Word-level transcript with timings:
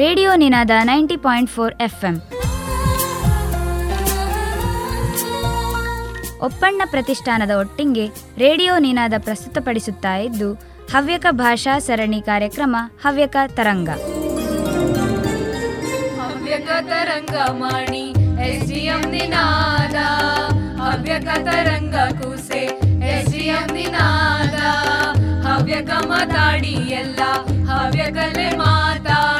Radio 0.00 0.30
Ninaada 0.42 0.72
ninety 0.90 1.16
point 1.24 1.50
four 1.54 1.74
F 1.86 2.02
M 2.08 2.16
Oppanna 6.46 6.82
ಪ್ರತಿಷ್ಠಾನದ 6.90 7.52
ಒಟ್ಟಿಗೆ 7.62 8.04
radio 8.42 8.74
ನಿನಾದ 8.78 9.14
ಪ್ರಸ್ತುತಪಡಿಸುತ್ತಾ 9.18 10.12
ಇದ್ದು, 10.26 10.48
ಹವ್ಯಕ 10.92 11.26
ಭಾಷಾ 11.30 11.74
ಸರಣಿ 11.78 12.20
ಕಾರ್ಯಕ್ರಮ, 12.20 12.76
ಹವ್ಯಕ 13.04 13.36
ತರಂಗ. 13.56 13.90
ಹವ್ಯಕ 16.20 16.68
ತರಂಗ 16.90 17.34
ಮಾಡಿ 17.64 18.04
ಎಸ್ 18.48 18.66
ಡಿ 18.70 18.82
ನಿನಾದ. 19.14 19.96
ಹವ್ಯಕ 20.82 21.28
ತರಂಗ 21.48 21.96
ಕೂಸೆ 22.22 22.62
ಎಸ್ 23.14 23.32
ಡಿ 23.32 23.46
ನಿನಾದ. 23.76 24.56
ಹವ್ಯಕ 25.48 25.90
ಮಾತಾಡಿ 26.12 26.74
ಎಲ್ಲ 27.02 27.20
ಹವ್ಯಕಲೆ 27.70 28.48
ಮಾತಾಡಿನ್ನು 28.56 29.39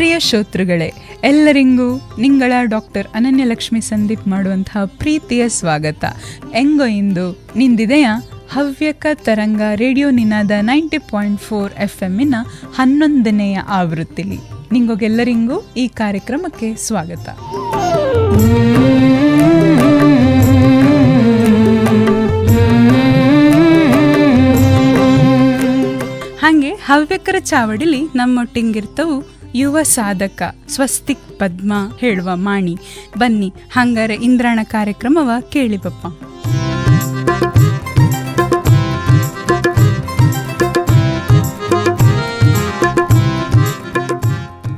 ಪ್ರಿಯ 0.00 0.18
ಶ್ರೋತೃಗಳೇ, 0.18 0.92
ಎಲ್ಲರಿಗೂ 1.24 2.16
ನಿಂಗಳ 2.18 2.52
ಡಾಕ್ಟರ್ 2.64 3.06
ಅನನ್ಯಲಕ್ಷ್ಮಿ 3.14 3.80
ಸಂದೀಪ್ 3.80 4.28
ಮಾಡುವಂತಹ 4.28 4.84
ಪ್ರೀತಿಯ 4.84 5.48
ಸ್ವಾಗತ. 5.48 6.04
ಎಂಗೋ 6.54 6.84
ಇಂದು 6.84 7.38
ನಿಂದಿದೆಯ 7.56 8.06
Havyaka 8.50 9.06
Taranga 9.14 9.60
radio 9.74 10.10
Ninada 10.10 10.50
ninety 10.60 10.98
point 10.98 11.40
four 11.40 11.72
F 11.72 12.02
ಎಮ್ಮಿನ 12.02 12.34
ಹನ್ನೊಂದನೆಯ 12.74 13.58
ಆವೃತ್ತಿಲಿ. 13.68 14.38
ನಿಂಗೊಗೆಲ್ಲರಿಗೂ 14.72 15.72
ಈ 15.76 15.88
ಕಾರ್ಯಕ್ರಮಕ್ಕೆ 15.88 16.74
ಸ್ವಾಗತ. 16.74 17.28
ಹಾಗೆ 26.38 26.70
ಹವ್ಯಕರ 26.70 27.34
ಚಾವಡಿಲಿ 27.38 28.02
ನಮ್ಮೊಟ್ಟಿಗಿರ್ತವು 28.14 29.39
ಯುವ 29.54 29.82
ಸಾಧಕ, 29.82 30.42
ಸ್ವಸ್ತಿಕ್ 30.68 31.38
ಪದ್ಮ 31.38 31.72
ಹೇಳುವ 31.98 32.30
ಮಾಣಿ. 32.34 32.78
ಬನ್ನಿ, 33.18 33.52
ಹಂಗಾರೆ 33.72 34.14
ಇಂದ್ರಾಣ 34.14 34.58
ಕಾರ್ಯಕ್ರಮವ 34.62 35.30
ಕೇಳಿ 35.48 35.76
ಬಪ್ಪ 35.76 36.06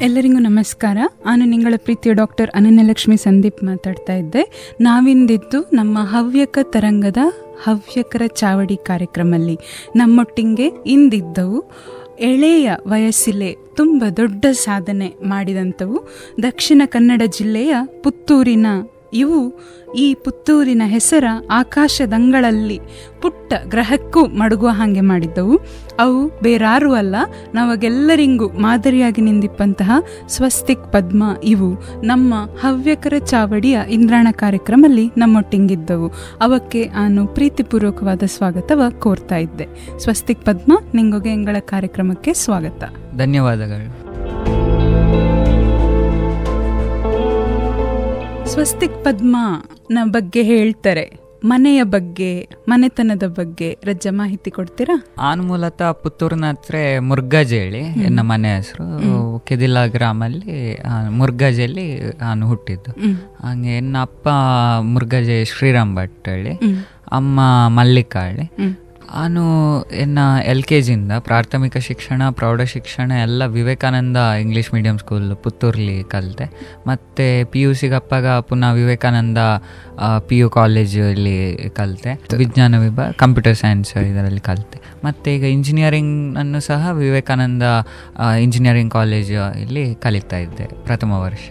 ಎಲ್ಲರಿಗೂ 0.02 0.38
ನಮಸ್ಕಾರ. 0.38 0.98
ನಾನು 1.26 1.44
ನಿಂಗಳ 1.44 1.74
ಪ್ರೀತಿಯ 1.76 2.12
ಡಾಕ್ಟರ್ 2.12 2.50
ಅನನ್ಯಲಕ್ಷ್ಮಿ 2.54 3.16
ಸಂದೀಪ್ 3.16 3.64
ಮಾತಾಡ್ತಾ 3.64 4.12
ಇದ್ದೆ. 4.12 4.72
ನಾವಿಂದಿದ್ದು 4.80 5.70
ನಮ್ಮ 5.72 5.98
ಹವ್ಯಕ 6.00 6.58
ತರಂಗದ 6.62 7.16
ಹವ್ಯಕರ 7.62 8.22
ಚಾವಡಿ 8.26 8.76
ಕಾರ್ಯಕ್ರಮಲ್ಲಿ. 8.76 9.58
ನಮ್ಮೊಟ್ಟಿಗೆ 9.96 10.84
ಇಂದಿದ್ದವು 10.86 11.70
ಎಳೆಯ 12.20 12.70
ವಯಸ್ಸಿಲೆ 12.86 13.56
ತುಂಬ 13.76 14.04
ದೊಡ್ಡ 14.16 14.46
ಸಾಧನೆ 14.52 15.14
ಮಾಡಿದಂಥವು 15.22 15.98
ದಕ್ಷಿಣ 16.42 16.82
ಕನ್ನಡ 16.86 17.22
ಜಿಲ್ಲೆಯ 17.26 17.74
ಪುತ್ತೂರಿನ 18.02 18.66
ಇವು 19.12 19.60
ಈ 19.96 20.14
ಪುತ್ತೂರಿನ 20.14 20.82
ಹೆಸರ 20.84 21.24
ಆಕಾಶದಂಗಳಲ್ಲಿ 21.50 22.80
ಪುಟ್ಟ 23.22 23.52
ಗ್ರಹಕ್ಕೂ 23.68 24.26
ಮಡಗುವ 24.26 24.68
ಹಾಗೆ 24.68 25.00
ಮಾಡಿದ್ದವು. 25.00 25.58
ಅವು 25.98 26.42
ಬೇರಾರೂ 26.42 26.92
ಅಲ್ಲ 26.92 27.16
ನಮಗೆಲ್ಲರಿಗೂ 27.54 28.48
ಮಾದರಿಯಾಗಿ 28.48 29.22
ನಿಂದಿಪ್ಪಂತಹ 29.22 29.90
ಸ್ವಸ್ತಿಕ್ 30.28 30.92
ಪದ್ಮ 30.92 31.24
ಇವು. 31.44 32.02
ನಮ್ಮ 32.04 32.34
ಹವ್ಯಕರ 32.60 33.12
ಚಾವಡಿಯ 33.18 33.78
ಇಂದ್ರಾಣ 33.90 34.28
ಕಾರ್ಯಕ್ರಮದಲ್ಲಿ 34.32 35.10
ನಮ್ಮೊಟ್ಟಿಂಗಿದ್ದವು. 35.16 36.08
ಅವಕ್ಕೆ 36.40 36.88
ನಾನು 36.88 37.26
ಪ್ರೀತಿಪೂರ್ವಕವಾದ 37.26 38.22
ಸ್ವಾಗತವ 38.26 38.82
ಕೋರ್ತಾ 38.98 39.36
ಇದ್ದೆ. 39.36 39.98
ಸ್ವಸ್ತಿಕ್ 39.98 40.44
ಪದ್ಮ 40.44 40.78
ನಿಂಗೊಗೆ 40.94 41.30
ಎಂಗಳ 41.30 41.56
ಕಾರ್ಯಕ್ರಮಕ್ಕೆ 41.60 42.32
ಸ್ವಾಗತ. 42.32 42.84
ಧನ್ಯವಾದಗಳು. 43.16 44.11
ಸ್ವಸ್ತಿಕ್ 48.52 48.96
ಪದ್ಮನ 49.04 49.98
ಬಗ್ಗೆ 50.10 50.42
ಹೇಳ್ತಾರೆ. 50.44 51.04
ಮನೆಯ 51.44 51.82
ಬಗ್ಗೆ 51.92 52.28
ಮನೆತನದ 52.68 53.26
ಬಗ್ಗೆ 53.30 53.68
ರಜ್ಜ 53.84 54.06
ಮಾಹಿತಿ 54.12 54.50
ಕೊಡ್ತೀರಾ? 54.50 54.96
ಆನ್ 55.18 55.40
ಮೂಲತಃ 55.40 55.90
ಪುತ್ತೂರಿನ 56.02 56.44
ಹತ್ರ 56.44 56.74
ಮುರ್ಗಜೇಳಿ 57.00 57.80
ಎನ್ನ 58.02 58.20
ಮನೆ 58.22 58.56
ಹೆಸರು 58.56 58.86
ಕೆದಿಲ 59.38 59.84
ಗ್ರಾಮಲ್ಲಿ 59.86 60.56
ಆ, 60.82 60.92
ಮುರ್ಗಜೆಯಲ್ಲಿ 61.10 61.86
ನಾನು 62.20 62.46
ಹುಟ್ಟಿದ್ದು. 62.46 62.92
ಹಂಗೆ 63.42 63.76
ಎನ್ನ 63.76 63.96
ಅಪ್ಪ 64.02 64.26
ಮುರ್ಗಜೆ 64.92 65.44
ಶ್ರೀರಾಮ್ 65.44 65.96
ಭಟ್ 65.96 66.28
ಹೇಳಿ 66.28 66.54
ಅಮ್ಮ 67.12 67.38
ಮಲ್ಲಿಕಾಳಿ 67.70 68.44
ನಾನು 69.14 69.42
ಎನ್ನ 69.82 70.18
ಎಲ್ 70.44 70.62
ಕೆ 70.64 70.80
ಜಿಯಿಂದ 70.80 71.12
ಪ್ರಾಥಮಿಕ 71.18 71.76
ಶಿಕ್ಷಣ, 71.76 72.22
ಪ್ರೌಢ 72.30 72.60
ಶಿಕ್ಷಣ 72.60 73.12
ಎಲ್ಲ 73.22 73.46
ವಿವೇಕಾನಂದ 73.46 74.16
ಇಂಗ್ಲೀಷ್ 74.16 74.74
ಮೀಡಿಯಂ 74.74 74.98
ಸ್ಕೂಲ್ 74.98 75.36
ಪುತ್ತೂರ್ಲಿ 75.36 76.04
ಕಲಿತೆ. 76.04 76.46
ಮತ್ತು 76.86 77.50
ಪಿ 77.50 77.60
ಯು 77.60 77.74
ಸಿಗಪ್ಪಾಗ 77.74 78.26
ಪುನಃ 78.26 78.72
ವಿವೇಕಾನಂದ 78.72 79.38
ಪಿ 80.28 80.38
ಯು 80.38 80.50
ಕಾಲೇಜಲ್ಲಿ 80.50 81.36
ಕಲಿತೆ. 81.68 82.14
ವಿಜ್ಞಾನ 82.36 82.82
ವಿಭಾಗ 82.82 83.10
ಕಂಪ್ಯೂಟರ್ 83.10 83.56
ಸೈನ್ಸ್ 83.56 83.96
ಇದರಲ್ಲಿ 83.96 84.40
ಕಲಿತೆ. 84.40 84.80
ಮತ್ತು 85.04 85.30
ಈಗ 85.30 85.44
ಇಂಜಿನಿಯರಿಂಗನ್ನು 85.44 86.60
ಸಹ 86.60 86.90
ವಿವೇಕಾನಂದ 86.92 87.62
ಇಂಜಿನಿಯರಿಂಗ್ 88.40 88.92
ಕಾಲೇಜ್ 88.92 89.32
ಇಲ್ಲಿ 89.60 89.94
ಕಲಿತಾ 89.94 90.36
ಇದ್ದೆ 90.36 90.66
ಪ್ರಥಮ 90.84 91.12
ವರ್ಷ. 91.12 91.50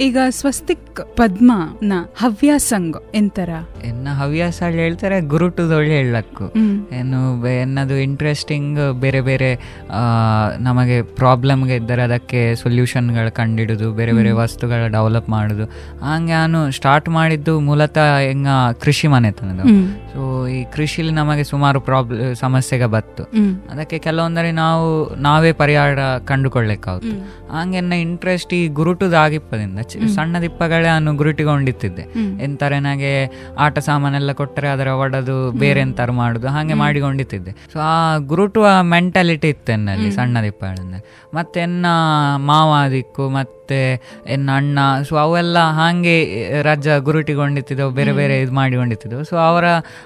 ಈಗ 0.00 0.18
ಸ್ವಸ್ತಿಕ್ 0.30 0.80
ಪದ್ಮನ 1.16 1.92
ಹವ್ಯಾಸಂಗ್ 2.18 2.96
ಎಂತರ? 3.14 3.50
ಎನ್ನ 3.84 4.08
ಹವ್ಯಾಸ 4.12 4.62
ಹೇಳ್ತಾರೆ 4.62 5.20
ಗುರುಟುದೊಳ್ಳೆ 5.20 5.94
ಹೇಳಕ್ಕು. 5.94 6.46
ಏನು 6.92 7.18
ಎನ್ನದು 7.54 7.98
ಇಂಟ್ರೆಸ್ಟಿಂಗ್ 7.98 8.92
ಬೇರೆ 9.00 9.20
ಬೇರೆ 9.20 9.50
ಆ, 9.90 10.02
ನಮಗೆ 10.58 11.02
ಪ್ರಾಬ್ಲಮ್ಗೆ 11.02 11.76
ಇದ್ದರೆ 11.76 12.02
ಅದಕ್ಕೆ 12.02 12.54
ಸೊಲ್ಯೂಷನ್ಗಳು 12.54 13.32
ಕಂಡಿಡುದು 13.32 13.92
ಬೇರೆ 13.92 14.12
ಬೇರೆ 14.12 14.30
ವಸ್ತುಗಳ 14.32 14.86
ಡೆವಲಪ್ 14.86 15.28
ಮಾಡುದು. 15.28 15.64
ಹಂಗೆ 16.04 16.32
ನಾನು 16.32 16.70
ಸ್ಟಾರ್ಟ್ 16.70 17.08
ಮಾಡಿದ್ದು 17.08 17.60
ಮೂಲತಃ 17.60 18.18
ಹೆಂಗ 18.18 18.46
ಕೃಷಿ 18.80 19.06
ಮನೆತನದು 19.06 19.64
ಸೊ 20.14 20.48
ಈ 20.48 20.64
ಕೃಷಿಲಿ 20.74 21.10
ನಮಗೆ 21.12 21.44
ಸುಮಾರು 21.44 21.80
ಪ್ರಾಬ್ಲಮ್ 21.80 22.34
ಸಮಸ್ಯೆಗೆ 22.34 22.86
ಬತ್ತು. 22.86 23.22
ಅದಕ್ಕೆ 23.70 23.98
ಕೆಲವೊಂದರೆ 23.98 24.52
ನಾವು 24.52 24.86
ನಾವೇ 25.20 25.52
ಪರಿಹಾರ 25.52 25.98
ಕಂಡುಕೊಳ್ಳಿಕ್ಕಾಗುತ್ತೆ. 26.24 27.16
ಹಂಗೆ 27.52 28.00
ಇಂಟ್ರೆಸ್ಟ್ 28.00 28.54
ಈ 28.54 28.68
ಗುರುಟುದಾಗಿಪ್ಪದಿಂದ 28.68 29.78
ಚಿ- 29.82 30.08
ಸಣ್ಣ 30.08 30.40
ದಿಪ್ಪಗಳೇ 30.40 30.86
ನಾನು 30.86 31.16
ಗುರುಟಿಗೊಂಡಿತ್ತಿದ್ದೆ 31.16 32.02
ಎಂತಾರೆ 32.44 32.80
ನನಗೆ 32.80 33.30
ಆಟ 33.58 33.78
ಸಾಮಾನೆಲ್ಲ 33.78 34.32
ಕೊಟ್ಟರೆ 34.32 34.68
ಅದರ 34.68 34.86
ಒಡದು 34.86 35.50
ಬೇರೆ 35.50 35.80
ಎಂತಾರು 35.80 36.12
ಮಾಡುದು 36.12 36.48
ಹಾಗೆ 36.48 36.74
ಮಾಡಿಕೊಂಡಿತ್ತಿದ್ದೆ. 36.74 37.50
ಸೊ 37.72 37.78
ಆ 37.78 38.16
ಗುರುಟುವ 38.16 38.68
ಮೆಂಟಾಲಿಟಿ 38.82 39.48
ಇತ್ತು 39.48 39.72
ಎನ್ನಲ್ಲಿ 39.72 40.10
ಸಣ್ಣ 40.10 40.42
ದಿಪ್ಪಗಳಿಂದ. 40.42 40.94
ಮತ್ತೆ 41.34 41.60
ಎನ್ನ 41.60 41.86
ಮಾವ 42.36 42.90
ದಿಕ್ಕು 42.90 43.28
ಮತ್ತೆ 43.28 43.94
ಎನ್ನ 44.26 44.50
ಅಣ್ಣ 44.54 44.78
ಸೊ 45.08 45.16
ಅವೆಲ್ಲ 45.16 45.58
ಹಾಗೆ 45.58 46.48
ರಜ್ಜ 46.62 46.88
ಗುರುಟಿಗೊಂಡಿತ್ತಿದ್ದವು 46.88 47.90
ಬೇರೆ 47.90 48.12
ಬೇರೆ 48.12 48.40
ಇದು 48.40 48.52
ಮಾಡಿಕೊಂಡಿತ್ತಿದ್ದವು. 48.54 49.24
ಸೊ 49.24 49.36
ಅವರ 49.36 49.64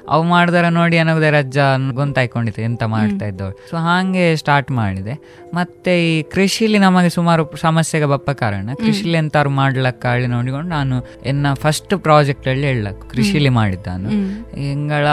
ಅವು 0.08 0.22
ಮಾಡಿದಾರ 0.22 0.68
ನೋಡಿ 0.68 0.96
ಏನಾಗಿದೆ 0.96 1.30
ರಜ್ಜ 1.30 1.58
ಗೊಂತಾಯ್ಕೊಂಡಿತ್ತು 1.92 2.62
ಎಂತ 2.62 2.82
ಮಾಡ್ತಾ 2.82 3.26
ಇದ್ದವಳು. 3.26 3.70
ಸೊ 3.70 3.76
ಹಾಗೆ 3.76 4.36
ಸ್ಟಾರ್ಟ್ 4.36 4.70
ಮಾಡಿದೆ. 4.70 5.42
ಮತ್ತೆ 5.54 6.18
ಈ 6.18 6.22
ಕೃಷಿಲಿ 6.22 6.78
ನಮಗೆ 6.78 7.08
ಸುಮಾರು 7.08 7.56
ಸಮಸ್ಯೆಗೆ 7.56 8.06
ಬಪ್ಪ 8.06 8.30
ಕಾರಣ. 8.30 8.70
ಕೃಷಿಲಿ 8.74 9.12
ಎಂತಾರು 9.12 9.50
ಮಾಡ್ಲಕ್ಕಾಳಿ 9.66 10.26
ನೋಡಿಕೊಂಡು 10.36 10.70
ನಾನು 10.78 10.96
ಎನ್ನ 11.32 11.46
ಫಸ್ಟ್ 11.64 11.94
ಪ್ರಾಜೆಕ್ಟ್ 12.06 12.48
ಅಲ್ಲಿ 12.52 12.66
ಹೇಳಕ್ 12.70 13.02
ಕೃಷಿಲಿ 13.12 13.50
ಮಾಡಿದ್ದ 13.60 13.86
ನಾನು 13.92 14.10
ಹಿಂಗಳ 14.64 15.06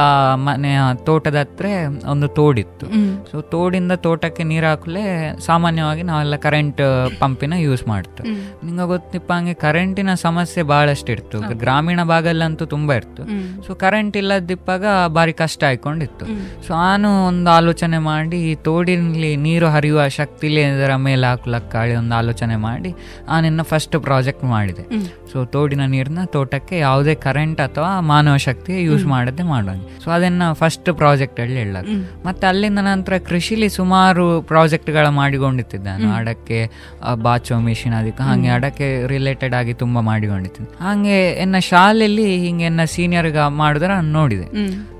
ಮನೆಯ 0.47 0.79
ತೋಟದ 1.07 1.37
ಹತ್ರ 1.43 1.65
ಒಂದು 2.13 2.27
ತೋಡಿತ್ತು. 2.37 2.85
ಸೊ 3.29 3.35
ತೋಡಿಂದ 3.53 3.93
ತೋಟಕ್ಕೆ 4.05 4.43
ನೀರು 4.51 4.67
ಹಾಕಲೆ 4.69 5.03
ಸಾಮಾನ್ಯವಾಗಿ 5.47 6.03
ನಾವೆಲ್ಲ 6.09 6.35
ಕರೆಂಟ್ 6.45 6.81
ಪಂಪಿನ 7.21 7.53
ಯೂಸ್ 7.65 7.83
ಮಾಡ್ತು 7.91 8.23
ನಿಂಗೆ 8.65 8.85
ಗೊತ್ತಿಪ್ಪ 8.93 9.29
ಹಂಗೆ 9.37 9.55
ಕರೆಂಟಿನ 9.65 10.11
ಸಮಸ್ಯೆ 10.25 10.63
ಬಹಳಷ್ಟು 10.71 11.09
ಇರ್ತು. 11.15 11.37
ಗ್ರಾಮೀಣ 11.63 11.99
ಭಾಗಲ್ಲಂತೂ 12.11 12.65
ತುಂಬಾ 12.73 12.93
ಇರ್ತು. 13.01 13.23
ಸೊ 13.65 13.71
ಕರೆಂಟ್ 13.83 14.15
ಇಲ್ಲದಿಪ್ಪಾಗ 14.21 14.85
ಭಾರಿ 15.17 15.33
ಕಷ್ಟ 15.41 15.63
ಆಯ್ಕೊಂಡಿತ್ತು. 15.69 16.25
ಸೊ 16.65 16.71
ನಾನು 16.85 17.09
ಒಂದು 17.29 17.51
ಆಲೋಚನೆ 17.57 17.99
ಮಾಡಿ 18.11 18.39
ಈ 18.51 18.53
ತೋಡಿನಲ್ಲಿ 18.67 19.31
ನೀರು 19.45 19.67
ಹರಿಯುವ 19.75 20.07
ಶಕ್ತಿಲಿ 20.19 20.61
ಇದರ 20.69 20.93
ಮೇಲೆ 21.07 21.27
ಹಾಕ್ಲಕ್ಕಾಳಿ 21.31 21.95
ಒಂದು 22.01 22.15
ಆಲೋಚನೆ 22.21 22.57
ಮಾಡಿ 22.67 22.91
ನಾನಿನ್ನ 23.29 23.63
ಫಸ್ಟ್ 23.71 23.95
ಪ್ರಾಜೆಕ್ಟ್ 24.07 24.42
ಮಾಡಿದೆ. 24.49 24.83
ಸೊ 25.31 25.45
ತೋಡಿನ 25.47 25.85
ನೀರನ್ನ 25.87 26.23
ತೋಟಕ್ಕೆ 26.31 26.75
ಯಾವುದೇ 26.79 27.13
ಕರೆಂಟ್ 27.23 27.61
ಅಥವಾ 27.61 27.89
ಮಾನವ 28.07 28.37
ಶಕ್ತಿ 28.43 28.73
ಯೂಸ್ 28.83 29.05
ಮಾಡದೆ 29.07 29.43
ಮಾಡೋಂಗೆ 29.47 29.87
ಸೊ 29.99 30.11
ಅದನ್ನ 30.11 30.29
ಫಸ್ಟ್ 30.53 30.89
ಪ್ರಾಜೆಕ್ಟ್ 30.97 31.39
ಅಲ್ಲಿ 31.39 31.57
ಹೇಳಕ್ 31.59 31.89
ಮತ್ತೆ 32.25 32.47
ಅಲ್ಲಿಂದ 32.47 32.79
ನಂತರ 32.87 33.17
ಕೃಷಿಲಿ 33.27 33.69
ಸುಮಾರು 33.71 34.25
ಪ್ರಾಜೆಕ್ಟ್ಗಳ 34.47 34.81
ಮಾಡಿಕೊಂಡಿದ್ದೆ 35.17 35.51
ನಾನು 35.85 36.07
ಅಡಕ್ಕೆ 36.15 36.59
ಆ, 37.01 37.13
ಬಾಚೋ 37.23 37.55
ಮಿಷಿನ್ 37.61 37.95
ಅದಕ್ಕೆ 37.95 38.23
ಹಾಗೆ 38.23 38.49
ಅಡಕ್ಕೆ 38.51 38.87
ರಿಲೇಟೆಡ್ 39.07 39.55
ಆಗಿ 39.55 39.73
ತುಂಬಾ 39.75 40.01
ಮಾಡಿಕೊಂಡಿದ್ದೀನಿ. 40.03 40.69
ಹಾಗೆ 40.79 41.15
ಎನ್ನ 41.39 41.57
ಶಾಲೆಯಲ್ಲಿ 41.67 42.27
ಹಿಂಗೆ 42.39 42.69
ಸೀನಿಯರ್ 42.69 43.13
ಸೀನಿಯರ್ಗ 43.13 43.39
ಮಾಡಿದ್ರೆ 43.55 43.87
ನಾನು 43.89 44.11
ನೋಡಿದೆ. 44.13 44.45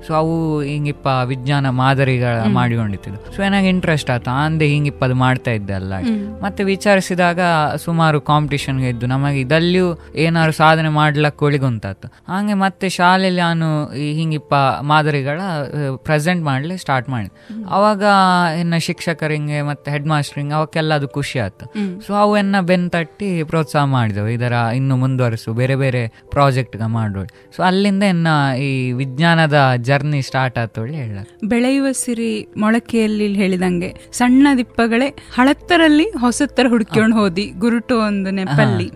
ಸೊ 0.06 0.14
ಅವು 0.14 0.62
ಹಿಂಗಿಪ್ಪ 0.62 1.06
ವಿಜ್ಞಾನ 1.24 1.68
ಮಾದರಿಗಳ 1.68 2.36
ಮಾಡಿಕೊಂಡಿತ್ತು. 2.52 3.36
ಸೊ 3.36 3.42
ನನಗೆ 3.42 3.68
ಇಂಟ್ರೆಸ್ಟ್ 3.68 4.10
ಆಯ್ತು. 4.10 4.30
ಅಂದೆ 4.30 4.66
ಹಿಂಗಿಪ್ಪ 4.66 5.04
ಅದು 5.04 5.14
ಮಾಡ್ತಾ 5.14 5.50
ಇದ್ದೆ 5.50 5.72
ಅಲ್ಲ. 5.72 5.92
ಮತ್ತೆ 6.42 6.64
ವಿಚಾರಿಸಿದಾಗ 6.64 7.40
ಸುಮಾರು 7.76 8.20
ಕಾಂಪಿಟಿಷನ್ಗೆ 8.20 8.88
ಇದ್ದು 8.88 9.06
ನಮಗೆ 9.06 9.40
ಇದಲ್ಲಿಯೂ 9.40 9.88
ಏನಾದ್ರು 10.14 10.52
ಸಾಧನೆ 10.52 10.88
ಮಾಡ್ಲಕ್ಕೆ 10.88 11.44
ಒಳಿಗುಂತಾತು 11.44 12.08
ಹಾಗೆ 12.28 12.54
ಮತ್ತೆ 12.54 12.88
ಶಾಲೆಯಲ್ಲಿ 12.88 13.40
ನಾನು 13.40 13.68
ಈ 13.94 14.12
ಹಿಂಗಿಪ್ಪ 14.12 14.54
ಮಾದರಿಗಳ 14.80 15.40
ಪ್ರೆಸೆಂಟ್ 15.96 16.44
ಮಾಡ್ಲಿಕ್ಕೆ 16.44 16.80
ಸ್ಟಾರ್ಟ್ 16.80 17.08
ಮಾಡಿ 17.08 17.30
ಅವಾಗ 17.70 18.02
ಇನ್ನು 18.60 18.80
ಶಿಕ್ಷಕರಿಂಗೆ 18.80 19.62
ಮತ್ತೆ 19.62 19.90
ಹೆಡ್ 19.90 20.06
ಮಾಸ್ಟರಿಂಗ್ 20.06 20.52
ಅವಕ್ಕೆಲ್ಲ 20.52 20.94
ಅದು 20.94 21.08
ಖುಷಿ 21.08 21.38
ಆಯ್ತು. 21.38 21.66
ಸೊ 22.06 22.14
ಅವು 22.14 22.36
ಎನ್ನ 22.36 22.60
ಬೆನ್ 22.60 22.90
ತಟ್ಟಿ 22.90 23.42
ಪ್ರೋತ್ಸಾಹ 23.42 23.84
ಮಾಡಿದೆವು. 23.84 24.28
ಇದರ 24.28 24.52
ಇನ್ನು 24.74 24.96
ಮುಂದುವರಿಸು 24.96 25.52
ಬೇರೆ 25.52 25.76
ಬೇರೆ 25.76 26.02
ಪ್ರಾಜೆಕ್ಟ್ಗೆ 26.30 26.86
ಮಾಡೋಳು 26.86 27.26
ಸೊ 27.56 27.62
ಅಲ್ಲಿಂದ 27.62 28.02
ಇನ್ನ 28.02 28.28
ಈ 28.58 28.92
ವಿಜ್ಞಾನದ 28.92 29.58
ಜರ್ನಿ 29.94 30.22
ಸ್ಟಾರ್ಟ್ 30.22 30.56
ಆಯ್ತು 30.58 30.84
ಹೇಳಿ. 30.84 31.48
ಬೆಳೆಯುವ 31.48 31.86
ಸಿರಿ 31.92 32.30
ಮೊಳಕೆಯಲ್ಲಿ 32.56 33.26
ಹೇಳಿದಂಗೆ 33.32 33.90
ಸಣ್ಣ 34.12 34.48
ದಿಪ್ಪಗಳೇ 34.56 35.08
ಹಳತ್ತರಲ್ಲಿ 35.34 36.06
ಹೊಸತ್ತರ 36.20 36.66
ಹುಡ್ಕೊಂಡು 36.68 37.16
ಹೋದಿ 37.16 37.44
ಗುರುಟು 37.58 37.94
ಒಂದು 37.98 38.30
ನೆಪಲ್ಲಿ. 38.30 38.86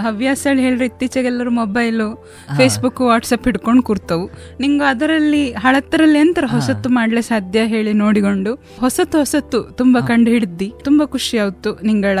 ಹವ್ಯಾಸ 0.00 0.46
ಹೇಳ್ರಿ 0.54 0.84
ಇತ್ತೀಚೆಗೆಲ್ಲರೂ 0.84 1.50
ಮೊಬೈಲು 1.50 2.08
ಫೇಸ್ಬುಕ್ 2.56 3.00
ವಾಟ್ಸಪ್ 3.00 3.44
ಹಿಡ್ಕೊಂಡು 3.44 3.82
ಕೂರ್ತವು. 3.82 4.26
ನಿಂಗ 4.60 4.82
ಅದರಲ್ಲಿ 4.88 5.52
ಹಳತ್ತರಲ್ಲಿ 5.52 6.18
ಎಂತರ 6.18 6.44
ಹೊಸತ್ತು 6.46 6.88
ಮಾಡ್ಲೆ 6.88 7.22
ಸಾಧ್ಯ 7.22 7.64
ಹೇಳಿ 7.64 7.92
ನೋಡಿಕೊಂಡು 7.92 8.54
ಹೊಸತ್ತು 8.80 9.18
ಹೊಸತ್ತು 9.18 9.60
ತುಂಬಾ 9.62 10.00
ಕಂಡು 10.00 10.30
ಹಿಡಿದಿ. 10.30 10.68
ತುಂಬಾ 10.84 11.06
ಖುಷಿ 11.06 11.38
ಆಯ್ತು 11.38 11.72
ನಿಂಗಳ 11.82 12.18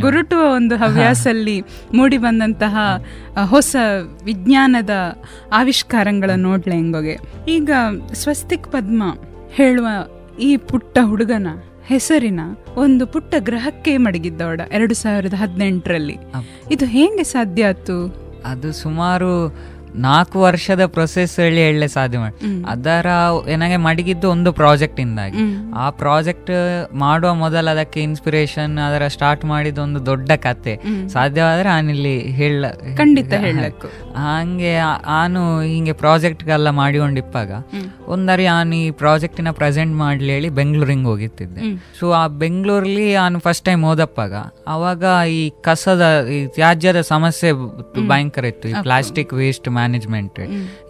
ಗುರುಟುವ 0.00 0.42
ಒಂದು 0.54 0.76
ಹವ್ಯಾಸಲ್ಲಿ 0.76 1.58
ಮೂಡಿ 1.94 2.18
ಬಂದಂತಹ 2.18 2.76
ಹೊಸ 3.44 3.76
ವಿಜ್ಞಾನದ 4.24 4.92
ಆವಿಷ್ಕಾರಗಳನ್ನು 5.52 6.48
ನೋಡ್ಲೆ 6.48 6.74
ಹೆಂಗೋಗೆ. 6.74 7.16
ಈಗ 7.56 7.70
ಸ್ವಸ್ತಿಕ್ 8.12 8.64
ಪದ್ಮ 8.64 9.02
ಹೇಳುವ 9.50 9.86
ಈ 10.40 10.56
ಪುಟ್ಟ 10.56 10.98
ಹುಡುಗನ 11.04 11.46
ಹೆಸರಿನ 11.84 12.40
ಒಂದು 12.76 13.06
ಪುಟ್ಟ 13.06 13.34
ಗ್ರಹಕ್ಕೆ 13.38 13.96
ಮಡಗಿದ್ದವಡ 13.96 14.60
ಎರಡು 14.72 14.94
ಸಾವಿರದ 14.94 15.34
ಹದಿನೆಂಟರಲ್ಲಿ. 15.34 16.16
ಇದು 16.70 16.84
ಹೇಗೆ 16.84 17.24
ಸಾಧ್ಯ 17.24 17.66
ಆಯ್ತು? 17.66 18.26
ಅದು 18.44 18.72
ಸುಮಾರು 18.72 19.54
ನಾಲ್ಕು 19.96 20.40
ವರ್ಷದ 20.40 20.86
ಪ್ರೊಸೆಸ್ 20.86 21.40
ಹೇಳಿ 21.40 21.60
ಹೇಳಲೆ 21.60 21.88
ಸಾಧ್ಯ 21.88 22.18
ಮಾಡಿ 22.18 22.64
ಅದರ 22.66 23.06
ಏನಾಗೆ 23.48 23.76
ಮಡಗಿದ್ದು 23.76 24.30
ಒಂದು 24.30 24.52
ಪ್ರಾಜೆಕ್ಟ್ 24.52 25.00
ಇಂದಾಗಿ. 25.00 25.44
ಆ 25.74 25.90
ಪ್ರಾಜೆಕ್ಟ್ 25.90 26.52
ಮಾಡುವ 26.94 27.34
ಮೊದಲು 27.34 27.70
ಅದಕ್ಕೆ 27.70 28.02
ಇನ್ಸ್ಪಿರೇಷನ್ 28.02 28.78
ಅದರ 28.78 29.06
ಸ್ಟಾರ್ಟ್ 29.06 29.44
ಮಾಡಿದ 29.44 29.78
ಒಂದು 29.78 30.06
ದೊಡ್ಡ 30.06 30.30
ಕತೆ. 30.30 30.76
ಸಾಧ್ಯವಾದ್ರೆ 31.08 31.68
ಆನಿಲ್ಲಿ 31.68 32.18
ಹೇಳ 32.18 32.64
ಖಂಡಿತ 32.96 33.32
ಹೇಳಬೇಕು. 33.32 33.86
ಹಂಗೆ 34.16 34.76
ಆನು 35.20 35.60
ಹಿಂಗೆ 35.60 35.92
ಪ್ರಾಜೆಕ್ಟ್ 35.92 36.14
ಪ್ರಾಜೆಕ್ಟ್ಗೆಲ್ಲ 36.16 36.70
ಮಾಡಿಕೊಂಡಿಪ್ಪಾಗ 36.70 37.50
ಒಂದರಿ 38.06 38.46
ಆನ್ 38.46 38.72
ಈ 38.74 38.90
ಪ್ರಾಜೆಕ್ಟಿನ 38.90 39.50
ಪ್ರೆಸೆಂಟ್ 39.50 39.94
ಮಾಡ್ಲಿ 39.94 40.32
ಹೇಳಿ 40.32 40.48
ಬೆಂಗಳೂರಿಗೆ 40.48 41.02
ಹೋಗಿತ್ತಿದ್ದೆ. 41.02 41.60
ಸೊ 42.00 42.10
ಆ 42.10 42.26
ಬೆಂಗಳೂರಲ್ಲಿ 42.26 43.14
ನಾನು 43.14 43.38
ಫಸ್ಟ್ 43.38 43.64
ಟೈಮ್ 43.64 43.84
ಓದಪ್ಪಾಗ 43.84 44.34
ಅವಾಗ 44.66 45.04
ಈ 45.28 45.52
ಕಸದ 45.62 46.26
ಈ 46.28 46.46
ತ್ಯಾಜ್ಯದ 46.46 47.00
ಸಮಸ್ಯೆ 47.00 47.52
ಭಯಂಕರ 48.08 48.44
ಇತ್ತು. 48.44 48.68
ಈ 48.68 48.74
ಪ್ಲಾಸ್ಟಿಕ್ 48.82 49.34
ವೇಸ್ಟ್ 49.34 49.68
ಮ್ಯಾನೇಜ್ಮೆಂಟ್ 49.86 50.38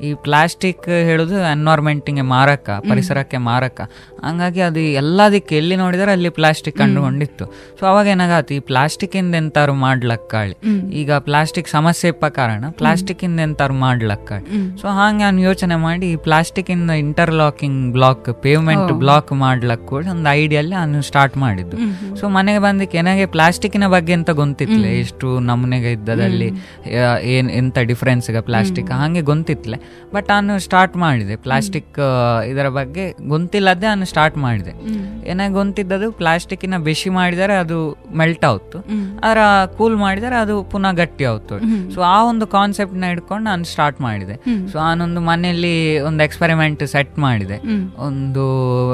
ಈ 0.06 0.10
ಪ್ಲಾಸ್ಟಿಕ್ 0.26 0.84
ಹೇಳುದು 1.08 1.36
ಎನ್ವೈರ್ಮೆಂಟಿಗೆ 1.52 2.24
ಮಾರಕ 2.34 2.68
ಪರಿಸರಕ್ಕೆ 2.90 3.38
ಮಾರಕ. 3.48 3.78
ಹಂಗಾಗಿ 4.26 4.60
ಅದು 4.68 4.80
ಎಲ್ಲದಕ್ಕೆ 5.00 5.54
ಎಲ್ಲಿ 5.60 5.76
ನೋಡಿದರೆ 5.82 6.10
ಅಲ್ಲಿ 6.16 6.30
ಪ್ಲಾಸ್ಟಿಕ್ 6.38 6.76
ಕಂಡುಕೊಂಡಿತ್ತು. 6.82 7.44
ಸೊ 7.78 7.82
ಅವಾಗ 7.90 8.06
ಏನಾಗತ್ತೆ 8.14 8.54
ಈ 8.58 8.62
ಪ್ಲಾಸ್ಟಿಕ್ 8.70 9.14
ಇಂದ 9.20 9.34
ಎಂತಾರು 9.42 9.74
ಮಾಡ್ಲಕ್ಕಾಳಿ 9.84 10.54
ಈಗ 11.00 11.12
ಪ್ಲಾಸ್ಟಿಕ್ 11.28 11.68
ಸಮಸ್ಯೆ 11.76 12.10
ಇಪ್ಪ 12.14 12.26
ಕಾರಣ 12.38 12.64
ಪ್ಲಾಸ್ಟಿಕ್ 12.80 13.22
ಇಂದ 13.28 13.40
ಎಂತಾರು 13.48 13.76
ಮಾಡ್ಲಕ್ಕಾಳಿ 13.84 14.46
ಸೊ 14.80 14.86
ಹಾಗೆ 14.98 15.22
ನಾನು 15.24 15.40
ಯೋಚನೆ 15.48 15.78
ಮಾಡಿ 15.86 16.06
ಈ 16.14 16.16
ಪ್ಲಾಸ್ಟಿಕ್ 16.28 16.70
ಇಂದ 16.76 16.90
ಇಂಟರ್ಲಾಕಿಂಗ್ 17.04 17.80
ಬ್ಲಾಕ್ 17.96 18.28
ಪೇವ್ಮೆಂಟ್ 18.46 18.92
ಬ್ಲಾಕ್ 19.04 19.32
ಮಾಡ್ಲಕ್ 19.44 19.84
ಕೂಡ 19.92 20.04
ಒಂದು 20.14 20.30
ಐಡಿಯಲ್ಲಿ 20.42 20.74
ನಾನು 20.80 21.02
ಸ್ಟಾರ್ಟ್ 21.10 21.36
ಮಾಡಿದ್ದು. 21.44 21.76
ಸೊ 22.20 22.24
ಮನೆಗೆ 22.38 22.62
ಬಂದಕ್ಕೆ 22.66 22.98
ಏನಾಗೆ 23.02 23.26
ಪ್ಲಾಸ್ಟಿಕ್ನ 23.36 23.88
ಬಗ್ಗೆ 23.96 24.14
ಅಂತ 24.18 24.30
ಗೊತ್ತಿತ್ತಲ್ಲ 24.42 24.88
ಎಷ್ಟು 25.04 25.28
ನಮ್ಮನೆಗೆ 25.50 25.90
ಇದ್ದದಲ್ಲಿ 25.96 26.48
ಏನ್ 27.34 27.48
ಎಂತ 27.60 27.78
ಡಿಫ್ರೆನ್ಸ್ 27.90 28.26
ಈಗ 28.30 28.40
ಪ್ಲಾಸ್ಟಿಕ್ 28.48 28.85
ಹಾಗೆ 28.92 29.20
ಗೊಂತಿತ್ಲೆ 29.20 29.78
ಬಟ್ 30.14 30.28
ನಾನು 30.28 30.58
ಸ್ಟಾರ್ಟ್ 30.58 30.96
ಮಾಡಿದೆ. 30.96 31.36
ಪ್ಲಾಸ್ಟಿಕ್ 31.36 31.98
ಇದರ 32.50 32.68
ಬಗ್ಗೆ 32.68 33.04
ಗೊಂತಿಲ್ಲದೆ 33.28 33.86
ನಾನು 33.86 34.04
ಸ್ಟಾರ್ಟ್ 34.04 34.38
ಮಾಡಿದೆ. 34.38 34.74
ಏನಾಗ 35.30 35.52
ಪ್ಲಾಸ್ಟಿಕ್ 35.58 36.10
ಪ್ಲಾಸ್ಟಿಕ್ನ 36.18 36.78
ಬೆಶಿ 36.78 37.10
ಮಾಡಿದರೆ 37.10 37.54
ಅದು 37.54 37.78
ಮೆಲ್ಟ್ 38.16 38.44
ಆಯ್ತು 38.44 38.78
ಅದರ 39.24 39.38
ಕೂಲ್ 39.78 39.96
ಮಾಡಿದರೆ 39.96 40.36
ಅದು 40.36 40.62
ಪುನಃ 40.62 40.92
ಗಟ್ಟಿ 40.92 41.24
ಆಯ್ತು 41.24 41.56
ಸೊ 41.94 42.00
ಆ 42.00 42.16
ಒಂದು 42.22 42.46
ಕಾನ್ಸೆಪ್ಟ್ನ 42.46 43.04
ಇಟ್ಕೊಂಡು 43.04 43.44
ನಾನು 43.44 43.64
ಸ್ಟಾರ್ಟ್ 43.64 44.00
ಮಾಡಿದೆ. 44.00 44.36
ಸೊ 44.72 44.78
ನಾನೊಂದು 44.78 45.20
ಮನೆಯಲ್ಲಿ 45.20 45.74
ಒಂದು 46.00 46.22
ಎಕ್ಸ್ಪೆರಿಮೆಂಟ್ 46.24 46.86
ಸೆಟ್ 46.86 47.18
ಮಾಡಿದೆ. 47.18 47.58
ಒಂದು 48.08 48.44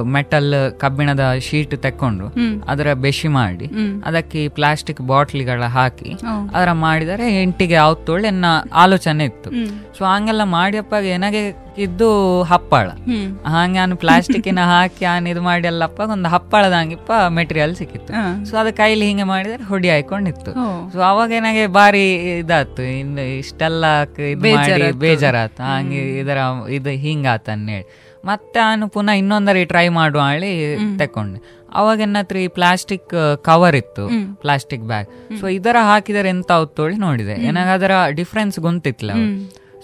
ಮೆಟಲ್ 0.05 0.55
ಕಬ್ಬಿಣದ 0.79 1.25
ಶೀಟ್ 1.49 1.75
ತಕ್ಕೊಂಡು 1.83 2.29
ಅದರ 2.69 2.93
ಬೆಶಿ 2.93 3.29
ಮಾಡಿ 3.29 3.69
ಅದಕ್ಕೆ 4.05 4.49
ಪ್ಲಾಸ್ಟಿಕ್ 4.49 5.01
ಬಾಟ್ಲಿಗಳ 5.01 5.63
ಹಾಕಿ 5.63 6.11
ಅದರ 6.55 6.73
ಮಾಡಿದರೆ 6.73 7.43
ಎಂಟಿಗೆ 7.43 7.75
ಆವತ್ತೊಳ್ಳೆ 7.75 8.31
ನನ್ನ 8.31 8.47
ಆಲೋಚನೆ 8.75 9.25
ಇತ್ತು. 9.25 9.51
ಸೊ 9.97 10.03
ಹಂಗೆಲ್ಲ 10.07 10.45
ಮಾಡಿಯಪ್ಪ 10.53 10.95
ಏನಾಗೆ 11.11 11.41
ಇದ್ದು 11.79 12.09
ಹಪ್ಪಳ. 12.45 12.87
ಹಂಗೆ 13.53 13.79
ಪ್ಲಾಸ್ಟಿಕ್ 13.79 14.01
ಪ್ಲಾಸ್ಟಿಕ್ಕಿನ 14.03 14.61
ಹಾಕಿ 14.71 15.05
ಆನ್ 15.07 15.27
ಇದು 15.29 15.43
ಮಾಡಿ 15.43 15.67
ಅಲ್ಲಪ್ಪ 15.69 16.01
ಒಂದು 16.13 16.29
ಹಪ್ಪಳದ 16.29 16.75
ಹಂಗಿಪ್ಪ 16.81 17.11
ಮೆಟೀರಿಯಲ್ 17.37 17.75
ಸಿಕ್ಕಿತ್ತು 17.77 18.13
ಸೊ 18.47 18.57
ಅದು 18.59 18.71
ಕೈಲಿ 18.79 19.07
ಹಿಂಗೆ 19.09 19.27
ಮಾಡಿದ್ರೆ 19.31 19.65
ಹೊಡಿ 19.65 19.91
ಹಾಕೊಂಡಿತ್ತು 19.91 20.53
ಸೊ 20.93 21.01
ಅವಾಗ 21.09 21.31
ಏನಾಗೆ 21.33 21.65
ಬಾರಿ 21.77 22.05
ಇದಾತು 22.35 22.85
ಇನ್ನು 22.95 23.25
ಇಷ್ಟೆಲ್ಲ 23.39 23.85
ಕ- 24.11 24.29
ಮಾಡಿ 24.83 24.99
ಬೇಜಾರಾತ 25.05 25.59
ಹಂಗೆ 25.71 26.03
ಇದರ 26.21 26.39
ಇದು 26.77 26.93
ಹಿಂಗಾತ 27.05 27.47
ಹೇಳಿ 27.71 27.87
ಮತ್ತೆ 28.25 28.59
ನಾನು 28.63 28.87
ಪುನಃ 28.91 29.15
ಇನ್ನೊಂದರಿ 29.21 29.63
ಟ್ರೈ 29.67 29.87
ಮಾಡುವ 29.95 30.25
ಹೇಳಿ 30.29 30.51
ತಕೊಂಡೆ 30.99 31.41
ಅವಾಗ 31.73 31.99
ಏನತ್ರಿ 32.01 32.41
ಈ 32.45 32.51
ಪ್ಲಾಸ್ಟಿಕ್ 32.57 33.13
ಕವರ್ 33.45 33.77
ಇತ್ತು. 33.79 34.05
ಪ್ಲಾಸ್ಟಿಕ್ 34.43 34.85
ಬ್ಯಾಗ್ 34.85 35.09
ಸೊ 35.39 35.47
ಇದರ 35.55 35.77
ಹಾಕಿದರೆ 35.87 36.29
ಎಂತ 36.29 36.51
ಅವತ್ತೋಳಿ 36.53 36.97
ನೋಡಿದೆ. 37.01 37.35
ಏನಾಗ 37.49 37.69
ಅದರ 37.77 37.93
ಡಿಫ್ರೆನ್ಸ್ 38.19 38.59
ಗೊತ್ತಿತ್ತಿಲ್ಲ 38.67 39.13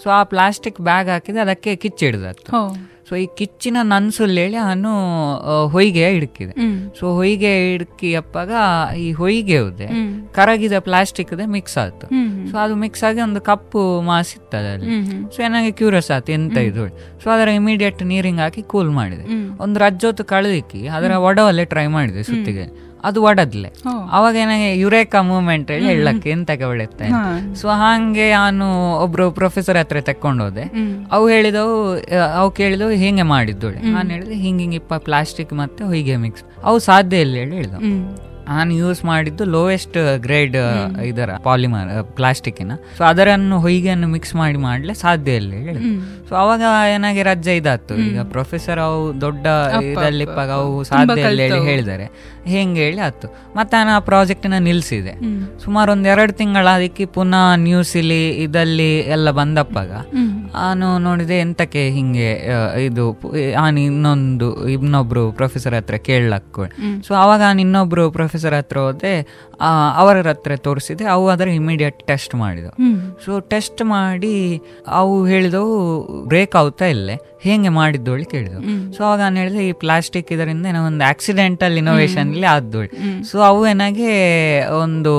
ಸೊ 0.03 0.09
ಆ 0.09 0.23
ಪ್ಲಾಸ್ಟಿಕ್ 0.23 0.79
ಬ್ಯಾಗ್ 0.81 1.09
ಹಾಕಿದ್ರೆ 1.09 1.41
ಅದಕ್ಕೆ 1.41 1.73
ಕಿಚ್ಚಿಡ್ದತ್ತು 1.75 2.51
ಸೊ 3.09 3.15
ಈ 3.15 3.23
ಕಿಚ್ಚಿನ 3.37 3.77
ನನ್ಸುಲ್ 3.81 4.37
ಹೇಳಿ 4.37 4.55
ನಾನು 4.55 4.89
ಹೊಯ್ಗೆ 5.73 6.09
ಹಿಡ್ಕಿದೆ. 6.15 6.53
ಸೊ 6.99 7.05
ಹೊಯ್ಗೆ 7.15 7.51
ಹಿಡ್ಕಿ 7.69 8.09
ಅಪ್ಪಾಗ 8.15 8.51
ಈ 9.05 9.11
ಹೊಯ್ಗೆ 9.11 9.57
ಹೋದೆ 9.59 9.87
ಕರಗಿದ 10.35 10.79
ಪ್ಲಾಸ್ಟಿಕ್ 10.79 11.31
ಮಿಕ್ಸ್ 11.55 11.77
ಆಯ್ತು. 11.83 12.07
ಸೊ 12.51 12.57
ಅದು 12.57 12.75
ಮಿಕ್ಸ್ 12.75 13.03
ಆಗಿ 13.03 13.21
ಒಂದು 13.21 13.41
ಕಪ್ಪು 13.41 14.01
ಮಾಸ್ 14.09 14.33
ಇತ್ತದಲ್ಲಿ 14.35 14.89
ಸೊ 15.35 15.39
ನನಗೆ 15.55 15.71
ಕ್ಯೂರಿಯಸ್ 15.71 16.11
ಆಯ್ತು 16.11 16.31
ಎಂತ 16.31 16.57
ಇದು. 16.57 16.85
ಸೊ 17.23 17.29
ಅದರ 17.29 17.47
ಇಮಿಡಿಯೇಟ್ 17.61 18.03
ನೀರಿಂಗ್ 18.03 18.39
ಹಾಕಿ 18.39 18.63
ಕೂಲ್ 18.73 18.91
ಮಾಡಿದೆ. 18.99 19.25
ಒಂದು 19.63 19.79
ರಜ್ಜೊತ್ತು 19.85 20.25
ಕಳೆದಿಕ್ಕಿ 20.33 20.87
ಅದರ 20.97 21.11
ಒಡವಲ್ಲೇ 21.29 21.65
ಟ್ರೈ 21.65 21.87
ಮಾಡಿದೆ 21.97 22.23
ಸುತ್ತಿಗೆ. 22.23 22.67
ಅದು 23.03 23.19
ಒಡದ್ಲೆ. 23.23 23.69
ಅವಾಗ 24.11 24.35
ಏನಾಗೆ 24.35 24.77
ಯುರೇಕಾ 24.79 25.21
ಮೂವ್ಮೆಂಟ್ 25.21 25.71
ಹೇಳಿ 25.71 25.87
ಹೇಳಕ್ಕೆ 25.87 26.29
ಎಂತಕ್ಕೆ 26.29 26.65
ಒಳ್ಳೆತ್ತೆ 26.65 27.07
ಸೊ 27.55 27.67
ಹಾಗೆ 27.81 28.31
ನಾನು 28.31 28.65
ಒಬ್ರು 29.03 29.31
ಪ್ರೊಫೆಸರ್ 29.31 29.77
ಹತ್ರ 29.77 30.01
ತಕೊಂಡೋದೆ 30.01 30.65
ಅವು 31.11 31.27
ಹೇಳಿದವು 31.29 31.75
ಅವು 32.39 32.49
ಕೇಳಿದವು 32.51 32.89
ಹಿಂಗೆ 33.03 33.25
ಮಾಡಿದ್ದು? 33.33 33.69
ನಾನು 33.91 34.09
ಹೇಳಿದೆ 34.09 34.37
ಹಿಂಗೆ 34.45 34.63
ಹಿಂಗಿಪ್ಪ 34.63 34.93
ಪ್ಲಾಸ್ಟಿಕ್ 35.07 35.53
ಮತ್ತೆ 35.53 35.83
ಹೊಯ್ಗೆ 35.83 36.17
ಮಿಕ್ಸ್ 36.17 36.43
ಅವು 36.63 36.79
ಸಾಧ್ಯ 36.79 37.25
ಇಲ್ಲ 37.25 37.35
ಹೇಳಿ 37.35 37.55
ಹೇಳಿದವು. 37.55 37.83
ನಾನು 38.49 38.73
ಯೂಸ್ 38.81 39.01
ಮಾಡಿದ್ದು 39.05 39.45
ಲೋಯೆಸ್ಟ್ 39.55 39.97
ಗ್ರೇಡ್ 40.25 40.57
ಇದರ 41.09 41.31
ಪಾಲಿಮರ್ 41.47 41.89
ಪ್ಲಾಸ್ಟಿಕ್ಕಿನ 42.17 42.75
ಸೊ 42.97 43.03
ಅದರನ್ನು 43.11 43.57
ಹೊಯ್ಗೆಯನ್ನು 43.65 44.07
ಮಿಕ್ಸ್ 44.15 44.33
ಮಾಡಿ 44.41 44.59
ಮಾಡಲೆ 44.67 44.93
ಸಾಧ್ಯ 45.03 45.39
ಇಲ್ಲ 45.41 45.51
ಹೇಳಿ. 45.67 45.83
ಸೊ 46.29 46.35
ಅವಾಗ 46.35 46.63
ಏನಾಗಿ 46.95 47.21
ರಜ್ಜೆ 47.23 47.53
ಇದಾಯ್ತು. 47.59 47.93
ಈಗ 48.07 48.23
ಪ್ರೊಫೆಸರ್ 48.33 48.79
ಅವು 48.79 49.21
ದೊಡ್ಡ 49.21 49.45
ಇದರಲ್ಲಿ 49.89 50.25
ಅವು 50.57 50.83
ಸಾಧ್ಯ 50.89 51.21
ಇಲ್ಲ 51.29 51.41
ಹೇಳಿ 51.47 51.59
ಹೇಳಿದ್ದಾರೆ 51.69 52.05
ಹೆಂಗೆ 52.53 52.79
ಹೇಳಿ 52.85 52.99
ಆಯ್ತು. 53.05 53.27
ಮತ್ತೆ 53.57 53.73
ನಾನು 53.77 53.91
ಆ 53.95 53.99
ಪ್ರಾಜೆಕ್ಟ್ನ 54.09 54.57
ನಿಲ್ಸಿದೆ. 54.67 55.13
ಸುಮಾರು 55.63 55.89
ಒಂದ್ 55.91 56.07
ಎರಡು 56.13 56.33
ತಿಂಗಳ 56.33 56.67
ಅದಕ್ಕೆ 56.77 57.05
ಪುನಃ 57.17 57.45
ನ್ಯೂಸ್ 57.65 57.93
ಇಲ್ಲಿ 58.01 58.21
ಇದಲ್ಲಿ 58.45 58.89
ಎಲ್ಲ 59.15 59.31
ಬಂದಪ್ಪಾಗ. 59.39 59.91
ನಾನು 60.55 60.87
ನೋಡಿದೆ 61.07 61.35
ಎಂತಕ್ಕೆ 61.39 61.83
ಹಿಂಗೆ 61.97 62.29
ಇದು 62.85 63.05
ನಾನು 63.57 63.79
ಇನ್ನೊಂದು 63.79 64.47
ಇನ್ನೊಬ್ರು 64.75 65.23
ಪ್ರೊಫೆಸರ್ 65.31 65.75
ಹತ್ರ 65.75 65.97
ಕೇಳಕ್ಕು 66.09 66.63
ಸೊ 67.07 67.11
ಅವಾಗ 67.23 67.39
ನಾನು 67.49 67.61
ಇನ್ನೊಬ್ರು 67.61 68.05
ಪ್ರೊಫೆಸರ್ 68.11 68.37
ಹತ್ರ 68.45 68.79
ಹೋದೆ 68.79 69.21
ಅವರ 69.95 70.29
ಹತ್ರ 70.29 70.55
ತೋರಿಸಿದೆ 70.55 71.05
ಅವು 71.05 71.27
ಅದರ 71.27 71.47
ಇಮಿಡಿಯೇಟ್ 71.47 72.03
ಟೆಸ್ಟ್ 72.03 72.35
ಮಾಡಿದವು. 72.35 72.75
ಸೊ 73.25 73.39
ಟೆಸ್ಟ್ 73.39 73.81
ಮಾಡಿ 73.85 74.61
ಅವು 74.87 75.25
ಹೇಳಿದವು 75.25 75.73
ಬ್ರೇಕ್ 76.25 76.55
ಆಗ್ತಾ 76.55 76.85
ಇಲ್ಲೇ? 76.85 77.17
ಹೇಗೆ 77.45 77.69
ಮಾಡಿದ್ದೋಳಿ 77.77 78.25
ಕೇಳಿದ್ರು. 78.33 78.61
ಸೊ 78.95 78.99
ಅವಾಗ 79.07 79.19
ನಾನು 79.25 79.39
ಹೇಳಿದೆ 79.41 79.61
ಈ 79.69 79.73
ಪ್ಲಾಸ್ಟಿಕ್ 79.83 80.29
ಇದರಿಂದ 80.35 80.65
ಏನೋ 80.71 80.81
ಒಂದು 80.89 81.03
ಆಕ್ಸಿಡೆಂಟಲ್ 81.09 81.75
ಇನೋವೇಷನ್ 81.81 82.29
ಅಲ್ಲಿ 82.33 82.47
ಆದ್ದೋಳಿ 82.55 82.89
ಸೊ 83.29 83.37
ಅವು 83.49 83.61
ಏನಾಗೆ 83.71 84.09
ಒಂದು 84.83 85.13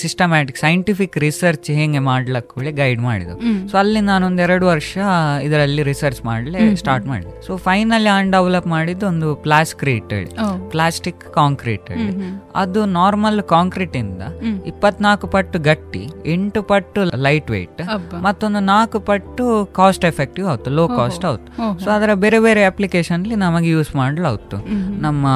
ಸಿಸ್ಟಮ್ಯಾಟಿಕ್ 0.00 0.58
ಸೈಂಟಿಫಿಕ್ 0.64 1.16
ರಿಸರ್ಚ್ 1.26 1.70
ಹೇಗೆ 1.78 2.02
ಮಾಡ್ಲಕ್ಕೆ 2.10 2.72
ಗೈಡ್ 2.82 3.00
ಮಾಡಿದ್ರು. 3.08 3.36
ಸೊ 3.70 3.76
ಅಲ್ಲಿ 3.82 4.02
ನಾನೊಂದು 4.10 4.42
ಎರಡು 4.46 4.66
ವರ್ಷ 4.72 4.96
ಇದರಲ್ಲಿ 5.46 5.82
ರಿಸರ್ಚ್ 5.90 6.20
ಮಾಡಲಿ 6.30 6.62
ಸ್ಟಾರ್ಟ್ 6.82 7.06
ಮಾಡಿದೆ. 7.12 7.34
ಸೊ 7.46 7.56
ಫೈನಲಿ 7.68 8.10
ಆನ್ 8.16 8.30
ಡೆವಲಪ್ 8.36 8.68
ಮಾಡಿದ್ದು 8.74 9.06
ಒಂದು 9.12 9.28
ಪ್ಲಾಸ್ಕ್ರೀಟ್ 9.46 10.12
ಹೇಳಿ. 10.16 10.30
ಪ್ಲಾಸ್ಟಿಕ್ 10.74 11.22
ಕಾಂಕ್ರೀಟ್ 11.38 11.88
ಹೇಳಿ. 11.94 12.12
ಅದು 12.62 12.80
ನಾರ್ಮಲ್ 12.98 13.40
ಕಾಂಕ್ರೀಟ್ 13.54 13.96
ಇಂದ 14.02 14.22
ಇಪ್ಪತ್ನಾಲ್ಕು 14.72 15.26
ಪಟ್ಟು 15.36 15.58
ಗಟ್ಟಿ 15.70 16.04
ಎಂಟು 16.34 16.62
ಪಟ್ಟು 16.72 17.02
ಲೈಟ್ 17.26 17.50
ವೆಯ್ಟ್. 17.56 17.82
ಮತ್ತೊಂದು 18.26 18.62
ನಾಲ್ಕು 18.72 19.00
ಪಟ್ಟು 19.10 19.44
ಕಾಸ್ಟ್ 19.80 20.06
ಎಫೆಕ್ಟಿವ್ 20.12 20.48
ಆಯ್ತು 20.52 20.70
ಲೋ 20.78 20.86
ಕಾಸ್ಟ್ 21.00 21.24
ಆಯ್ತು. 21.30 21.61
ಸೊ 21.84 21.90
ಅದರ 21.90 22.10
ಬೇರೆ 22.14 22.38
ಬೇರೆ 22.38 22.64
ಅಪ್ಲಿಕೇಶನ್ 22.64 23.24
ನಮಗೆ 23.36 23.68
ಯೂಸ್ 23.68 23.96
ಮಾಡ್ಲಾವ್ತು 23.96 24.56
ನಮ್ಮ 25.00 25.26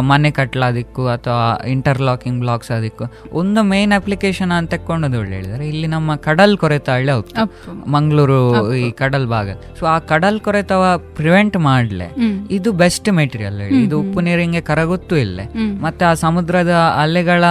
ಮನೆ 0.00 0.30
ಕಟ್ಲಾದಿಕ್ಕು 0.30 1.06
ಅಥವಾ 1.06 1.64
ಇಂಟರ್ಲಾಕಿಂಗ್ 1.66 2.40
ಬ್ಲಾಕ್ಸ್ 2.40 2.70
ಅದಕ್ಕೂ 2.70 3.04
ಒಂದು 3.32 3.62
ಮೇನ್ 3.62 3.92
ಅಪ್ಲಿಕೇಶನ್ 3.92 4.52
ಅಂತ 4.58 4.70
ತಕೊಂಡದ್ದು 4.74 5.18
ಒಳ್ಳೆ 5.18 5.36
ಹೇಳಿದ್ರೆ 5.36 5.68
ಇಲ್ಲಿ 5.68 5.86
ನಮ್ಮ 5.86 6.16
ಕಡಲ್ 6.16 6.58
ಕೊರೆತ 6.58 6.88
ಹಳ್ಳಿ 6.90 7.12
ಹೋಗ್ತು. 7.12 7.42
ಮಂಗಳೂರು 7.90 8.74
ಈ 8.74 8.90
ಕಡಲ್ 8.90 9.26
ಭಾಗ. 9.26 9.48
ಸೊ 9.78 9.86
ಆ 9.86 9.98
ಕಡಲ್ 9.98 10.40
ಕೊರೆತವ 10.40 10.84
ಪ್ರಿವೆಂಟ್ 10.98 11.56
ಮಾಡ್ಲೆ. 11.56 12.08
ಇದು 12.50 12.72
ಬೆಸ್ಟ್ 12.72 13.08
ಮೆಟೀರಿಯಲ್ 13.10 13.60
ಹೇಳಿ. 13.60 13.84
ಇದು 13.84 14.00
ಉಪ್ಪು 14.00 14.20
ನೀರಿಂಗೆ 14.20 14.60
ಕರಗುತ್ತೂ 14.60 15.16
ಇಲ್ಲ. 15.16 15.40
ಮತ್ತೆ 15.80 16.04
ಆ 16.04 16.14
ಸಮುದ್ರದ 16.14 16.74
ಅಲೆಗಳ 17.02 17.44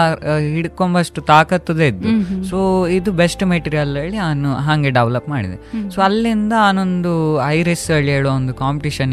ಹಿಡ್ಕೊಂಬಷ್ಟು 0.56 1.22
ತಾಕತ್ತದೇ 1.22 1.88
ಇದ್ದು. 1.88 2.44
ಸೊ 2.50 2.88
ಇದು 2.88 3.12
ಬೆಸ್ಟ್ 3.12 3.44
ಮೆಟೀರಿಯಲ್ 3.44 3.98
ಹೇಳಿ 3.98 4.18
ನಾನು 4.18 4.56
ಹಾಗೆ 4.56 4.90
ಡೆವಲಪ್ 4.90 5.30
ಮಾಡಿದೆ. 5.30 5.90
ಸೊ 5.90 6.02
ಅಲ್ಲಿಂದ 6.02 6.54
ನಾನೊಂದು 6.54 7.14
ಐರಿಸ್ 7.48 7.92
ಹೇಳಿ 7.92 8.11
ಹೇಳೋ 8.12 8.30
ಒಂದು 8.32 8.54
ಕಾಂಪಿಟಿಷನ್ 8.56 9.12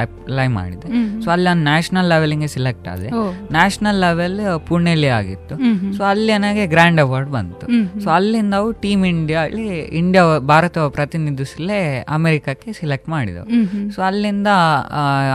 ಅಪ್ಲೈ 0.00 0.46
ಮಾಡಿದೆ. 0.52 0.88
ಸೊ 1.22 1.30
ಅಲ್ಲಿ 1.30 1.44
ನಾನು 1.44 1.62
ನ್ಯಾಷನಲ್ 1.62 2.08
ಲೆವೆಲ್ಗೆ 2.08 2.48
ಸಿಲೆಕ್ಟ್ 2.48 2.88
ಆದೆ. 2.88 3.08
ನ್ಯಾಷನಲ್ 3.52 4.00
ಲೆವೆಲ್ 4.00 4.36
ಪುಣೆಲಿ 4.66 5.10
ಆಗಿತ್ತು. 5.10 5.54
ಸೊ 5.92 6.04
ಅಲ್ಲಿ 6.04 6.32
ನನಗೆ 6.36 6.66
ಗ್ರ್ಯಾಂಡ್ 6.66 7.00
ಅವಾರ್ಡ್ 7.00 7.30
ಬಂತು 7.30 7.66
ಸೊ 8.00 8.10
ಅಲ್ಲಿಂದ 8.10 8.54
ಅವು 8.54 8.72
ಟೀಮ್ 8.80 9.04
ಇಂಡಿಯಾ 9.06 9.40
ಅಲ್ಲಿ 9.42 9.66
ಇಂಡಿಯಾ 9.96 10.22
ಭಾರತ 10.46 10.62
ಪ್ರತಿನಿಧಿಸಲೇ 10.94 11.80
ಅಮೆರಿಕಕ್ಕೆ 12.10 12.72
ಸಿಲೆಕ್ಟ್ 12.72 13.08
ಮಾಡಿದವು. 13.08 13.46
ಸೊ 13.90 14.02
ಅಲ್ಲಿಂದ 14.02 14.48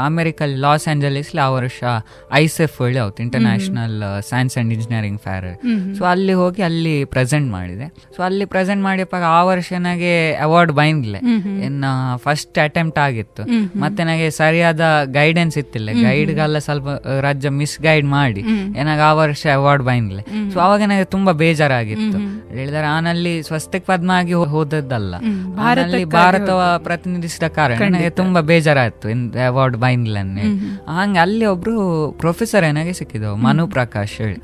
ಅಮೆರಿಕಲ್ಲಿ 0.04 0.58
ಲಾಸ್ 0.58 0.88
ಆಂಜಲೀಸ್ಲಿ 0.88 1.42
ಆ 1.42 1.50
ವರ್ಷ 1.50 1.80
ಐಸೆಫ್ 2.34 2.82
ಹೇಳಿ 2.82 3.00
ಆಯ್ತು 3.00 3.24
international 3.24 3.96
science 4.30 4.58
and 4.58 4.74
engineering 4.74 5.20
fair 5.20 5.48
so 5.98 6.06
ಅಲ್ಲಿ 6.06 6.34
ಹೋಗಿ 6.34 6.62
ಅಲ್ಲಿ 6.62 7.06
ಪ್ರೆಸೆಂಟ್ 7.06 7.52
ಮಾಡಿದೆ 7.52 7.86
ಸೊ 8.16 8.24
ಅಲ್ಲಿ 8.24 8.46
ಪ್ರೆಸೆಂಟ್ 8.46 8.84
ಮಾಡಿಯಪ್ಪ 8.84 9.16
ಆ 9.32 9.44
ವರ್ಷ 9.44 9.74
ನನಗೆ 9.80 10.14
ಅವಾರ್ಡ್ 10.42 10.74
ಹ್ಮ್. 11.20 11.60
ಇನ್ನ 11.64 11.86
ಫಸ್ಟ್ 12.18 12.58
ಅಟೆಂಪ್ಟ್ 12.60 12.99
ಆಗಿತ್ತು. 13.08 13.44
ಮತ್ತೆ 13.80 14.02
ನನಗೆ 14.04 14.28
ಸರಿಯಾದ 14.40 14.82
ಗೈಡೆನ್ಸ್ 15.18 15.58
ಇತ್ತಿಲ್ಲ. 15.62 15.90
ಗೈಡ್ಗೆಲ್ಲ 16.02 16.58
ಸ್ವಲ್ಪ 16.68 16.88
ರಾಜ್ಯ 17.26 17.50
ಮಿಸ್ 17.60 17.76
ಗೈಡ್ 17.82 18.08
ಮಾಡಿ 18.16 18.42
ಏನಾಗ 18.80 19.00
ಆ 19.10 19.12
ವರ್ಷ 19.22 19.44
ಅವಾರ್ಡ್ 19.60 19.84
ಬೈನ್ಲೆ 19.90 20.24
ಸೊ 20.54 20.58
ಅವಾಗ 20.60 20.82
ನನಗೆ 20.84 21.08
ತುಂಬಾ 21.16 21.32
ಬೇಜಾರಾಗಿತ್ತು. 21.44 22.20
ಹೇಳಿದರೆ 22.56 22.88
ಆನಲ್ಲಿ 22.96 23.34
ಸ್ವಸ್ತಿಕ್ 23.50 23.86
ಪದ್ಮ 23.86 24.10
ಆಗಿ 24.20 24.36
ಹೋದದ್ದಲ್ಲ. 24.54 25.16
ಭಾರತವ 26.18 26.62
ಪ್ರತಿನಿಧಿಸಿದ 26.84 27.48
ಕಾರಣ 27.58 27.78
ನನಗೆ 27.90 28.12
ತುಂಬಾ 28.22 28.42
ಬೇಜಾರಾಯ್ತು. 28.52 29.08
ಅವಾರ್ಡ್ 29.48 29.78
ಬೈನ್ಲನ್ನೇ 29.78 30.46
ಹಂಗೆ 30.98 31.20
ಅಲ್ಲಿ 31.20 31.46
ಒಬ್ರು 31.54 31.76
ಪ್ರೊಫೆಸರ್ 32.20 32.66
ಏನಾಗೆ 32.70 32.94
ಸಿಕ್ಕಿದವು 33.00 33.36
ಮನು 33.46 33.66
ಪ್ರಕಾಶ್ 33.76 34.16
ಹೇಳಿ. 34.22 34.38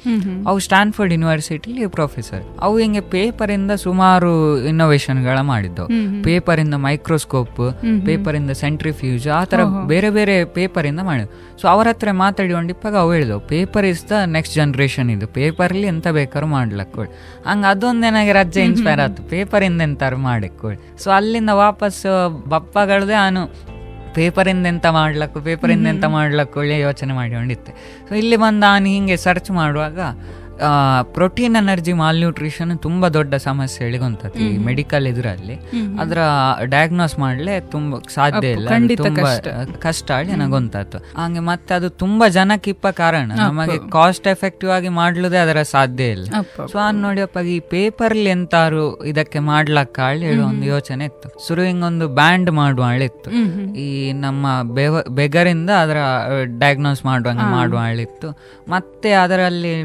ಅವು 0.47 0.57
ಸ್ಟ್ಯಾನ್ಫರ್ಡ್ 0.59 1.13
ಯೂನಿವರ್ಸಿಟಿಲಿ 1.13 1.87
ಪ್ರೊಫೆಸರ್ 1.97 2.43
ಅವು 2.65 2.75
ಹಿಂಗೆ 2.83 3.01
ಪೇಪರ್ 3.15 3.51
ಇಂದ 3.51 3.71
ಸುಮಾರು 3.85 4.31
ಇನ್ನೋವೇಶನ್ಗಳ 4.69 5.37
ಮಾಡಿದ್ದವು. 5.51 5.89
ಪೇಪರ್ 6.23 6.59
ಇಂದ 6.59 6.75
ಮೈಕ್ರೋಸ್ಕೋಪ್ 6.87 7.61
ಪೇಪರ್ 8.05 8.35
ಇಂದ 8.35 8.44
ಸೆಂಟ್ರಿಫ್ಯೂಜ್ 8.53 9.27
ಆ 9.27 9.43
ತರ 9.43 9.63
ಬೇರೆ 9.87 10.09
ಬೇರೆ 10.09 10.45
ಪೇಪರ್ 10.45 10.85
ಇಂದ 10.85 10.99
ಮಾಡಿದ್ರು. 10.99 11.57
ಸೊ 11.61 11.67
ಅವ್ರ 11.67 11.87
ಹತ್ರ 11.87 12.11
ಮಾತಾಡಿಕೊಂಡಿಪ್ಪಾಗ 12.11 12.95
ಅವು 12.95 13.13
ಹೇಳಿದವು 13.13 13.39
paper 13.39 13.85
is 13.85 14.09
the 14.09 14.11
next 14.25 14.55
generation 14.55 15.09
ಇದು. 15.09 15.27
ಪೇಪರ್ಲಿ 15.27 15.87
ಎಂತ 15.87 16.07
ಬೇಕಾದ್ರೂ 16.07 16.47
ಮಾಡ್ಲಕ್ಕೊಳ್ಳಿ 16.47 17.13
ಹಂಗ 17.49 17.65
ಅದೊಂದೇನಾಗಿ 17.65 18.15
ನನಗೆ 18.15 18.33
ರಜೆ 18.33 18.61
ಇನ್ಸ್ಪೈರ್ 18.63 18.99
ಆಯ್ತು. 18.99 19.23
ಪೇಪರ್ 19.29 19.63
ಇಂದ 19.63 19.81
ಎಂತಾರು 19.81 20.17
ಮಾಡಿಕೊಳ್ಳಿ 20.17 21.03
ಸೊ 21.03 21.11
ಅಲ್ಲಿಂದ 21.11 21.49
ವಾಪಸ್ 21.53 22.05
ಬಪ್ಪಗಳದೇ 22.47 23.13
ನಾನು 23.13 23.75
ಪೇಪರಿಂದ 24.13 24.67
ಎಂತ 24.67 24.85
ಮಾಡ್ಲಕ್ಕು 24.85 25.41
ಪೇಪರಿಂದ 25.41 25.87
ಎಂತ 25.87 26.05
ಮಾಡ್ಲಕ್ಕು 26.05 26.59
ಒಳ್ಳೆ 26.59 26.79
ಯೋಚನೆ 26.79 27.13
ಮಾಡಿಕೊಂಡಿತ್ತೆ 27.13 27.71
ಸೊ 28.09 28.15
ಇಲ್ಲಿ 28.15 28.35
ಬಂದು 28.35 28.59
ನಾನು 28.59 28.85
ಹಿಂಗೆ 28.85 29.17
ಸರ್ಚ್ 29.17 29.51
ಮಾಡುವಾಗ 29.51 29.99
ಪ್ರೋಟೀನ್ 31.13 31.55
ಎನರ್ಜಿ 31.55 31.93
ಮಾಲ್ 31.93 32.17
ನ್ಯೂಟ್ರಿಷನ್ 32.17 32.79
ತುಂಬಾ 32.79 33.09
ದೊಡ್ಡ 33.09 33.35
ಸಮಸ್ಯೆ 33.35 33.87
ಎಳಿಗೊಂತತಿ 33.87 34.39
ಈ 34.39 34.57
ಮೆಡಿಕಲ್ 34.57 35.07
ಇದರಲ್ಲಿ 35.07 35.55
ಅದರ 35.99 36.17
ಡಯಾಗ್ನೋಸ್ 36.63 37.19
ಮಾಡ್ಲೆ 37.19 37.59
ತುಂಬಾ 37.59 37.99
ಸಾಧ್ಯ 38.13 38.47
ಇಲ್ಲ 38.47 38.69
ತುಂಬಾ 38.97 39.37
ಕಷ್ಟ. 39.81 40.11
ಹೇಳಿ 40.11 40.35
ನನಗೊಂತಾತು 40.35 40.97
ಹಂಗೆ 40.97 41.39
ಮತ್ತೆ 41.39 41.73
ಅದು 41.73 41.89
ತುಂಬಾ 41.89 42.27
ಜನಕ್ಕೆ 42.27 42.71
ಇಪ್ಪ 42.71 42.87
ಕಾರಣ 42.87 43.31
ನಮಗೆ 43.35 43.89
ಕಾಸ್ಟ್ 43.89 44.27
ಎಫೆಕ್ಟಿವ್ 44.27 44.71
ಆಗಿ 44.71 44.89
ಮಾಡ್ಲುದೇ 44.89 45.37
ಅದರ 45.37 45.61
ಸಾಧ್ಯ 45.61 46.03
ಇಲ್ಲ. 46.03 46.27
ಸೊ 46.71 46.77
ಅನ್ 46.77 47.01
ನೋಡಿಯಪ್ಪ 47.01 47.37
ಈ 47.37 47.59
ಪೇಪರ್ಲಿ 47.59 48.29
ಎಂತಾರು 48.29 49.05
ಇದಕ್ಕೆ 49.05 49.39
ಮಾಡ್ಲಕ್ಕ 49.39 49.99
ಹೇಳಿ 49.99 50.25
ಹೇಳೋ 50.25 50.45
ಒಂದು 50.45 50.65
ಯೋಚನೆ 50.65 51.05
ಇತ್ತು. 51.05 51.47
ಶುರು 51.47 51.85
ಒಂದು 51.85 52.07
ಬ್ಯಾಂಡ್ 52.07 52.51
ಮಾಡುವ 52.51 52.85
ಈ 53.75 54.11
ನಮ್ಮ 54.11 54.47
ಬೆಗರಿಂದ 55.09 55.69
ಅದರ 55.69 55.97
ಡಯಾಗ್ನೋಸ್ 56.59 57.05
ಮಾಡುವಂಗೆ 57.05 57.51
ಮಾಡುವ 57.51 57.79
ಮತ್ತೆ 58.69 59.11
ಅದರಲ್ಲಿ 59.11 59.83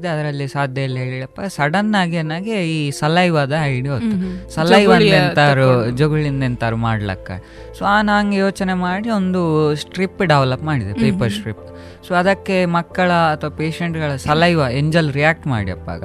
ನೋಡಿಕೊಂಡಿದ್ದೆ 0.00 0.08
ಅದರಲ್ಲಿ 0.08 0.46
ಸಾಧ್ಯ 0.48 0.86
ಇಲ್ಲ 0.88 0.98
ಹೇಳಿಯಪ್ಪ 1.04 1.40
ಸಡನ್ 1.56 1.94
ಆಗಿ 2.00 2.16
ಏನಾಗಿ 2.22 2.54
ಈ 2.74 2.90
ಸಲೈವಾದ 3.00 3.52
ಐಡಿಯಾ 3.72 3.94
ಹೊತ್ತು. 3.94 4.16
ಸಲೈವಂದ 4.54 5.12
ಎಂತಾರು 5.20 5.68
ಜಗುಳಿಂದ 6.00 6.42
ಎಂತಾರು 6.50 6.76
ಮಾಡ್ಲಕ್ಕ. 6.88 7.30
ಸೊ 7.76 7.82
ನಾನು 7.84 8.12
ಹಂಗೆ 8.18 8.38
ಯೋಚನೆ 8.46 8.74
ಮಾಡಿ 8.86 9.08
ಒಂದು 9.20 9.42
ಸ್ಟ್ರಿಪ್ 9.74 10.22
ಡೆವಲಪ್ 10.32 10.64
ಮಾಡಿದೆ 10.70 10.92
ಪೇಪರ್ 11.04 11.32
ಸ್ಟ್ರಿಪ್ 11.38 11.64
ಸೊ 12.06 12.14
ಅದಕ್ಕೆ 12.14 12.56
ಮಕ್ಕಳ 12.76 13.10
ಅಥವಾ 13.34 13.50
ಪೇಷಂಟ್ಗಳ 13.56 14.10
ಸಲೈವ 14.26 14.60
ಎಂಜಲ್ 14.82 15.10
ರಿಯಾಕ್ಟ್ 15.12 15.46
ಮಾಡಿಯಪ್ಪಾಗ 15.46 16.04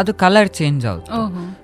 ಅದು 0.00 0.10
ಕಲರ್ 0.14 0.48
ಚೇಂಜ್ 0.58 0.82
ಆಯ್ತು. 0.86 1.20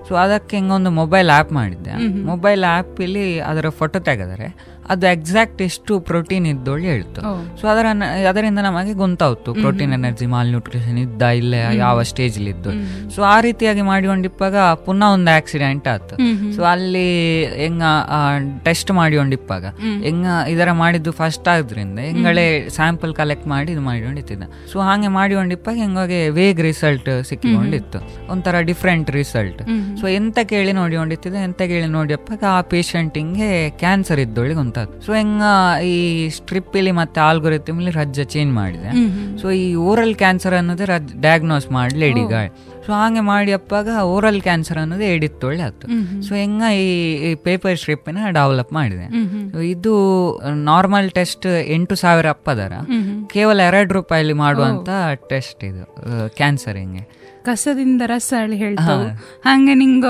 ಸೊ 0.08 0.12
ಅದಕ್ಕೆ 0.14 0.54
ಹಿಂಗೊಂದು 0.56 0.90
ಮೊಬೈಲ್ 0.90 1.28
ಆ್ಯಪ್ 1.30 1.52
ಮಾಡಿದ್ದೆ. 1.52 1.92
ಮೊಬೈಲ್ 2.30 2.62
ಆ್ಯಪಲ್ಲಿ 2.70 3.26
ಅದರ 3.50 3.68
ಫೋಟೋ 3.80 3.98
ತೆಗೆದರೆ 4.08 4.48
ಅದು 4.92 5.06
ಎಕ್ಸಾಕ್ಟ್ 5.14 5.60
ಎಷ್ಟು 5.66 5.92
ಪ್ರೋಟೀನ್ 6.08 6.46
ಇದ್ದೋಳಿ 6.52 6.86
ಹೇಳ್ತು. 6.92 7.20
ಸೊ 7.60 7.64
ಅದರ 7.72 7.86
ಅದರಿಂದ 8.30 8.60
ನಮಗೆ 8.68 8.92
ಗೊತ್ತಾಯ್ತು 9.02 9.50
ಪ್ರೋಟೀನ್ 9.62 9.92
ಎನರ್ಜಿ 9.98 10.26
ಮಾಲ್ 10.34 10.50
ನ್ಯೂಟ್ರಿಷನ್ 10.54 10.98
ಇದ್ದ 11.04 11.22
ಇಲ್ಲ 11.40 11.54
ಯಾವ 11.84 12.02
ಸ್ಟೇಜ್ 12.10 12.36
ಇದ್ದು. 12.52 12.72
ಸೊ 13.14 13.22
ಆ 13.32 13.36
ರೀತಿಯಾಗಿ 13.46 13.82
ಮಾಡಿಕೊಂಡಿಪ್ಪಾಗ 13.90 14.56
ಪುನಃ 14.86 15.14
ಒಂದು 15.16 15.30
ಆಕ್ಸಿಡೆಂಟ್ 15.38 15.86
ಆಯ್ತು 15.92 16.16
ಸೊ 16.56 16.62
ಅಲ್ಲಿ 16.72 17.06
ಹೆಂಗ 17.62 17.82
ಟೆಸ್ಟ್ 18.68 18.92
ಮಾಡಿಕೊಂಡಿಪ್ಪಾಗ. 19.00 19.64
ಹೆಂಗ 20.06 20.26
ಇದರ 20.54 20.72
ಮಾಡಿದ್ದು 20.82 21.12
ಫಸ್ಟ್ 21.20 21.48
ಆದ್ರಿಂದ 21.54 21.98
ಹೆಂಗಳೇ 22.08 22.46
ಸ್ಯಾಂಪಲ್ 22.78 23.14
ಕಲೆಕ್ಟ್ 23.20 23.46
ಮಾಡಿ 23.54 23.70
ಇದು 23.76 23.84
ಮಾಡಿಕೊಂಡಿದ್ದ. 23.88 24.48
ಸೊ 24.72 24.76
ಹಾಗೆ 24.88 25.10
ಮಾಡಿಕೊಂಡಿಪ್ಪಾಗ 25.18 25.76
ಹೆಂಗಾಗೆ 25.84 26.20
ವೇಗ್ 26.38 26.60
ರಿಸಲ್ಟ್ 26.68 27.10
ಸಿಕ್ಕಿಕೊಂಡಿತ್ತು. 27.30 27.98
ಒಂಥರ 28.32 28.60
ಡಿಫ್ರೆಂಟ್ 28.70 29.10
ರಿಸಲ್ಟ್ 29.20 29.62
ಸೊ 30.00 30.06
ಎಂತ 30.18 30.38
ಕೇಳಿ 30.52 30.72
ನೋಡಿಕೊಂಡಿತ್ತಿದೆ 30.80 31.38
ಎಂತ 31.48 31.60
ಕೇಳಿ 31.72 31.88
ನೋಡಿಯಪ್ಪಾಗ 31.98 32.42
ಆ 32.56 32.60
ಪೇಷಂಟಿಂಗೆ 32.72 33.50
ಕ್ಯಾನ್ಸರ್ 33.82 34.20
ಇದ್ದೊಳ್ಳಿ 34.24 34.54
ಗೊತ್ತಾಯ್ತು 34.76 35.06
ಸೊ 35.06 35.12
ಹೆಂಗ 35.20 35.42
ಈ 35.90 35.96
ಸ್ಟ್ರಿಪ್ಪಲ್ಲಿ 36.38 36.92
ಮತ್ತೆ 37.00 37.18
ಆಲ್ಗೊರಿಥಮ್ಲಿ 37.28 37.90
ರಜ್ಜ 38.00 38.20
ಚೇಂಜ್ 38.34 38.52
ಮಾಡಿದೆ. 38.60 38.90
ಸೊ 39.40 39.46
ಈ 39.64 39.66
ಓರಲ್ 39.90 40.14
ಕ್ಯಾನ್ಸರ್ 40.22 40.54
ಅನ್ನೋದೇ 40.60 40.86
ರಜ್ 40.92 41.10
ಡಯಾಗ್ನೋಸ್ 41.26 41.66
ಮಾಡ್ಲಿ 41.76 42.04
ಎಡಿಗ. 42.10 42.34
ಸೊ 42.86 42.92
ಹಾಗೆ 42.92 43.22
ಮಾಡಿಯಪ್ಪಾಗ 43.30 43.88
ಓರಲ್ 44.14 44.40
ಕ್ಯಾನ್ಸರ್ 44.46 44.78
ಅನ್ನೋದು 44.82 45.04
ಎಡಿತ್ 45.14 45.44
ಒಳ್ಳೆ 45.48 45.62
ಆಯ್ತು 45.62 45.86
ಸೊ 46.26 46.32
ಹೆಂಗ 46.34 46.62
ಈ 46.80 47.34
ಪೇಪರ್ 47.48 47.76
ಸ್ಟ್ರಿಪ್ನ 47.82 48.26
ಡೆವಲಪ್ 48.38 48.72
ಮಾಡಿದೆ. 48.78 49.06
ಇದು 49.74 49.94
ನಾರ್ಮಲ್ 50.70 51.08
ಟೆಸ್ಟ್ 51.18 51.46
ಎಂಟು 51.76 51.96
ಸಾವಿರ 52.04 52.26
ಅಪ್ಪದರ 52.36 52.72
ಕೇವಲ 53.34 53.60
ಎರಡು 53.70 53.94
ರೂಪಾಯಿಲಿ 53.98 54.36
ಮಾಡುವಂತ 54.44 54.88
ಟೆಸ್ಟ್ 55.32 55.64
ಇದು 55.70 55.84
ಕ್ಯಾನ್ಸರ್ 56.40 56.78
ಹಿಂಗೆ. 56.82 57.04
ಕಸದಿಂದ 57.48 58.02
ರಸ 58.06 58.30
ಹೇಳಿ 58.40 58.56
ಹೇಳ್ತಾವ. 58.56 59.02
ಹಂಗೆ 59.44 59.74
ನಿಂಗ 59.74 60.06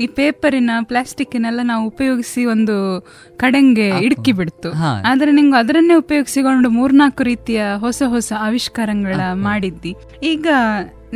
ಈ 0.00 0.06
ಪೇಪರಿನ 0.18 0.70
ಪ್ಲಾಸ್ಟಿಕ್ನೆಲ್ಲ 0.90 1.60
ನಾವು 1.70 1.82
ಉಪಯೋಗಿಸಿ 1.92 2.42
ಒಂದು 2.54 2.76
ಕಡೆಂಗೆ 3.36 3.88
ಇಡ್ಕಿ 4.06 4.32
ಬಿಡ್ತು. 4.40 4.70
ಆದ್ರೆ 5.10 5.30
ನಿಂಗ 5.32 5.54
ಅದರನ್ನೇ 5.58 5.96
ಉಪಯೋಗಿಸಿಕೊಂಡು 6.04 6.70
ಮೂರ್ನಾಲ್ಕು 6.78 7.22
ರೀತಿಯ 7.30 7.62
ಹೊಸ 7.84 8.02
ಹೊಸ 8.06 8.32
ಆವಿಷ್ಕಾರಗಳ 8.40 9.20
ಮಾಡಿದ್ದಿ. 9.46 9.94
ಈಗ 10.22 10.48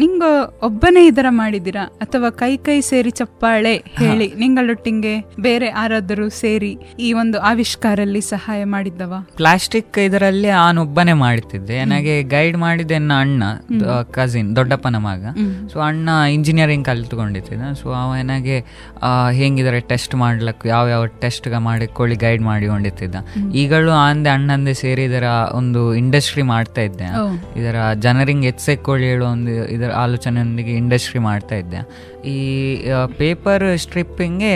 ನಿಂಗ 0.01 0.25
ಒಬ್ಬನೇ 0.63 1.03
ಇದರ 1.07 1.27
ಮಾಡಿದಿರಾ 1.31 1.83
ಅಥವಾ 2.01 2.29
ಕೈ 2.41 2.51
ಕೈ 2.57 2.81
ಸೇರಿ 2.89 3.11
ಚಪ್ಪಾಳೆ 3.11 3.73
ಹೇಳಿ 3.99 4.27
ನಿಂಗಳೊಟ್ಟಿಗೆ 4.39 5.15
ಬೇರೆ 5.41 5.67
ಯಾರಾದರೂ 5.67 6.29
ಸೇರಿ 6.41 6.73
ಈ 7.01 7.13
ಒಂದು 7.13 7.39
ಆವಿಷ್ಕಾರಲ್ಲಿ 7.51 8.21
ಸಹಾಯ 8.21 8.65
ಮಾಡಿದ್ದವ? 8.65 9.13
ಪ್ಲಾಸ್ಟಿಕ್ 9.37 9.99
ಇದರಲ್ಲಿ 9.99 10.51
ನಾನೊಬ್ಬನೇ 10.51 11.15
ಮಾಡ್ತಿದ್ದೆ. 11.23 11.79
ನನಗೆ 11.85 12.23
ಗೈಡ್ 12.23 12.57
ಮಾಡಿದೆ 12.57 12.99
ನನ್ನ 12.99 13.13
ಅಣ್ಣ 13.21 13.43
ಕಸಿನ್ 14.11 14.51
ದೊಡ್ಡಪ್ಪನ 14.57 14.97
ಮಗ. 14.97 15.25
ಸೊ 15.73 15.81
ಅಣ್ಣ 15.81 16.09
ಇಂಜಿನಿಯರಿಂಗ್ 16.33 16.87
ಕಲಿತುಕೊಂಡಿದ್ದ. 16.87 17.73
ಸೊ 17.83 17.89
ಅವ 18.03 18.13
ನನಗೆ 18.23 18.59
ಹೆಂಗಿದ್ರೆ 19.33 19.81
ಟೆಸ್ಟ್ 19.81 20.15
ಮಾಡ್ಲಕ್ಕೆ 20.15 20.69
ಯಾವ 20.69 20.87
ಯಾವ 20.89 21.07
ಟೆಸ್ಟ್ 21.25 21.49
ಮಾಡಿಕೊಳ್ಳಿ 21.69 22.17
ಗೈಡ್ 22.17 22.43
ಮಾಡಿಕೊಂಡಿದ್ದ. 22.43 23.17
ಈಗಲೂ 23.55 23.93
ಅಂದೆ 24.05 24.31
ಅಣ್ಣಂದೆ 24.31 24.75
ಸೇರಿ 24.75 25.05
ಇದರ 25.05 25.27
ಒಂದು 25.53 25.83
ಇಂಡಸ್ಟ್ರಿ 25.95 26.43
ಮಾಡ್ತಾ 26.53 26.83
ಇದ್ದೆ. 26.83 27.09
ಇದರ 27.61 27.77
ಜನರಿಂಗ್ 28.07 28.47
ಎಚ್ಚೆಕ್ಕೊಳ್ಳಿ 28.47 29.07
ಹೇಳೋ 29.07 29.27
ಒಂದು 29.27 29.53
ಇದರ 29.77 29.86
ಇದರ 29.87 29.95
ಆಲೋಚನೆಯೊಂದಿಗೆ 30.05 30.73
ಇಂಡಸ್ಟ್ರಿ 30.83 31.21
ಮಾಡ್ತಾ 31.27 31.57
ಇದ್ದೆ. 31.63 31.81
ಈ 32.33 32.37
ಪೇಪರ್ 33.21 33.65
ಸ್ಟ್ರಿಪ್ಪಿಂಗ್ಗೆ 33.83 34.53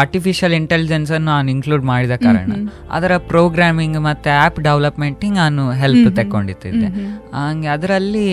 ಆರ್ಟಿಫಿಷಿಯಲ್ 0.00 0.54
ಇಂಟೆಲಿಜೆನ್ಸನ್ನು 0.60 1.28
ನಾನು 1.34 1.50
ಇನ್ಕ್ಲೂಡ್ 1.54 1.84
ಮಾಡಿದ 1.90 2.14
ಕಾರಣ. 2.24 2.52
ಅದರ 2.96 3.12
ಪ್ರೋಗ್ರಾಮಿಂಗ್ 3.32 3.98
ಮತ್ತು 4.08 4.30
ಆ್ಯಪ್ 4.38 4.58
ಡೆವಲಪ್ಮೆಂಟಿಂಗ್ 4.68 5.36
ನಾನು 5.42 5.64
ಹೆಲ್ಪ್ 5.82 6.10
ತಗೊಂಡಿದ್ದೆ 6.16 6.70
ಹಂಗೆ 7.36 7.70
ಅದರಲ್ಲಿ 7.76 8.26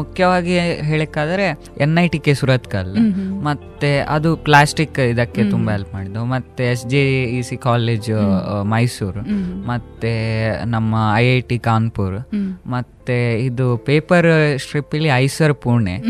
ಮುಖ್ಯವಾಗಿ 0.00 0.54
ಹೇಳಕ್ಕಾದರೆ 0.90 1.46
N 1.84 1.96
I 2.04 2.06
T 2.14 2.18
K 2.26 2.32
Surathkal. 2.40 2.92
ಮತ್ತೆ 3.48 3.90
ಅದು 4.16 4.30
ಪ್ಲಾಸ್ಟಿಕ್ 4.46 4.98
ಇದಕ್ಕೆ 5.12 5.42
ತುಂಬಾ 5.54 5.70
ಹೆಲ್ಪ್ 5.76 5.92
ಮಾಡಿದ್ದು. 5.94 6.22
ಮತ್ತೆ 6.34 6.64
S 6.72 6.84
J 6.92 7.02
E 7.38 7.40
C 7.48 7.56
college 7.68 8.10
Mysuru 8.74 9.22
ಮತ್ತೆ 9.70 10.12
ನಮ್ಮ 10.74 10.94
ಐ 11.22 11.24
ಐ 11.36 11.40
ಟಿ 11.50 11.58
ಕಾನ್ಪುರ್ 11.70 12.18
ಮತ್ತೆ 12.74 12.96
ಇದು 13.40 13.76
ಪೇಪರ್ 13.76 14.26
ಸ್ಟ್ರಿಪ್ 14.56 14.94
ಇಲ್ಲಿ 14.94 15.08
ಐಸರ್ 15.08 15.54
ಪುಣೆ 15.54 16.02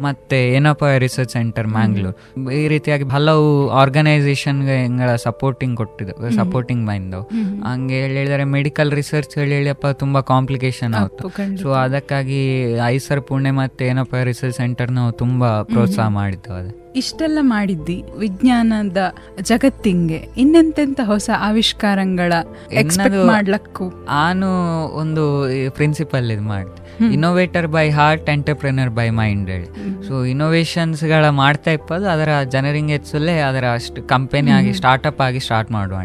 ಮತ್ತೆ 0.00 0.52
ಏನಪ್ಪ 0.52 0.84
ರಿಸರ್ಚ್ 0.84 1.32
ಸೆಂಟರ್ 1.32 1.66
ಮ್ಯಾಂಗ್ಳೂರ್ 1.66 2.14
ಈ 2.52 2.68
ರೀತಿಯಾಗಿ 2.68 3.04
ಹಲವು 3.04 3.68
ಆರ್ಗನೈಸೇಷನ್ಗಳ 3.68 5.14
ಸಪೋರ್ಟಿಂಗ್ 5.14 5.76
ಕೊಟ್ಟಿದ್ದು 5.76 6.30
ಸಪೋರ್ಟಿಂಗ್ 6.30 6.86
ಮೈಂಡ್ 6.86 7.16
ಹಂಗೆ 7.64 8.00
ಹೇಳಿದರೆ 8.06 8.44
ಮೆಡಿಕಲ್ 8.44 8.92
ರಿಸರ್ಚ್ 8.92 9.38
ಹೇಳಿಯಪ್ಪ 9.38 9.86
ತುಂಬಾ 9.86 10.20
ಕಾಂಪ್ಲಿಕೇಶನ್ 10.20 10.94
ಆಯ್ತು. 10.94 11.28
ಸೊ 11.62 11.70
ಅದಕ್ಕಾಗಿ 11.70 12.72
ಐಸರ್ 12.86 13.20
ಪುಣೆ 13.20 13.50
ಮತ್ತೆ 13.50 13.86
ಏನಪ್ಪ 13.86 14.14
ರಿಸರ್ಚ್ 14.14 14.56
ಸೆಂಟರ್ 14.56 14.90
ನಾವು 14.90 15.12
ತುಂಬಾ 15.12 15.62
ಪ್ರೋತ್ಸಾಹ 15.62 16.08
ಮಾಡಿದ್ದೆವು 16.08 16.56
ಅದು. 16.56 16.83
ಇಷ್ಟೆಲ್ಲ 16.96 17.38
ಮಾಡಿದ್ದಿ 17.40 18.02
ವಿಜ್ಞಾನದ 18.18 18.96
ಜಗತ್ತಿಂಗೆ. 19.40 20.28
ಇನ್ನೆಂತೆಂತ 20.36 21.00
ಹೊಸ 21.04 21.30
ಆವಿಷ್ಕಾರಗಳ 21.38 22.32
ಎಕ್ಸ್ಪೆಕ್ಟ್ 22.72 23.26
ಮಾಡ್ಲಕ್ಕೂ? 23.26 23.90
ನಾನು 24.04 24.84
ಒಂದು 24.86 25.48
ಪ್ರಿನ್ಸಿಪಲ್ 25.70 26.30
ಇದು 26.30 26.42
ಮಾಡಿದೆ. 26.42 26.83
Innovator 27.12 27.66
by 27.66 27.86
heart 27.90 28.30
entrepreneur 28.30 28.90
by 28.90 29.08
mind 29.20 29.50
ಹೇಳಿ. 29.50 29.68
ಸೊ 30.08 30.24
ಇನ್ನೋವೇಷನ್ಸ್ಗಳ 30.24 31.28
ಮಾಡ್ತಾ 31.28 31.70
ಇಪ್ಪದು 31.70 32.08
ಅದರ 32.08 32.28
ಜನರಿಂಗ್ 32.52 32.90
ಹೆಚ್ಚಲ್ಲೇ 32.90 33.36
ಅದರ 33.40 33.64
ಅಷ್ಟು 33.74 34.02
ಕಂಪನಿ 34.02 34.50
ಆಗಿ 34.50 34.72
ಸ್ಟಾರ್ಟಪ್ 34.72 35.20
ಆಗಿ 35.20 35.40
ಸ್ಟಾರ್ಟ್ 35.40 35.72
ಮಾಡುವ 35.72 35.98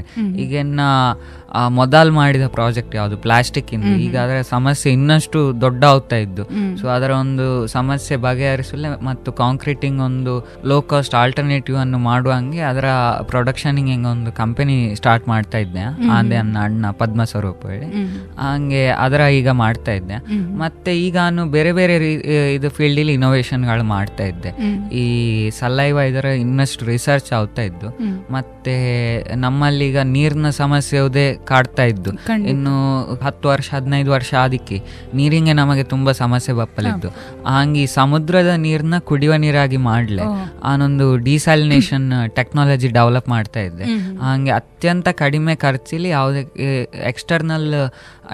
ಈಗಿನ 0.44 0.82
ಮೊದಲು 1.70 2.12
ಮಾಡಿದ 2.14 2.48
ಪ್ರಾಜೆಕ್ಟ್ 2.48 2.96
ಯಾವುದು? 2.96 3.18
ಪ್ಲಾಸ್ಟಿಕ್ 3.18 3.74
ಇಂದ. 3.74 3.84
ಈಗ 3.84 4.16
ಅದರ 4.18 4.40
ಸಮಸ್ಯೆ 4.50 4.90
ಇನ್ನಷ್ಟು 4.94 5.40
ದೊಡ್ಡ 5.62 5.84
ಆಗ್ತಾ 5.84 6.16
ಇದ್ದು. 6.16 6.44
ಸೊ 6.82 6.88
ಅದರ 6.88 7.12
ಒಂದು 7.22 7.46
ಸಮಸ್ಯೆ 7.68 8.18
ಬಗೆಹರಿಸಲೇ 8.18 8.90
ಮತ್ತು 9.06 9.30
ಕಾಂಕ್ರೀಟಿಂಗ್ 9.32 10.00
ಒಂದು 10.02 10.34
ಲೋ 10.66 10.78
ಕಾಸ್ಟ್ 10.82 11.16
ಆಲ್ಟರ್ನೇಟಿವ್ 11.16 11.78
ಅನ್ನು 11.78 11.98
ಮಾಡುವಂಗೆ 12.00 12.62
ಅದರ 12.72 12.86
ಪ್ರೊಡಕ್ಷನಿಂಗ್ 13.22 13.90
ಹಿಂಗೆ 13.90 14.08
ಒಂದು 14.08 14.32
ಕಂಪನಿ 14.32 14.96
ಸ್ಟಾರ್ಟ್ 14.96 15.28
ಮಾಡ್ತಾ 15.28 15.58
ಇದ್ದೆ. 15.58 15.84
ಆಂದೆ 16.10 16.36
ಅನ್ನ 16.36 16.58
ಅಣ್ಣ 16.62 16.92
ಪದ್ಮ 16.92 17.24
ಸ್ವರೂಪ 17.24 17.66
ಹೇಳಿ 17.68 17.90
ಹಂಗೆ 18.40 18.88
ಅದರ 19.06 19.22
ಈಗ 19.40 19.50
ಮಾಡ್ತಾ 19.64 19.92
ಇದ್ದೆ. 19.92 20.18
ಮತ್ತೆ 20.58 20.79
ಈಗ 20.88 21.18
ನಾನು 21.18 21.46
ಬೇರೆ 21.46 21.74
ಬೇರೆ 21.74 21.98
ರೀ- 21.98 22.54
ಇದು 22.56 22.70
ಫೀಲ್ಡಲ್ಲಿ 22.70 23.14
ಇನೋವೇಷನ್ಗಳು 23.14 23.84
ಮಾಡ್ತಾ 23.84 24.24
ಇದ್ದೆ. 24.24 24.50
ಈ 24.96 25.50
ಸಲೈವ 25.50 25.98
ಇದರ 25.98 26.26
ಇನ್ನಷ್ಟು 26.26 26.86
ರಿಸರ್ಚ್ 26.86 27.34
ಆಗ್ತಾ 27.34 27.62
ಇದ್ದು. 27.62 27.90
ಮತ್ತೆ 28.34 28.70
ನಮ್ಮಲ್ಲಿ 29.36 29.88
ಈಗ 29.88 29.98
ನೀರಿನ 29.98 30.50
ಸಮಸ್ಯೆ 30.50 31.00
ಯಾವುದೇ 31.00 31.34
ಕಾಡ್ತಾ 31.34 31.84
ಇದ್ದು. 31.84 32.12
ಇನ್ನು 32.50 33.14
ಹತ್ತು 33.24 33.50
ವರ್ಷ 33.50 33.74
ಹದಿನೈದು 33.74 34.12
ವರ್ಷ 34.12 34.34
ಆದಿಕ್ಕೆ 34.34 34.82
ನೀರಿಗೆ 35.14 35.54
ನಮಗೆ 35.54 35.84
ತುಂಬಾ 35.84 36.12
ಸಮಸ್ಯೆ 36.12 36.56
ಬಪ್ಪಲಿದ್ದು. 36.56 37.08
ಹಂಗೆ 37.48 37.82
ಈ 37.82 37.86
ಸಮುದ್ರದ 37.86 38.48
ನೀರನ್ನ 38.48 38.98
ಕುಡಿಯುವ 38.98 39.36
ನೀರಾಗಿ 39.36 39.78
ಮಾಡ್ಲೆ. 39.78 40.22
ಆನೊಂದು 40.64 41.18
ಡಿಸಾಲಿನೇಷನ್ 41.18 42.14
ಟೆಕ್ನಾಲಜಿ 42.28 42.88
ಡೆವಲಪ್ 42.88 43.30
ಮಾಡ್ತಾ 43.30 43.60
ಇದ್ದೆ. 43.60 43.84
ಹಂಗೆ 44.20 44.52
ಅತ್ಯಂತ 44.52 45.08
ಕಡಿಮೆ 45.10 45.56
ಖರ್ಚಲ್ಲಿ 45.56 46.10
ಯಾವುದೇ 46.10 46.40
ಎಕ್ಸ್ಟರ್ನಲ್ 47.08 47.74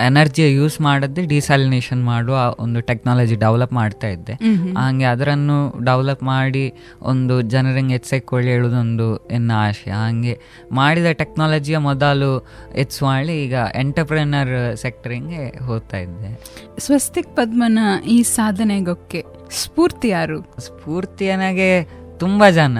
ಎನರ್ಜಿ 0.05 0.53
ಯೂಸ್ 0.53 0.81
ಮಾಡದೆ 0.81 1.25
ಡಿಸಾಲಿನೇಷನ್ 1.25 2.05
ಮಾಡುವ 2.05 2.34
ಒಂದು 2.59 2.81
ಟೆಕ್ನಾಲಜಿ 2.81 3.35
ಡೆವಲಪ್ 3.35 3.73
ಮಾಡ್ತಾ 3.73 4.07
ಇದ್ದೆ. 4.07 4.33
ಹಾಗೆ 4.77 5.03
ಅದರನ್ನು 5.03 5.85
ಡೆವಲಪ್ 5.85 6.23
ಮಾಡಿ 6.23 6.73
ಒಂದು 7.01 7.41
ಜನರಿಗೆ 7.41 7.93
ಎಚ್ಚೆಕ್ಕೊಳ್ಳಿ 7.93 8.51
ಹೇಳೋದೊಂದು 8.51 9.17
ಎನ್ನ 9.17 9.51
ಆಶೆ 9.55 9.91
ಹಾಗೆ 9.91 10.39
ಮಾಡಿದ 10.71 11.11
ಟೆಕ್ನಾಲಜಿಯ 11.11 11.77
ಮೊದಲು 11.77 12.47
ಹೆಚ್ಚು 12.75 13.05
ಮಾಡಿ 13.05 13.43
ಈಗ 13.43 13.55
ಎಂಟರ್ಪ್ರಿನರ್ 13.75 14.77
ಸೆಕ್ಟರಿಂಗೆ 14.77 15.63
ಹೋಗ್ತಾ 15.63 15.97
ಇದ್ದೆ. 15.97 16.45
ಸ್ವಸ್ತಿಕ್ 16.79 17.35
ಪದ್ಮನ 17.35 17.79
ಈ 18.07 18.23
ಸಾಧನೆಗೊಕ್ಕೆ 18.23 19.25
ಸ್ಫೂರ್ತಿ 19.51 20.09
ಯಾರು? 20.09 20.41
ಸ್ಫೂರ್ತಿ 20.41 21.35
ನನಗೆ 21.35 22.04
ತುಂಬಾ 22.19 22.49
ಜನ. 22.51 22.77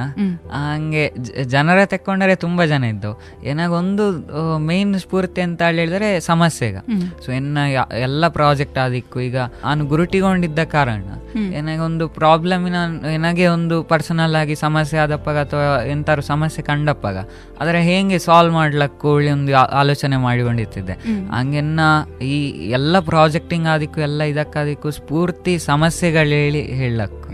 ಹಂಗೆ 0.54 1.04
ಜನರ 1.46 1.86
ತಕ್ಕೊಂಡರೆ 1.86 2.36
ತುಂಬಾ 2.36 2.66
ಜನ 2.66 2.84
ಇದ್ದವು. 2.86 3.16
ಏನಾಗೊಂದು 3.44 4.06
ಮೇನ್ 4.66 5.00
ಸ್ಫೂರ್ತಿ 5.00 5.42
ಅಂತ 5.42 5.62
ಹೇಳಿದ್ರೆ 5.70 6.20
ಸಮಸ್ಯೆಗ 6.22 6.78
ಸೊ 7.26 7.32
ಎನ್ನ 7.32 7.58
ಯಾ- 7.70 7.90
ಎಲ್ಲ 8.00 8.28
ಪ್ರಾಜೆಕ್ಟ್ 8.32 8.78
ಆದಿಕ್ಕು 8.78 9.20
ಈಗ 9.22 9.38
ನಾನು 9.64 9.86
ಗುರುಟಿಗೊಂಡಿದ್ದ 9.86 10.64
ಕಾರಣ. 10.72 11.04
ಏನಾಗೊಂದು 11.54 12.08
ಪ್ರಾಬ್ಲಮ್ 12.14 12.66
ಏನಾಗೆ 13.14 13.48
ಒಂದು 13.50 13.84
ಪರ್ಸನಲ್ 13.84 14.36
ಆಗಿ 14.36 14.56
ಸಮಸ್ಯೆ 14.58 15.00
ಆದಪ್ಪಾಗ 15.00 15.38
ಅಥವಾ 15.40 15.64
ಎಂತಾರು 15.88 16.22
ಸಮಸ್ಯೆ 16.24 16.64
ಕಂಡಪ್ಪಾಗ 16.64 17.18
ಅದರ 17.60 17.76
ಹೇಗೆ 17.76 18.20
ಸಾಲ್ವ್ 18.20 18.54
ಮಾಡ್ಲಕ್ಕೂ 18.54 19.10
ಒಂದು 19.10 19.58
ಆಲೋಚನೆ 19.58 20.18
ಮಾಡಿಕೊಂಡಿರ್ತಿದ್ದೆ. 20.18 20.94
ಹಂಗೆನ್ನ 21.32 21.80
ಈ 22.22 22.42
ಎಲ್ಲ 22.70 23.00
ಪ್ರಾಜೆಕ್ಟಿಂಗ್ 23.00 23.68
ಆದಿಕ್ಕು 23.68 24.02
ಎಲ್ಲ 24.02 24.24
ಇದಕ್ಕಾದಿಕ್ಕು 24.24 24.92
ಸ್ಫೂರ್ತಿ 24.92 25.60
ಸಮಸ್ಯೆಗಳು 25.60 26.30
ಹೇಳಿ 26.30 26.62
ಹೇಳಕ್ಕು. 26.62 27.30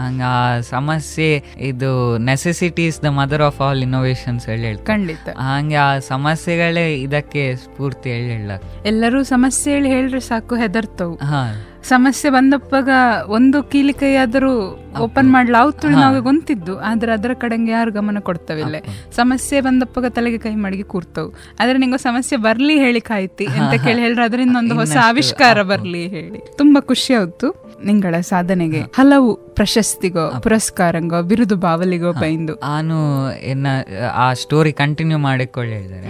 ಹಂಗ 0.00 0.22
ಆ 0.26 0.60
ಸಮಸ್ಯೆ 0.60 1.44
ಇದು 1.58 2.18
necessities 2.18 3.02
the 3.02 3.06
mother 3.06 3.42
of 3.42 3.60
all 3.60 3.82
innovations 3.82 4.46
ಹೇಳಿ 4.46 4.62
ಹೇಳಿ 4.62 4.78
ಖಂಡಿತ. 4.78 5.28
ಹಂಗೆ 5.28 5.74
ಆ 5.74 5.98
ಸಮಸ್ಯೆಗಳೇ 5.98 6.94
ಇದಕ್ಕೆ 6.94 7.56
ಸ್ಫೂರ್ತಿ 7.56 8.10
ಹೇಳಿ 8.10 8.30
ಹೇಳಕ್ 8.30 8.86
ಎಲ್ಲರೂ 8.86 9.22
ಸಮಸ್ಯೆ 9.22 9.74
ಹೇಳಿ 9.74 9.88
ಹೇಳ್ರೆ 9.88 10.20
ಸಾಕು 10.20 10.54
ಹೆದರ್ತವು. 10.54 11.14
ಹಾ. 11.14 11.66
ಸಮಸ್ಯೆ 11.84 12.30
ಬಂದಪ್ಪಾಗ 12.30 12.88
ಒಂದು 13.26 13.62
ಕೀಲಿಕೈಯಾದರೂ 13.62 14.78
ಓಪನ್ 15.00 15.30
ಮಾಡ್ಲ 15.32 15.54
ಅವತ್ತು 15.60 15.88
ನಾವು 15.88 16.22
ಗೊಂತಿದ್ದು. 16.22 16.74
ಆದ್ರೆ 16.80 17.12
ಅದರ 17.12 17.32
ಕಡೆಗೆ 17.34 17.70
ಯಾರು 17.70 17.92
ಗಮನ 17.92 18.18
ಕೊಡ್ತವಿಲ್ಲ 18.18 18.76
ಸಮಸ್ಯೆ 19.16 19.60
ಬಂದಪ್ಪಗ 19.60 20.06
ತಲೆಗೆ 20.16 20.38
ಕೈ 20.38 20.54
ಮಾಡಿ 20.64 20.82
ಕೂರ್ತವು. 20.94 21.30
ಆದ್ರೆ 21.60 21.76
ನಿಂಗೆ 21.78 22.00
ಸಮಸ್ಯೆ 22.02 22.38
ಬರ್ಲಿ 22.38 22.76
ಹೇಳಿ 22.78 23.00
ಕಾಯ್ತಿ. 23.00 23.46
ಅಂತ 23.46 23.74
ಕೇಳಿ 23.84 24.00
ಹೇಳ್ರೆ 24.00 24.24
ಅದರಿಂದ 24.24 24.56
ಒಂದು 24.56 24.74
ಹೊಸ 24.74 24.96
ಆವಿಷ್ಕಾರ 25.04 25.62
ಬರ್ಲಿ 25.62 26.04
ಹೇಳಿ. 26.08 26.40
ತುಂಬಾ 26.58 26.80
ಖುಷಿ 26.80 27.14
ಆಯ್ತು 27.14 27.48
ನಿಂಗಳ 27.84 28.14
ಸಾಧನೆಗೆ. 28.20 28.80
ಹಲವು 28.80 29.30
ಪ್ರಶಸ್ತಿಗೋ 29.54 30.26
ಪುರಸ್ಕಾರಂಗೋ 30.42 31.22
ಬಿರುದು 31.22 31.56
ಬಾವಲಿಗೋ 31.56 32.12
ಬೈಂದು. 32.12 32.54
ನಾನು 32.54 32.98
ಎನ್ನ 33.32 33.66
ಆ 34.14 34.32
ಸ್ಟೋರಿ 34.32 34.72
ಕಂಟಿನ್ಯೂ 34.72 35.18
ಮಾಡಿಕೊಳ್ಳಿ 35.18 35.74
ಹೇಳಿದರೆ. 35.74 36.08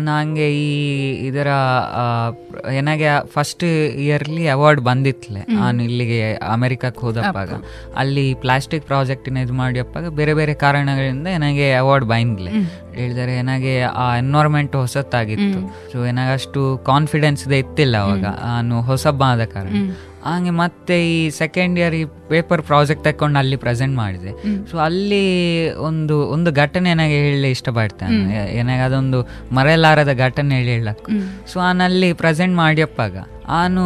ನಂಗೆ 0.00 0.46
ಈ 0.56 0.68
ಇದರ 1.26 1.48
ನನಗೆ 2.76 3.08
ಫಸ್ಟ್ 3.32 3.64
ಇಯರ್ಲಿ 4.04 4.44
ಅವಾರ್ಡ್ 4.48 4.80
ಬಂದಿತ್ಲೆ. 4.80 5.40
ನಾನು 5.54 5.82
ಇಲ್ಲಿಗೆ 5.82 6.20
ಅಮೆರಿಕಕ್ಕೆ 6.34 7.00
ಹೋದಪ್ಪಾಗ. 7.00 7.50
ಅಲ್ಲಿ 7.96 8.13
ಪ್ಲಾಸ್ಟಿಕ್ 8.34 8.86
ಪ್ರಾಜೆಕ್ಟಿನ 8.86 9.36
ಇದು 9.36 9.52
ಮಾಡಿಯಪ್ಪಾಗ 9.52 10.08
ಬೇರೆ 10.08 10.34
ಬೇರೆ 10.34 10.54
ಕಾರಣಗಳಿಂದ 10.54 11.26
ನನಗೆ 11.26 11.74
ಅವಾರ್ಡ್ 11.74 12.04
ಬೈಂದ್ಲೆ 12.04 12.50
ಹೇಳಿದರೆ 12.94 13.36
ಏನಾಗೆ 13.36 13.82
ಆ 13.82 14.16
ಎನ್ವೈರ್ಮೆಂಟ್ 14.16 14.76
ಹೊಸತ್ತಾಗಿತ್ತು 14.76 15.60
ಸೊ 15.92 16.06
ಏನಾಗಷ್ಟು 16.06 16.80
ಕಾನ್ಫಿಡೆನ್ಸ್ 16.84 17.48
ಇದೆ 17.48 17.58
ಇತ್ತಿಲ್ಲ 17.58 17.96
ಅವಾಗ 17.96 18.24
ನಾನು 18.44 18.80
ಹೊಸಬ್ಬ 18.80 19.22
ಆದ 19.22 19.44
ಕಾರಣ. 19.44 19.72
ಹಂಗೆ 20.24 20.50
ಮತ್ತೆ 20.50 21.16
ಈ 21.16 21.30
ಸೆಕೆಂಡ್ 21.30 21.78
ಇಯರ್ 21.78 21.94
ಈ 21.94 22.04
ಪೇಪರ್ 22.28 22.62
ಪ್ರಾಜೆಕ್ಟ್ 22.62 23.04
ತಕೊಂಡು 23.04 23.38
ಅಲ್ಲಿ 23.38 23.56
ಪ್ರೆಸೆಂಟ್ 23.56 23.96
ಮಾಡಿದೆ. 23.96 24.32
ಸೊ 24.70 24.78
ಅಲ್ಲಿ 24.78 25.24
ಒಂದು 25.70 26.16
ಒಂದು 26.28 26.52
ಘಟನೆ 26.52 26.94
ನನಗೆ 26.94 27.18
ಹೇಳಿ 27.18 27.50
ಇಷ್ಟಪಡ್ತೇನೆ. 27.50 28.56
ಏನಾಗ 28.56 28.80
ಅದೊಂದು 28.80 29.20
ಮರೆಯಲಾರದ 29.52 30.12
ಘಟನೆ 30.18 30.54
ಹೇಳಿ 30.54 30.70
ಹೇಳಕ್ಕೆ 30.70 31.12
ಸೊ 31.52 31.58
ನಾನಲ್ಲಿ 31.60 32.12
ಪ್ರೆಸೆಂಟ್ 32.12 32.56
ಮಾಡಿಯಪ್ಪಾಗ 32.56 33.16
ನಾನು 33.48 33.82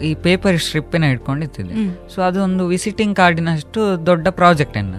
ಈ 0.00 0.14
ಪೇಪರ್ 0.14 0.58
ಸ್ಟ್ರಿಪ್ಪಿನ 0.58 1.04
ಇಟ್ಕೊಂಡಿದ್ದೆ 1.04 1.76
ಸೊ 2.14 2.22
ಅದೊಂದು 2.22 2.66
ವಿಸಿಟಿಂಗ್ 2.66 3.16
ಕಾರ್ಡಿನಷ್ಟು 3.16 4.06
ದೊಡ್ಡ 4.06 4.28
ಪ್ರಾಜೆಕ್ಟ್ 4.28 4.76
ಅನ್ನ. 4.78 4.94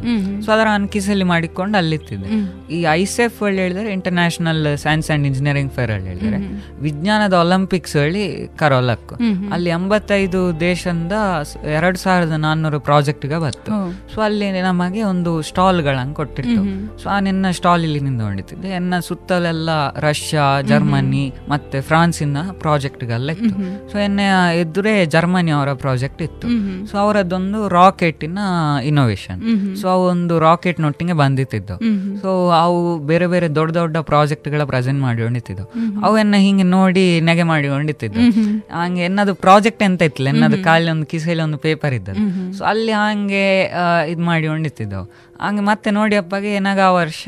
ಸೊ 0.46 0.52
ಅದರ 0.52 0.68
ಅನ್ಕಿಸಲ್ಲಿ 0.74 1.24
ಮಾಡಿಕೊಂಡು 1.24 1.78
ಅಲ್ಲಿತ್ತಿದ್ದೆ 1.78 2.30
ಈ 2.76 2.80
ಐಸೆಫ್ 2.92 3.44
ಅಲ್ಲಿ 3.44 3.62
ಹೇಳಿದ್ರೆ 3.62 3.94
international 3.94 4.78
science 4.78 5.12
and 5.12 5.28
engineering 5.28 5.72
fair 5.72 5.92
ಅಲ್ಲಿ 5.92 6.10
ಹೇಳಿದ್ರೆ. 6.10 6.40
ವಿಜ್ಞಾನದ 6.82 7.34
ಒಲಿಂಪಿಕ್ಸ್ 7.34 7.96
ಹೇಳಿ 7.98 8.50
ಕರೋಲಕ್ಕು. 8.60 9.16
ಅಲ್ಲಿ 9.54 9.70
ಎಂಬತ್ತೈದು 9.70 10.60
ದೇಶದಿಂದ 10.60 11.14
ಎರಡು 11.76 11.94
ಎರಡ್ 11.94 11.98
ಸಾವಿರದ 11.98 12.32
ನಾನ್ನೂರು 12.32 12.80
ಪ್ರಾಜೆಕ್ಟ್ಗೆ 12.84 13.38
ಬಂತು 13.38 13.72
ಸೊ 14.14 14.22
ಅಲ್ಲಿ 14.22 14.62
ನಮಗೆ 14.62 15.04
ಒಂದು 15.04 15.42
ಸ್ಟಾಲ್ಗಳನ್ನು 15.42 16.14
ಕೊಟ್ಟಿತ್ತು 16.14 16.64
ಸೊ 17.04 17.10
ಆ 17.10 17.20
ನಿನ್ನ 17.20 17.52
ಸ್ಟಾಲ್ 17.52 17.84
ಇಲ್ಲಿ 17.84 18.00
ನಿಂತ್ಕೊಂಡಿದ್ದೆ 18.00 18.70
ಎನ್ನ 18.70 19.00
ಸುತ್ತಲೆಲ್ಲ 19.00 19.70
ರಷ್ಯಾ 20.00 20.62
ಜರ್ಮನಿ 20.62 21.34
ಮತ್ತೆ 21.50 21.82
ಫ್ರಾನ್ಸಿನ 21.82 22.38
ಪ್ರಾಜೆಕ್ಟ್ಗೆಲ್ಲ 22.52 23.32
ಇತ್ತು 23.32 23.56
ಸೊ 23.92 23.98
ಎನ್ನ 23.98 24.20
ಎದುರೇ 24.54 25.06
ಜರ್ಮನಿ 25.06 25.52
ಅವರ 25.52 25.74
ಪ್ರಾಜೆಕ್ಟ್ 25.74 26.22
ಇತ್ತು 26.22 26.48
ಸೊ 26.92 26.98
ಅವರದ್ದೊಂದು 26.98 27.70
ರಾಕೆಟಿನ 27.70 28.40
ಇನೋವೇಷನ್ 28.84 29.42
ಸೊ 29.82 29.88
ಅವು 29.88 30.08
ಒಂದು 30.08 30.40
ರಾಕೆಟ್ 30.40 30.80
ನೊಟ್ಟಿಗೆ 30.80 31.14
ಬಂದಿತ್ತಿದ್ದು 31.14 31.78
ಸೊ 32.22 32.50
ಅವು 32.50 33.00
ಬೇರೆ 33.00 33.28
ಬೇರೆ 33.28 33.56
ದೊಡ್ಡ 33.56 33.74
ದೊಡ್ಡ 33.78 33.98
ಪ್ರಾಜೆಕ್ಟ್ಗಳ 33.98 34.64
ಪ್ರೆಸೆಂಟ್ 34.64 35.02
ಮಾಡಿ 35.02 35.22
ಅವು 36.04 36.18
ಎನ್ನ 36.18 36.36
ಹಿಂಗೆ 36.36 36.64
ನೋಡಿ 36.64 37.22
ನೆಗೆ 37.22 37.44
ಮಾಡಿಕೊಂಡಿದ್ದು 37.44 38.20
ಹಂಗೆ 38.72 39.02
ಎನ್ನದು 39.02 39.36
ಪ್ರಾಜೆಕ್ಟ್ 39.36 39.84
ಎಂತ 39.84 40.02
ಇತ್ತಿಲ್ಲ 40.02 40.30
ಎನ್ನದು 40.30 40.64
ಖಾಲಿ 40.64 40.92
ಒಂದು 40.92 41.06
ಕಿಸೆಯಲ್ಲಿ 41.06 41.44
ಒಂದು 41.44 41.58
ಪೇಪರ್ 41.58 41.94
ಇದ್ದದ್ದು 41.94 42.58
ಸೊ 42.58 42.63
ಅಲ್ಲಿ 42.66 42.92
ಹಂಗೆ 42.92 43.64
ಇದು 44.08 44.22
ಮಾಡಿಕೊಂಡಿದ್ದು 44.22 45.02
ಹಂಗೆ 45.42 45.62
ಮತ್ತೆ 45.62 45.92
ನೋಡಿ 45.92 46.16
ಅಪ್ಪಗೆ 46.16 46.56
ಏನಾಗ 46.56 46.80
ಆ 46.80 46.92
ವರ್ಷ 46.92 47.28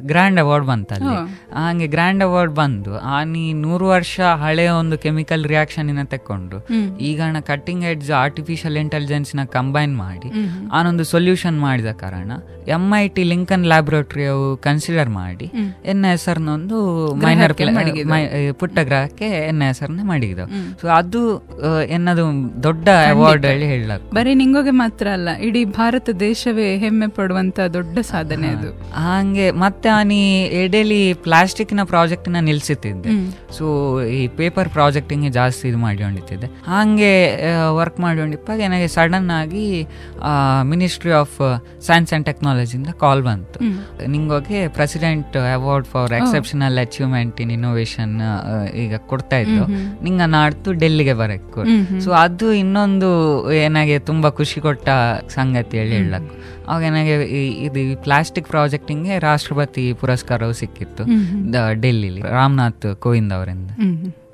ಗ್ರ್ಯಾಂಡ್ 0.00 0.40
ಅವಾರ್ಡ್ 0.40 0.66
ಬಂತಲ್ಲಿ. 0.66 1.14
ಹಂಗೆ 1.54 1.86
ಗ್ರ್ಯಾಂಡ್ 1.86 2.24
ಅವಾರ್ಡ್ 2.24 2.52
ಬಂದು 2.52 2.98
ಆ 2.98 3.24
ನೀ 3.24 3.52
ನೂರು 3.52 3.86
ವರ್ಷ 3.86 4.20
ಹಳೆಯ 4.20 4.68
ಒಂದು 4.68 4.98
ಕೆಮಿಕಲ್ 4.98 5.44
ರಿಯಾಕ್ಷನ್ 5.44 5.88
ಇನ್ನ 5.88 6.02
ತಕ್ಕೊಂಡು 6.02 6.66
ಈಗ 6.98 7.20
ಕಟ್ಟಿಂಗ್ 7.40 7.84
ಎಡ್ಜ್ 7.84 8.10
ಆರ್ಟಿಫಿಷಿಯಲ್ 8.10 8.76
ಇಂಟೆಲಿಜೆನ್ಸ್ನ 8.76 9.44
ಕಂಬೈನ್ 9.44 9.96
ಮಾಡಿ 9.96 10.30
ಆನೊಂದು 10.72 11.04
ಸೊಲ್ಯೂಷನ್ 11.04 11.60
ಮಾಡಿದ 11.60 11.86
ಕಾರಣ 11.86 12.32
M 12.68 12.94
I 12.94 13.08
T 13.08 13.24
Lincoln 13.24 13.64
laboratory 13.64 14.26
ಅವು 14.26 14.56
ಕನ್ಸಿಡರ್ 14.56 15.08
ಮಾಡಿ 15.08 15.52
ಎನ್ 15.84 16.04
ಎಸ್ 16.04 16.28
ಒಂದು 16.28 17.14
ಮೈನರ್ 17.14 17.54
ಪುಟ್ಟ 18.52 18.78
ಗ್ರಹಕ್ಕೆ 18.78 19.24
ಎನ್ 19.24 19.62
ಎಸ್ನ 19.62 20.00
ಮಾಡಿದವು 20.02 20.78
ಸೊ 20.80 20.88
ಅದು 20.88 21.48
ಎನ್ನದು 21.88 22.54
ದೊಡ್ಡ 22.62 22.88
ಅವಾರ್ಡ್ 22.88 23.46
ಹೇಳಿ 23.46 23.66
ಹೇಳಕ್ 23.66 24.14
ಬರೀ 24.14 24.34
ನಿಂಗೋಗೆ 24.34 24.70
ಮಾತ್ರ 24.70 25.08
ಅಲ್ಲ 25.08 25.28
ಇಡೀ 25.36 25.64
ಭಾರತ 25.64 26.10
ದೇಶವೇ 26.10 26.76
ಹೆಮ್ಮೆ 26.76 27.08
ಪಡುವಂತ 27.28 27.60
ದೊಡ್ಡ 27.76 27.98
ಸಾಧನೆ 28.10 28.48
ಅದು. 28.56 28.68
ಹಂಗೆ. 29.04 29.46
ಮತ್ತೆ 29.62 29.88
ಆನಿ 29.96 30.20
ಎಡೆಲಿ 30.60 31.00
ಪ್ಲಾಸ್ಟಿಕ್ನ 31.24 31.82
ಪ್ರಾಜೆಕ್ಟ್ನ 31.90 32.40
ನಿಲ್ಸುತ್ತಿದ್ದೆ 32.48 33.12
ಸೊ 33.56 33.66
ಈ 34.18 34.20
ಪೇಪರ್ 34.40 34.68
ಪ್ರಾಜೆಕ್ಟಿಂಗ್ 34.76 35.26
ಜಾಸ್ತಿ 35.38 35.64
ಇದು 35.70 35.78
ಮಾಡ್ಕೊಂಡಿದ್ದೆ. 35.84 36.48
ಹಂಗೆ 36.72 37.12
ವರ್ಕ್ 37.78 37.98
ಮಾಡ್ಕೊಂಡಿಪ್ಪಾಗ 38.04 38.58
ನನಗೆ 38.66 38.88
ಸಡನ್ 38.94 39.30
ಆಗಿ 39.40 39.64
ಮಿನಿಸ್ಟ್ರಿ 40.72 41.12
ಆಫ್ 41.20 41.36
ಸೈನ್ಸ್ 41.88 42.12
ಅಂಡ್ 42.16 42.26
ಟೆಕ್ನಾಲಜಿಯಿಂದ 42.30 42.92
ಕಾಲ್ 43.02 43.22
ಬಂತು. 43.28 43.58
ನಿಂಗೋಗಿ 44.14 44.60
president 44.78 45.36
award 45.56 45.88
for 45.92 46.14
exceptional 46.20 46.78
achievement 46.84 47.36
in 47.44 47.52
innovation 47.56 48.16
ಈಗ 48.84 48.94
ಕೊಡ್ತಾ 49.12 49.38
ಇದ್ದು 49.44 49.66
ನಿಂಗ 50.06 50.22
ನಾಡ್ತು 50.36 50.72
ಡೆಲ್ಲಿಗೆ 50.84 51.16
ಬರಕ್ಕೆ 51.22 51.64
ಸೊ 52.06 52.10
ಅದು 52.24 52.48
ಇನ್ನೊಂದು 52.62 53.10
ಏನಾಗೆ 53.64 53.98
ತುಂಬಾ 54.10 54.30
ಖುಷಿ 54.40 54.58
ಕೊಟ್ಟ 54.68 54.88
ಸಂಗತಿ 55.38 55.76
ಹೇಳಿ 55.80 55.96
ಹೇಳಕ್. 56.00 56.30
ಅವಾಗ 56.68 56.84
ನನಗೆ 56.94 57.14
ಇದು 57.24 58.02
ಪ್ಲಾಸ್ಟಿಕ್ 58.02 58.48
ಪ್ರಾಜೆಕ್ಟಿಂಗ್ಗೆ 58.48 59.18
ರಾಷ್ಟ್ರಪತಿ 59.18 59.92
ಪುರಸ್ಕಾರವು 59.92 60.52
ಸಿಕ್ಕಿತ್ತು. 60.52 61.04
ದ- 61.52 61.70
ಡೆಲ್ಲಿಲಿ. 61.72 62.22
ರಾಮನಾಥ್ 62.22 62.96
ಕೋವಿಂದ್ 62.96 63.32
ಅವರಿಂದ. 63.32 63.70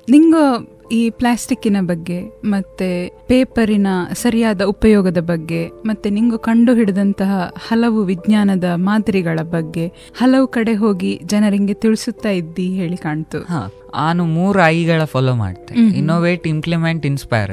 ನಿಂಗು 0.09 0.75
ಈ 0.91 1.09
ಪ್ಲಾಸ್ಟಿಕ್ಕಿನ 1.09 1.77
ಬಗ್ಗೆ 1.81 2.19
ಮತ್ತೆ 2.43 2.89
ಪೇಪರಿನ 3.27 3.87
ಸರಿಯಾದ 4.13 4.61
ಉಪಯೋಗದ 4.61 5.17
ಬಗ್ಗೆ 5.17 5.67
ಮತ್ತೆ 5.67 6.09
ನಿಂಗು 6.09 6.39
ಕಂಡು 6.39 6.73
ಹಿಡಿದಂತಹ 6.75 7.53
ಹಲವು 7.67 8.03
ವಿಜ್ಞಾನದ 8.03 8.63
ಮಾದರಿಗಳ 8.75 9.39
ಬಗ್ಗೆ 9.41 9.87
ಹಲವು 10.17 10.47
ಕಡೆ 10.47 10.73
ಹೋಗಿ 10.73 11.21
ಜನರಿಗೆ 11.23 11.73
ತಿಳಿಸುತ್ತಾ 11.73 12.29
ಇದ್ದಿ 12.29 12.67
ಹೇಳಿ 12.73 12.97
ಕಾಣ್ತು. 12.97 13.41
ನಾನು 13.97 14.25
ಮೂರು 14.25 14.59
ಐಗಳ 14.65 15.03
ಫಾಲೋ 15.03 15.35
ಮಾಡ್ತೆ. 15.35 15.73
ಇನ್ನೋವೇಟ್ 15.73 16.47
ಇಂಪ್ಲಿಮೆಂಟ್ 16.47 17.05
ಇನ್ಸ್ಪೈರ್ 17.05 17.51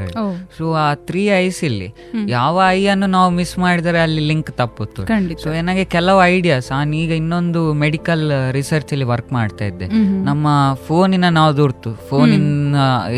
ಸೊ 0.59 0.73
ಆ 0.73 0.95
ತ್ರೀ 0.95 1.27
ಐಸ್ 1.27 1.64
ಇಲ್ಲಿ 1.64 1.95
ಯಾವ 2.29 2.62
ಐ 2.68 2.87
ಅನ್ನು 2.87 3.07
ನಾವು 3.07 3.31
ಮಿಸ್ 3.31 3.59
ಮಾಡಿದರೆ 3.59 3.99
ಅಲ್ಲಿ 3.99 4.21
ಲಿಂಕ್ 4.21 4.51
ತಪ್ಪುತ್ತು 4.51 5.03
ಖಂಡಿತ. 5.07 5.38
ಸೊ 5.38 5.51
ನನಗೆ 5.53 5.85
ಕೆಲವು 5.85 6.25
ಐಡಿಯಾಸ್ 6.25 6.73
ನಾನು 6.73 6.97
ಈಗ 6.97 7.11
ಇನ್ನೊಂದು 7.11 7.73
ಮೆಡಿಕಲ್ 7.73 8.53
ರಿಸರ್ಚ್ 8.53 8.92
ಅಲ್ಲಿ 8.92 9.05
ವರ್ಕ್ 9.05 9.33
ಮಾಡ್ತಾ 9.33 9.64
ಇದ್ದೆ. 9.64 9.88
ನಮ್ಮ 10.25 10.47
ಫೋನಿನ 10.88 11.29
ನಾವು 11.29 11.57
ದುರ್ತು. 11.57 11.92
ಫೋನಿನ 12.11 12.77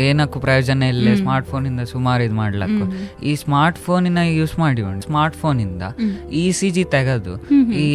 ಏನಕ್ಕೂ 0.09 0.39
ಪ್ರಯೋಜನ 0.45 0.83
ಇಲ್ಲ 0.93 1.13
ಸ್ಮಾರ್ಟ್ 1.21 1.47
ಫೋನ್ 1.51 1.65
ಇಂದ 1.69 1.83
ಸುಮಾರು 1.93 2.23
ಇದು 2.27 2.35
ಮಾಡ್ಲಕ್ಕು. 2.41 2.85
ಈ 3.29 3.33
ಸ್ಮಾರ್ಟ್ 3.43 3.79
ಫೋನಿನ 3.85 4.19
ಯೂಸ್ 4.39 4.53
ಮಾಡಿ 4.63 4.83
ಸ್ಮಾರ್ಟ್ 5.07 5.37
ಫೋನ್ 5.41 5.59
ಇಂದ 5.65 5.83
ಇ 6.43 6.45
ಸಿ 6.59 6.69
ಜಿ 6.77 6.83
ತೆಗೆದು 6.95 7.33
ಈ 7.85 7.89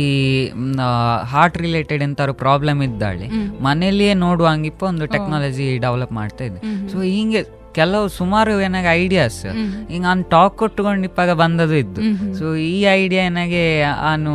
ಹಾರ್ಟ್ 1.33 1.59
ರಿಲೇಟೆಡ್ 1.65 2.05
ಎಂತಾರು 2.09 2.35
ಪ್ರಾಬ್ಲಮ್ 2.45 2.83
ಇದ್ದಾಳೆ 2.89 3.29
ಮನೆಯಲ್ಲಿಯೇ 3.69 4.15
ನೋಡುವಂಗಿಪ್ಪ 4.27 4.83
ಒಂದು 4.93 5.07
ಟೆಕ್ನಾಲಜಿ 5.15 5.67
ಡೆವಲಪ್ 5.87 6.15
ಮಾಡ್ತಾ 6.21 6.45
ಇದೆ. 6.51 6.61
ಸೊ 6.93 6.99
ಹಿಂಗೆ 7.17 7.43
ಕೆಲವು 7.75 8.07
ಸುಮಾರು 8.17 8.53
ಏನಾಗ 8.61 8.87
ಐಡಿಯಾಸ್ 9.01 9.39
ಈಗ 9.91 10.01
ನಾನು 10.03 10.23
ಟಾಕ್ 10.31 10.55
ಕೊಟ್ಟುಕೊಂಡು 10.57 11.05
ಇಪ್ಪಾಗ 11.05 11.31
ಬಂದದು 11.41 11.75
ಇದ್ದು. 11.77 12.01
ಸೊ 12.39 12.45
ಈ 12.67 12.79
ಐಡಿಯಾ 12.95 13.23
ಏನಾಗೆ 13.25 13.63
ನಾನು 14.01 14.33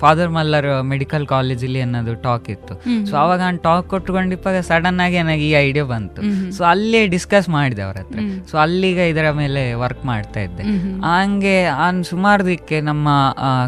ಫಾದರ್ 0.00 0.30
ಮಲ್ಲರ್ 0.30 0.68
ಮೆಡಿಕಲ್ 0.90 1.24
ಕಾಲೇಜಲ್ಲಿ 1.26 1.80
ಅನ್ನೋದು 1.80 2.14
ಟಾಕ್ 2.22 2.48
ಇತ್ತು. 2.50 2.74
ಸೊ 3.08 3.14
ಅವಾಗ 3.16 3.38
ನಾನು 3.40 3.60
ಟಾಕ್ 3.60 3.86
ಕೊಟ್ಟುಕೊಂಡು 3.86 4.34
ಇಪ್ಪಾಗ 4.34 4.58
ಸಡನ್ 4.68 5.00
ಆಗಿ 5.00 5.18
ನನಗೆ 5.22 5.46
ಈ 5.48 5.54
ಐಡಿಯಾ 5.60 5.84
ಬಂತು. 5.86 6.22
ಸೊ 6.52 6.64
ಅಲ್ಲೇ 6.70 7.02
ಡಿಸ್ಕಸ್ 7.08 7.48
ಮಾಡಿದೆ 7.50 7.82
ಅವ್ರ 7.82 7.96
ಹತ್ರ. 7.98 8.18
ಸೊ 8.50 8.56
ಅಲ್ಲಿಗ 8.58 8.98
ಇದರ 9.12 9.26
ಮೇಲೆ 9.40 9.64
ವರ್ಕ್ 9.82 10.04
ಮಾಡ್ತಾ 10.04 10.40
ಇದ್ದೆ. 10.40 10.64
ಹಂಗೆ 11.08 11.56
ನಾನು 11.74 12.02
ಸುಮಾರು 12.04 12.42
ದಿಕ್ಕೆ 12.46 12.80
ನಮ್ಮ 12.82 13.06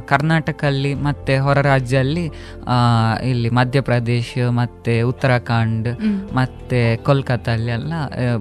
ಕರ್ನಾಟಕಲ್ಲಿ 0.06 0.94
ಮತ್ತೆ 1.02 1.34
ಹೊರ 1.38 1.58
ರಾಜ್ಯಲ್ಲಿ 1.66 2.26
ಆ, 2.66 2.76
ಇಲ್ಲಿ 3.24 3.48
ಮಧ್ಯಪ್ರದೇಶ 3.52 4.28
ಮತ್ತೆ 4.58 4.94
ಉತ್ತರಾಖಂಡ್ 5.02 5.88
ಮತ್ತೆ 6.32 6.80
ಕೋಲ್ಕತ್ತಲ್ಲಿ 7.04 7.70
ಎಲ್ಲ 7.72 7.92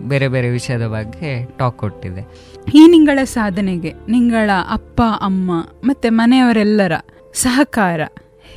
ಬೇರೆ 0.08 0.28
ಬೇರೆ 0.28 0.48
ವಿಷಯದ 0.62 0.88
ಬಗ್ಗೆ 0.88 1.58
ಟಾಕ್ 1.58 1.78
ಕೊಟ್ಟಿದೆ. 1.78 2.22
ಈ 2.74 2.88
ನಿಂಗಳ 2.88 3.20
ಸಾಧನೆಗೆ 3.24 3.94
ನಿಂಗಳ 4.10 4.50
ಅಪ್ಪ 4.70 5.02
ಅಮ್ಮ 5.22 5.52
ಮತ್ತೆ 5.84 6.10
ಮನೆಯವರೆಲ್ಲರ 6.10 6.92
ಸಹಕಾರ 7.34 8.02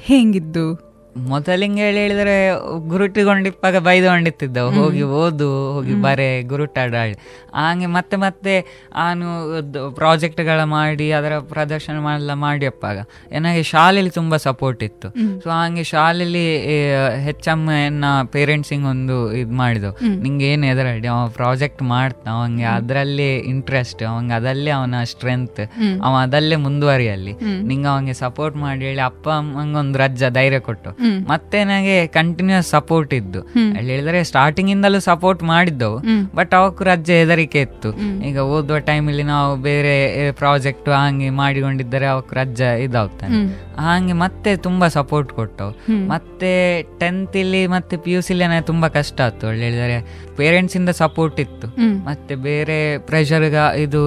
ಹೇಗಿದ್ದು? 0.02 0.83
ಮೊದಲಿಂಗ 1.16 1.78
ಹೇಳಿ 1.78 1.98
ಹೇಳಿದ್ರೆ 1.98 2.50
ಗುರುಟಿಗೊಂಡಿಪ್ಪಾಗ 2.88 3.76
ಬೈದೊಂಡಿತ್ತಿದ್ದವು 3.78 4.70
ಹೋಗಿ 4.70 5.02
ಓದು 5.02 5.72
ಹೋಗಿ 5.72 5.94
ಬರೆ 5.94 6.42
ಗುರುಟಾಡ 6.42 6.94
ಹಾಗೆ 7.54 7.86
ಮತ್ತೆ 7.86 8.16
ಮತ್ತೆ 8.16 8.60
ನಾನು 8.94 9.26
ಪ್ರಾಜೆಕ್ಟ್ಗಳ 9.90 10.62
ಮಾಡಿ 10.62 11.12
ಅದರ 11.12 11.38
ಪ್ರದರ್ಶನ 11.38 12.06
ಎಲ್ಲ 12.14 12.32
ಮಾಡಿಯಪ್ಪಾಗ 12.32 12.98
ನನಗೆ 13.32 13.62
ಶಾಲೆಯಲ್ಲಿ 13.62 14.10
ತುಂಬಾ 14.10 14.36
ಸಪೋರ್ಟ್ 14.36 14.82
ಇತ್ತು. 14.82 15.08
ಸೊ 15.40 15.50
ಹಂಗೆ 15.50 15.84
ಶಾಲೆಯಲ್ಲಿ 15.84 16.46
ಎನ್ನ 17.86 18.04
ಪೇರೆಂಟ್ಸಿಂಗ್ 18.22 18.86
ಒಂದು 18.86 19.32
ಇದು 19.32 19.52
ಮಾಡಿದವು. 19.52 19.94
ನಿಂಗೆ 20.06 20.46
ಏನು 20.52 20.66
ಎದುರಾಡಿ 20.66 21.08
ಅವ 21.08 21.28
ಪ್ರಾಜೆಕ್ಟ್ 21.28 21.82
ಮಾಡ್ತಾ 21.82 22.30
ಅವಂಗೆ 22.30 22.64
ಅದರಲ್ಲಿ 22.64 23.36
ಇಂಟ್ರೆಸ್ಟ್ 23.38 24.02
ಅವಂಗೆ 24.02 24.34
ಅದಲ್ಲೇ 24.34 24.70
ಅವನ 24.70 25.02
ಸ್ಟ್ರೆಂತ್ 25.04 25.60
ಅವ 26.04 26.14
ಅದಲ್ಲೇ 26.14 26.56
ಮುಂದುವರಿಯಲ್ಲಿ. 26.56 27.32
ನಿಂಗೆ 27.62 27.86
ಅವಂಗೆ 27.86 28.12
ಸಪೋರ್ಟ್ 28.12 28.56
ಮಾಡಿ 28.56 28.84
ಹೇಳಿ 28.84 29.00
ಅಪ್ಪ 29.00 29.28
ಅಮ್ಮಂಗೆ 29.28 29.76
ಒಂದು 29.76 29.98
ರಜ್ಜ 29.98 30.24
ಧೈರ್ಯ 30.24 30.58
ಕೊಟ್ಟು. 30.58 31.03
ಮತ್ತೆ 31.04 31.58
ನನಗೆ 31.64 31.96
ಕಂಟಿನ್ಯೂಸ್ 32.06 32.68
ಸಪೋರ್ಟ್ 32.68 33.14
ಇದ್ದು. 33.14 33.40
ಅಲ್ಲಿ 33.76 33.90
ಹೇಳಿದ್ರೆ 33.92 34.24
ಸ್ಟಾರ್ಟಿಂಗ್ 34.24 34.70
ಇಂದಲೂ 34.70 35.00
ಸಪೋರ್ಟ್ 35.00 35.42
ಮಾಡಿದ್ದವು. 35.42 35.98
ಬಟ್ 36.34 36.54
ಅವಕ್ಕೂ 36.54 36.84
ರಜೆ 36.84 37.18
ಹೆದರಿಕೆ 37.18 37.60
ಇತ್ತು. 37.60 37.90
ಈಗ 38.28 38.38
ಓದುವ 38.54 38.78
ಟೈಮಲ್ಲಿ 38.78 39.22
ನಾವು 39.22 39.50
ಬೇರೆ 39.56 39.94
ಪ್ರಾಜೆಕ್ಟ್ 40.32 40.88
ಹಂಗೆ 40.88 41.30
ಮಾಡಿಕೊಂಡಿದ್ದರೆ 41.30 42.06
ಅವಕ್ಕೆ 42.06 42.36
ರಜ್ಜ 42.36 42.60
ಇದಾಗ್ತಾನೆ 42.60 43.38
ಹಂಗೆ 43.78 44.12
ಮತ್ತೆ 44.12 44.50
ತುಂಬಾ 44.56 44.88
ಸಪೋರ್ಟ್ 44.88 45.32
ಕೊಟ್ಟವು. 45.32 45.72
ಮತ್ತೆ 46.08 46.50
ಟೆಂತ್ 46.98 47.36
ಇಲ್ಲಿ 47.36 47.60
ಮತ್ತೆ 47.66 47.94
ಪಿ 47.96 48.12
ಯು 48.12 48.20
ಸಿಲಿ 48.20 48.44
ನನಗೆ 48.44 48.66
ತುಂಬಾ 48.66 48.88
ಕಷ್ಟ 48.88 49.20
ಆಯ್ತು. 49.20 49.46
ಅಲ್ಲಿ 49.46 49.64
ಹೇಳಿದರೆ 49.64 49.98
ಪೇರೆಂಟ್ಸ್ 50.36 50.76
ಇಂದ 50.76 50.90
ಸಪೋರ್ಟ್ 51.02 51.38
ಇತ್ತು. 51.40 51.68
ಮತ್ತೆ 52.04 52.34
ಬೇರೆ 52.48 52.76
ಪ್ರೆಷರ್ 53.08 53.44
ಇದು 53.84 54.02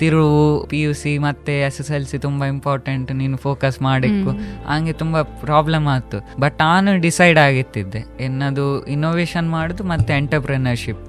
ತಿರುವು 0.00 0.42
ಪಿ 0.70 0.78
ಯು 0.80 0.92
ಸಿ 1.02 1.12
ಮತ್ತೆ 1.26 1.54
ಎಸ್ 1.60 1.78
ಎಸ್ 1.80 1.90
ಎಲ್ 1.96 2.06
ಸಿ 2.10 2.18
ತುಂಬಾ 2.18 2.46
ಇಂಪಾರ್ಟೆಂಟ್ 2.46 3.10
ನೀನು 3.20 3.36
ಫೋಕಸ್ 3.36 3.78
ಮಾಡಿಕ್ಕು. 3.82 4.32
ಹಂಗೆ 4.68 4.94
ತುಂಬಾ 5.02 5.22
ಪ್ರಾಬ್ಲಮ್ 5.44 5.86
ಆಯ್ತು 5.94 6.18
ಬಟ್ 6.40 6.56
ನಾನು 6.60 6.92
ಡಿಸೈಡ್ 7.06 7.38
ಆಗಿತ್ತಿದ್ದೆ. 7.38 8.02
ಏನದು 8.24 8.66
ಇನ್ನೋವೇಶನ್ 8.86 9.48
ಮಾಡುದು 9.50 9.84
ಮತ್ತೆ 9.92 10.12
ಎಂಟರ್ಪ್ರಿನರ್ಶಿಪ್ 10.16 11.04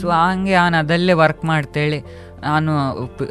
ಸೊ 0.00 0.08
ಹಂಗೆ 0.08 0.54
ನಾನು 0.54 0.76
ಅದಲ್ಲೇ 0.76 1.16
ವರ್ಕ್ 1.24 1.44
ಮಾಡ್ತೇಳಿ. 1.44 2.00
ನಾನು 2.42 2.72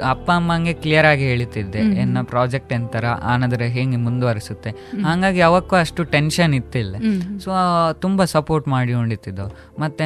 ಅಪ್ಪ 0.10 0.32
ಅಮ್ಮಂಗೆ 0.32 0.74
ಕ್ಲಿಯರ್ 0.74 1.06
ಆಗಿ 1.06 1.24
ಹೇಳ್ತಿದ್ದೆ 1.24 1.80
ಎನ್ನ 1.80 2.22
ಪ್ರಾಜೆಕ್ಟ್ 2.24 2.74
ಎಂತರ 2.74 3.06
ಆನಂದ್ರೆ 3.06 3.68
ಹೇಗೆ 3.70 3.98
ಮುಂದುವರಿಸುತ್ತೆ. 3.98 4.70
ಹಾಗಾಗಿ 5.04 5.42
ಅವಕ್ಕೂ 5.42 5.76
ಅಷ್ಟು 5.76 6.04
ಟೆನ್ಷನ್ 6.04 6.54
ಇತ್ತಿಲ್ಲ. 6.54 6.96
ಸೊ 7.44 7.52
ತುಂಬಾ 7.94 8.26
ಸಪೋರ್ಟ್ 8.26 8.68
ಮಾಡಿ 8.68 8.94
ಹೊಂಡಿತಿದ್ದು 8.94 9.48
ಮತ್ತೆ 9.80 10.06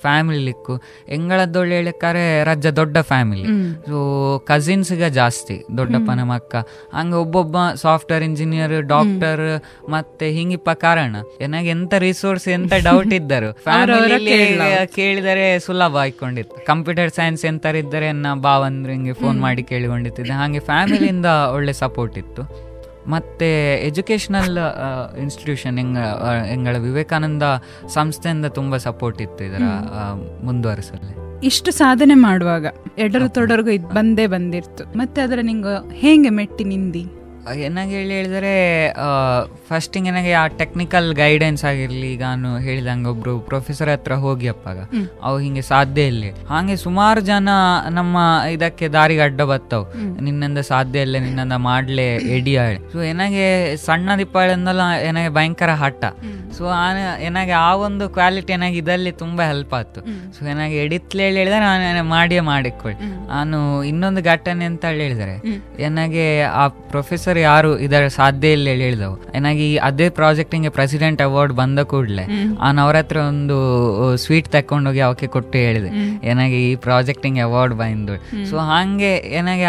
ಫ್ಯಾಮಿಲಿಕ್ಕು 0.00 0.82
ಎಂಗಳದ್ದೊಳ್ಳೆ 1.08 1.76
ಹೇಳಿಕಾರೆ 1.76 2.44
ರಜ್ಜ 2.44 2.66
ದೊಡ್ಡ 2.66 2.98
ಫ್ಯಾಮಿಲಿ 2.98 3.46
ಸೊ 3.86 3.98
ಗ 4.98 5.08
ಜಾಸ್ತಿ 5.08 5.56
ದೊಡ್ಡಪ್ಪನ 5.76 6.22
ಮಕ್ಕ. 6.22 6.54
ಹಂಗೆ 6.94 7.16
ಒಬ್ಬೊಬ್ಬ 7.16 7.56
ಸಾಫ್ಟ್ವೇರ್ 7.74 8.24
ಇಂಜಿನಿಯರ್ 8.24 8.82
ಡಾಕ್ಟರ್ 8.82 9.44
ಮತ್ತೆ 9.90 10.30
ಹಿಂಗಿಪ್ಪ 10.30 10.70
ಕಾರಣ. 10.70 11.16
ಏನಾಗ 11.40 11.66
ಎಂತ 11.66 11.94
ರಿಸೋರ್ಸ್ 11.98 12.48
ಎಂತ 12.48 12.72
ಡೌಟ್ 12.84 13.12
ಇದ್ದರು. 13.12 13.52
ಫ್ಯಾಮಿಲಿ 13.62 14.32
ಕೇಳಿದರೆ 14.94 15.58
ಸುಲಭ 15.58 15.96
ಆಯ್ಕೊಂಡಿತ್ತು. 15.96 16.66
ಕಂಪ್ಯೂಟರ್ 16.66 17.10
ಸೈನ್ಸ್ 17.10 17.44
ಎಂತರ 17.44 17.74
ಇದ್ದರೆ 17.76 18.06
ನನ್ನ 18.40 18.48
ಬಾವಂದ್ರಿಂಗೆ 18.48 19.12
ಫೋನ್ 19.12 19.40
ಮಾಡಿ 19.40 19.62
ಕೇಳಿಕೊಂಡಿದ್ದೆ 19.62 20.32
ಹಾಗೆ 20.32 20.58
ಫ್ಯಾಮಿಲಿಯಿಂದ 20.58 21.28
ಒಳ್ಳೆ 21.54 21.72
ಸಪೋರ್ಟ್ 21.72 22.18
ಇತ್ತು. 22.18 22.42
ಮತ್ತೆ 23.10 23.48
ಎಜುಕೇಷನಲ್ 23.86 24.56
ಇನ್ಸ್ಟಿಟ್ಯೂಷನ್ 25.18 25.76
ಹೆಂಗ 25.78 25.98
ಹೆಂಗಳ 26.48 26.76
ವಿವೇಕಾನಂದ 26.76 27.42
ಸಂಸ್ಥೆಯಿಂದ 27.88 28.46
ತುಂಬಾ 28.46 28.78
ಸಪೋರ್ಟ್ 28.78 29.22
ಇತ್ತು 29.22 29.44
ಇದರ 29.44 29.64
ಮುಂದುವರಿಸಲು 30.44 31.12
ಇಷ್ಟು 31.42 31.70
ಸಾಧನೆ 31.72 32.14
ಮಾಡುವಾಗ 32.14 32.66
ಎಡರು 32.98 33.28
ತೊಡರ್ಗು 33.28 33.70
ಇದು 33.70 33.88
ಬಂದೇ 33.88 34.26
ಬಂದಿರ್ತು. 34.26 34.84
ಮತ್ತೆ 34.98 35.20
ಅದರ 35.22 35.38
ನಿಂಗೆ 35.42 35.74
ಹೇಗೆ 35.94 36.28
ಮೆಟ್ಟಿ 36.28 36.64
ನಿಂದಿ? 36.64 37.04
ಏನಾಗಿ 37.66 37.92
ಹೇಳಿ 37.98 38.12
ಹೇಳಿದರೆ 38.18 38.52
ಫಸ್ಟಿಂಗ್ 39.68 40.08
ಏನಾಗಿ 40.10 40.32
ಆ 40.40 40.42
ಟೆಕ್ನಿಕಲ್ 40.60 41.06
ಗೈಡೆನ್ಸ್ 41.20 41.62
ಆಗಿರಲಿ 41.70 42.08
ಈಗ 42.14 42.22
ನಾನು 42.22 42.50
ಹೇಳಿದಂಗೆ 42.66 43.08
ಒಬ್ರು 43.12 43.32
ಪ್ರೊಫೆಸರ್ 43.48 43.90
ಹತ್ರ 43.92 44.14
ಹೋಗಿ 44.24 44.48
ಅಪ್ಪಾಗ. 44.52 44.78
ಅವು 45.26 45.36
ಹಿಂಗೆ 45.44 45.62
ಸಾಧ್ಯ 45.70 46.02
ಇಲ್ಲ. 46.12 46.24
ಹಾಗೆ 46.50 46.74
ಸುಮಾರು 46.84 47.20
ಜನ 47.30 47.48
ನಮ್ಮ 47.98 48.16
ಇದಕ್ಕೆ 48.56 48.88
ದಾರಿಗೆ 48.96 49.22
ಅಡ್ಡ 49.28 49.40
ಬತ್ತವು. 49.52 49.86
ನಿನ್ನಿಂದ 50.26 50.62
ಸಾಧ್ಯ 50.72 51.06
ಇಲ್ಲ 51.06 51.16
ನಿನ್ನಿಂದ 51.26 51.58
ಮಾಡ್ಲೆ 51.68 52.06
ಎಡಿಯಾಳೆ 52.36 52.78
ಸೊ 52.92 52.98
ಏನಾಗೆ 53.10 53.46
ಸಣ್ಣ 53.86 54.16
ದಿಪ್ಪಾಳಿಂದಲ್ಲ 54.22 54.82
ಏನಾಗೆ 55.08 55.32
ಭಯಂಕರ 55.38 55.74
ಹಠ. 55.82 56.04
ಸೊ 56.58 56.64
ಏನಾಗೆ 57.28 57.56
ಆ 57.66 57.70
ಒಂದು 57.86 58.06
ಕ್ವಾಲಿಟಿ 58.18 58.52
ಏನಾಗಿ 58.58 58.78
ಇದಲ್ಲಿ 58.82 59.12
ತುಂಬಾ 59.24 59.44
ಹೆಲ್ಪ್ 59.52 59.74
ಆಯ್ತು. 59.80 60.00
ಸೊ 60.36 60.40
ಏನಾಗಿ 60.54 60.76
ಎಡಿತ್ಲೆ 60.84 61.24
ಹೇಳಿದ್ರೆ 61.30 61.60
ನಾನು 61.68 61.82
ಏನೇ 61.90 62.04
ಮಾಡಿಯೇ 62.14 62.44
ಮಾಡಿಕೊಳ್ಳಿ. 62.52 62.96
ನಾನು 63.34 63.58
ಇನ್ನೊಂದು 63.92 64.22
ಘಟನೆ 64.34 64.64
ಅಂತ 64.70 64.84
ಹೇಳಿ 64.92 65.04
ಹೇಳಿದರೆ 65.06 65.36
ಏನಾಗೆ 65.88 66.26
ಆ 66.62 66.64
ಪ್ರೊಫೆಸರ್ 66.92 67.29
ಯಾರು 67.38 67.78
ಇದರ 67.78 68.06
ಸಾಧ್ಯ 68.16 68.52
ಇಲ್ಲ 68.56 68.66
ಹೇಳಿ 68.72 68.84
ಹೇಳಿದವು. 68.84 69.16
ಏನಾಗಿ 69.36 69.66
ಅದೇ 69.88 70.08
ಪ್ರಾಜೆಕ್ಟಿಂಗೆ 70.18 70.70
ಪ್ರೆಸಿಡೆಂಟ್ 70.76 71.22
ಅವಾರ್ಡ್ 71.22 71.52
ಬಂದ 71.52 71.78
ಕೂಡಲೇ 71.92 72.24
ಆ 72.60 72.68
ಅವ್ರ 72.84 72.96
ಹತ್ರ 72.96 73.18
ಒಂದು 73.28 73.56
ಸ್ವೀಟ್ 74.24 74.48
ತಕೊಂಡೋಗಿ 74.48 75.00
ಅವಕ್ಕೆ 75.00 75.26
ಕೊಟ್ಟು 75.26 75.58
ಹೇಳಿದೆ. 75.58 75.90
ಏನಾಗಿ 76.30 76.58
ಈ 76.70 76.74
ಪ್ರಾಜೆಕ್ಟಿಂಗ್ 76.86 77.38
ಅವಾರ್ಡ್ 77.46 77.74
ಬಂದು. 77.74 78.16
ಸೊ 78.50 78.56
ಹಾಗೆ 78.70 79.12
ಏನಾಗಿ 79.38 79.66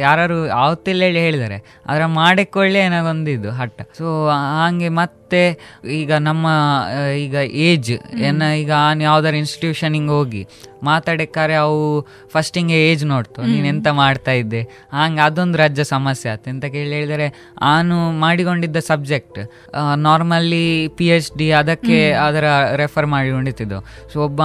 ಯಾರು 0.00 0.38
ಆವತ್ತಿಲ್ಲ 0.64 1.02
ಹೇಳಿ 1.08 1.20
ಹೇಳಿದ್ದಾರೆ. 1.26 1.58
ಅದರ 1.86 2.06
ಮಾಡಿಕೊಳ್ಳಿ 2.20 2.78
ಏನಾಗೊಂದಿದ್ದು 2.78 3.50
ಹಟ್ಟ 3.60 3.88
ಸೊ 3.98 4.06
ಹಾಗೆ 4.28 4.88
ಮತ್ತೆ 4.88 5.27
ಈಗ 6.00 6.12
ನಮ್ಮ 6.20 6.46
ಈಗ 7.16 7.34
ಏಜ್ 7.66 7.92
ಏನ 8.28 8.42
ಈಗ 8.58 8.72
ಆನ್ 8.80 9.02
ಯಾವ್ದಾರ 9.02 9.34
ಇನ್ಸ್ಟಿಟ್ಯೂಷನಿಗೆ 9.34 10.08
ಹೋಗಿ 10.08 10.42
ಮಾತಾಡಕ್ಕಾರೆ 10.82 11.54
ಅವು 11.54 11.78
ಫಸ್ಟಿಂಗೆ 12.32 12.90
ಏಜ್ 12.90 13.06
ನೋಡ್ತು. 13.06 13.40
ನೀನು 13.42 13.66
ಎಂತ 13.66 13.88
ಮಾಡ್ತಾ 13.94 14.32
ಇದ್ದೆ? 14.32 14.60
ಹಂಗೆ 14.92 15.20
ಅದೊಂದು 15.20 15.58
ರಾಜ್ಯ 15.58 15.84
ಸಮಸ್ಯೆ 15.84 16.30
ಆಯ್ತು 16.30 16.50
ಎಂತ 16.50 16.64
ಕೇಳಿ 16.64 16.94
ಹೇಳಿದರೆ 16.94 17.26
ನಾನು 17.60 17.96
ಮಾಡಿಕೊಂಡಿದ್ದ 18.20 18.76
subject 18.86 19.40
normally 19.98 20.62
P 20.88 21.06
H 21.08 21.30
D 21.38 21.52
ಅದಕ್ಕೆ 21.52 21.98
ಅದರ 22.26 22.44
ರೆಫರ್ 22.76 23.06
ಮಾಡಿಕೊಂಡಿದ್ದು 23.06 23.78
ಸೊ 24.12 24.20
ಒಬ್ಬ 24.20 24.42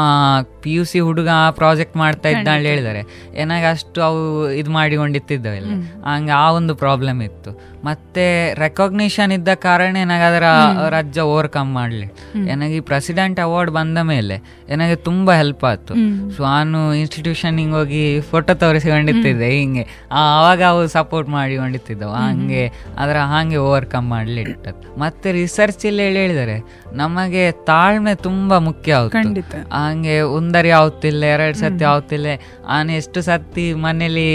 ಪಿ 0.64 0.74
ಯು 0.74 0.84
ಸಿ 0.84 1.00
ಹುಡುಗ 1.00 1.30
ಪ್ರಾಜೆಕ್ಟ್ 1.52 1.98
ಮಾಡ್ತಾ 1.98 2.30
ಇದ್ದ 2.30 2.48
ಅಂತ 2.50 2.66
ಹೇಳಿದರೆ 2.68 3.04
ಏನಾಗ 3.36 3.64
ಅಷ್ಟು 3.72 4.02
ಅವು 4.02 4.22
ಇದು 4.54 4.72
ಮಾಡಿಕೊಂಡಿತ್ತಿದ್ದವೆಲ್ಲ 4.72 5.72
ಹಂಗೆ 6.06 6.32
ಆ 6.32 6.52
ಒಂದು 6.52 6.76
ಪ್ರಾಬ್ಲಮ್ 6.76 7.22
ಇತ್ತು. 7.22 7.52
ಮತ್ತೆ 7.84 8.26
ರೆಕಾಗ್ನಿಷನ್ 8.56 9.32
ಇದ್ದ 9.32 9.54
ಕಾರಣ 9.62 9.96
ಏನಾಗ 9.98 10.24
ಅದರ 10.24 10.46
ರಾಜ್ಯ 10.90 11.22
ಓವರ್ಕಮ್ 11.22 11.74
ಮಾಡಲಿ. 11.74 12.08
ಏನಾಗಿ 12.50 12.80
ಪ್ರೆಸಿಡೆಂಟ್ 12.80 13.40
ಅವಾರ್ಡ್ 13.40 13.72
ಬಂದ 13.72 13.98
ಮೇಲೆ 13.98 14.38
ನನಗೆ 14.70 14.96
ತುಂಬಾ 14.96 15.34
ಹೆಲ್ಪ್ 15.34 15.64
ಆಯ್ತು. 15.64 15.94
ಸೊ 16.38 16.44
ನಾನು 16.44 16.94
ಇನ್ಸ್ಟಿಟ್ಯೂಷನಿಗೆ 16.94 17.72
ಹೋಗಿ 17.72 18.22
ಫೋಟೋ 18.22 18.54
ತೋರಿಸಿಕೊಂಡಿತ್ತಿದ್ದೆ 18.54 19.50
ಹಿಂಗೆ. 19.50 19.88
ಆವಾಗ 20.12 20.64
ಅವು 20.64 20.88
ಸಪೋರ್ಟ್ 20.88 21.30
ಮಾಡಿಕೊಂಡಿತ್ತಿದ್ದವು 21.30 22.14
ಹಂಗೆ 22.14 22.72
ಅದರ 22.98 23.18
ಹಾಗೆ 23.18 23.58
ಓವರ್ಕಮ್ 23.58 24.10
ಮಾಡಲಿ 24.10 24.42
ಇಟ್ಟದ್ದು. 24.42 25.00
ಮತ್ತೆ 25.00 25.32
ರಿಸರ್ಚ್ 25.32 25.86
ಇಲ್ಲಿ 25.86 26.04
ಹೇಳಿ 26.04 26.20
ಹೇಳಿದರೆ 26.20 26.58
ನಮಗೆ 26.94 27.52
ತಾಳ್ಮೆ 27.52 28.16
ತುಂಬಾ 28.16 28.60
ಮುಖ್ಯ 28.60 28.94
ಆಗುತ್ತೆ 28.94 29.58
ಹಂಗೆ 29.74 30.22
ಒಂದರಿ 30.22 30.70
ಆಗುತ್ತಿಲ್ಲ 30.70 31.24
ಎರಡು 31.24 31.58
ಸತಿ 31.58 31.84
ಆವತ್ತಿಲ್ಲ 31.84 32.26
ನಾನು 32.70 32.92
ಎಷ್ಟು 32.92 33.22
ಸತ್ತಿ 33.22 33.66
ಮನೇಲಿ 33.86 34.28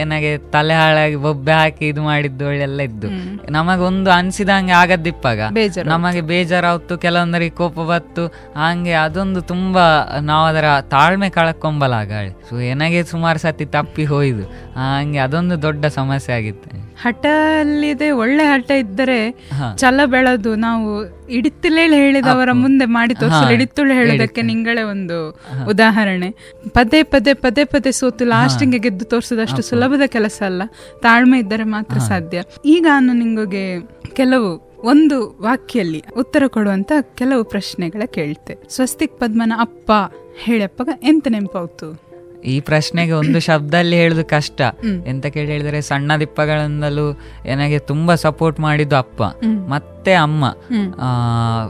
ಏನಾಗೆ 0.00 0.30
ತಲೆ 0.38 0.74
ಹಾಳಾಗಿ 0.74 1.16
ಬೊಬ್ಬೆ 1.16 1.52
ಹಾಕಿ 1.52 1.84
ಇದು 1.88 2.02
ಮಾಡಿದ್ದು 2.02 2.52
ಎಲ್ಲ 2.66 2.80
ಇದ್ದು. 2.88 3.08
ನಮಗೊಂದು 3.56 4.10
ಅನ್ಸಿದಂಗೆ 4.10 4.74
ಆಗದಿಪ್ಪಾಗ 4.82 5.40
ನಮಗೆ 5.92 6.22
ಬೇಜಾರಾಯ್ತು 6.30 6.98
ಕೆಲವೊಂದರಿಗೆ 6.98 7.54
ಕೋಪ 7.62 7.78
ಬತ್ತು 7.92 8.24
ಹಂಗೆ 8.62 8.94
ಅದೊಂದು 9.04 9.42
ತುಂಬಾ 9.52 9.86
ನಾವು 10.30 10.46
ಅದರ 10.46 10.66
ತಾಳ್ಮೆ 10.94 11.30
ಕಳ್ಕೊಂಬಲಾಗ 11.30 12.12
ಸೊ 12.48 12.54
ಏನಾಗೆ 12.70 13.02
ಸುಮಾರು 13.12 13.38
ಸತಿ 13.38 13.66
ತಪ್ಪಿ 13.76 14.04
ಹೋಯ್ದು. 14.04 14.46
ಹಂಗೆ 14.80 15.18
ಅದೊಂದು 15.18 15.56
ದೊಡ್ಡ 15.62 15.84
ಸಮಸ್ಯೆ 15.98 16.34
ಆಗಿತ್ತು. 16.36 16.70
ಹಠ 17.02 17.24
ಅಲ್ಲಿದೆ 17.60 18.08
ಒಳ್ಳೆ 18.22 18.44
ಹಠ 18.44 18.70
ಇದ್ದರೆ 18.82 19.18
ಚಲ 19.80 19.94
ಛಲ 19.94 20.00
ಬೆಳೆದು 20.12 20.50
ನಾವು 20.64 20.88
ಇಡಿತ್ತಲೇಳಿ 21.28 21.96
ಹೇಳಿದವರ 22.02 22.50
ಮುಂದೆ 22.60 22.86
ಮಾಡಿ 22.96 23.14
ತೋರಿಸಲು 23.14 23.52
ಇಡಿತ್ತುಳು 23.52 23.92
ಹೇಳೋದಕ್ಕೆ 23.94 24.42
ನಿಂಗಳೇ 24.42 24.82
ಒಂದು 24.82 25.18
ಉದಾಹರಣೆ. 25.72 26.28
ಪದೇ 26.76 27.00
ಪದೇ 27.14 27.32
ಪದೇ 27.44 27.64
ಪದೇ 27.64 27.90
ಸೋತು 27.92 28.24
ಲಾಸ್ಟಿಂಗ್ 28.24 28.76
ಗೆದ್ದು 28.76 29.04
ತೋರಿಸೋದಷ್ಟು 29.04 29.62
ಸುಲಭದ 29.62 30.00
ಕೆಲಸ 30.06 30.42
ಅಲ್ಲ. 30.46 30.62
ತಾಳ್ಮೆ 31.02 31.38
ಇದ್ದರೆ 31.38 31.64
ಮಾತ್ರ 31.64 31.98
ಸಾಧ್ಯ. 31.98 32.42
ಈಗ 32.64 32.86
ನಾನು 32.90 33.12
ನಿಮಗೆ 33.12 33.80
ಕೆಲವು 34.12 34.74
ಒಂದು 34.84 35.38
ವಾಕ್ಯಲ್ಲಿ 35.42 36.04
ಉತ್ತರ 36.16 36.42
ಕೊಡುವಂತ 36.46 36.92
ಕೆಲವು 37.14 37.44
ಪ್ರಶ್ನೆಗಳ 37.44 38.04
ಕೇಳ್ತೆ. 38.06 38.56
ಸ್ವಸ್ತಿಕ್ 38.68 39.20
ಪದ್ಮನ 39.20 39.52
ಅಪ್ಪ 39.58 39.92
ಹೇಳಪ್ಪಾಗ 40.38 40.88
ಎಂತ 41.02 41.28
ನೆನಪಾಯ್ತು 41.28 42.03
ಈ 42.52 42.54
ಪ್ರಶ್ನೆಗೆ 42.60 43.12
ಒಂದು 43.12 43.40
ಶಬ್ದಲ್ಲಿ 43.40 43.96
ಹೇಳುದು 43.96 44.24
ಕಷ್ಟ. 44.24 44.60
ಎಂತ 45.06 45.26
ಕೇಳಿ 45.34 45.50
ಹೇಳಿದ್ರೆ 45.52 45.80
ಸಣ್ಣ 45.80 46.16
ದಿಪ್ಪಗಳಿಂದಲೂ 46.20 47.06
ನನಗೆ 47.50 47.78
ತುಂಬಾ 47.90 48.14
ಸಪೋರ್ಟ್ 48.24 48.60
ಮಾಡಿದ್ದು 48.60 48.96
ಅಪ್ಪ 48.96 49.22
ಮತ್ತೆ 49.68 50.14
ಅಮ್ಮ. 50.14 50.44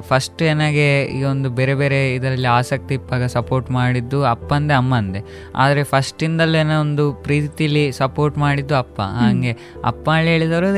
ಫಸ್ಟ್ 0.08 0.42
ನನಗೆ 0.54 0.86
ಈ 1.16 1.20
ಒಂದು 1.22 1.50
ಬೇರೆ 1.50 1.74
ಬೇರೆ 1.74 1.98
ಇದರಲ್ಲಿ 2.14 2.48
ಆಸಕ್ತಿ 2.48 2.94
ಇಪ್ಪಾಗ 2.94 3.24
ಸಪೋರ್ಟ್ 3.36 3.68
ಮಾಡಿದ್ದು 3.70 4.20
ಅಪ್ಪಂದೆ 4.24 4.74
ಅಮ್ಮಂದೆ. 4.74 5.22
ಆದರೆ 5.56 5.82
ಫಸ್ಟಿಂದಲೂ 5.92 6.58
ಏನೋ 6.58 6.76
ಒಂದು 6.80 7.06
ಪ್ರೀತಿಲಿ 7.26 7.84
ಸಪೋರ್ಟ್ 7.92 8.38
ಮಾಡಿದ್ದು 8.38 8.76
ಅಪ್ಪ. 8.76 9.00
ಹಂಗೆ 9.20 9.52
ಅಪ್ಪ 9.84 10.08
ಹೇಳಿದವರು 10.28 10.70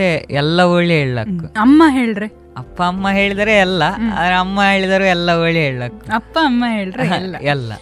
ಎಲ್ಲ 0.43 0.61
ಒಳ್ಳೆ 0.77 0.97
ಹೇಳಕ್ 1.01 1.45
ಅಮ್ಮ 1.57 1.83
ಹೇಳ್ರೆ? 1.91 2.29
ಅಪ್ಪ 2.57 2.79
ಅಮ್ಮ 2.83 3.07
ಹೇಳಿದರೆ 3.11 3.55
ಎಲ್ಲ 3.57 3.83
ಆದ್ರೆ 4.15 4.35
ಅಮ್ಮ 4.35 4.61
ಹೇಳಿದರು 4.73 5.07
ಎಲ್ಲ 5.15 5.31
ಒಳ್ಳೆ 5.43 5.63
ಹೇಳಕ್ 5.65 6.01
ಅಪ್ಪ 6.13 6.37
ಅಮ್ಮ 6.45 6.65
ಹೇಳ್ರೆ 6.69 7.07
ಎಲ್ಲ. 7.55 7.73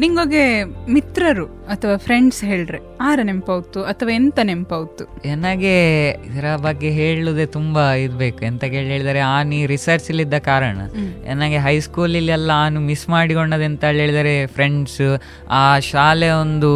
ನಿಂಗೊಗೆ 0.00 0.64
ಮಿತ್ರರು 0.64 1.46
ಅಥವಾ 1.46 1.96
ಫ್ರೆಂಡ್ಸ್ 1.96 2.44
ಹೇಳ್ರೆ. 2.44 2.78
ಆರ 3.00 3.20
ನೆಂಪಾವ್ತು 3.22 3.84
ಅಥವಾ 3.84 4.14
ಎಂತ 4.14 4.38
ನೆಂಪಾವ್ತು 4.42 5.04
ನನಗೆ 5.04 6.10
ಇದರ 6.10 6.56
ಬಗ್ಗೆ 6.56 6.90
ಹೇಳುದೇ 6.90 7.46
ತುಂಬಾ 7.46 7.92
ಇರ್ಬೇಕು. 7.92 8.44
ಎಂತ 8.44 8.64
ಕೇಳಿ 8.64 8.86
ಹೇಳಿದರೆ 8.86 9.18
ಆನಿ 9.20 9.66
ರಿಸರ್ಚ್ 9.66 10.10
ಇದ್ದ 10.10 10.34
ಕಾರಣ. 10.38 10.76
ನನಗೆ 11.34 11.58
ಹೈಸ್ಕೂಲಲ್ಲಿ 11.58 12.32
ಎಲ್ಲ 12.32 12.50
ಆನು 12.54 12.80
ಮಿಸ್ 12.80 13.08
ಮಾಡಿಕೊಂಡದ್ದು 13.08 13.64
ಅಂತ 13.64 13.84
ಹೇಳಿದರೆ 13.84 14.46
ಫ್ರೆಂಡ್ಸ್ 14.46 15.18
ಆ 15.50 15.78
ಶಾಲೆ 15.78 16.30
ಒಂದು 16.30 16.70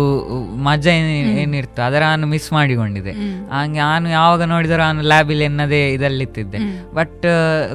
ಮಜಾ 0.57 0.91
ಏನ್- 0.91 1.39
ಏನಿರ್ತು 1.39 1.83
ಅದರ 1.83 2.03
ಆನು 2.07 2.27
ಮಿಸ್ 2.27 2.53
ಮಾಡಿಕೊಂಡಿದೆ. 2.53 3.11
ಹಂಗೆ 3.51 3.79
ನಾನು 3.79 4.09
ಯಾವಾಗ 4.09 4.43
ನೋಡಿದರೂ 4.43 4.79
ನಾನು 4.79 5.03
ಲ್ಯಾಬಲ್ಲಿ 5.03 5.45
ಎನ್ನದೇ 5.45 5.89
ಇದಲ್ಲಿತ್ತಿದ್ದೆ 5.89 6.59
ಬಟ್ 6.95 7.23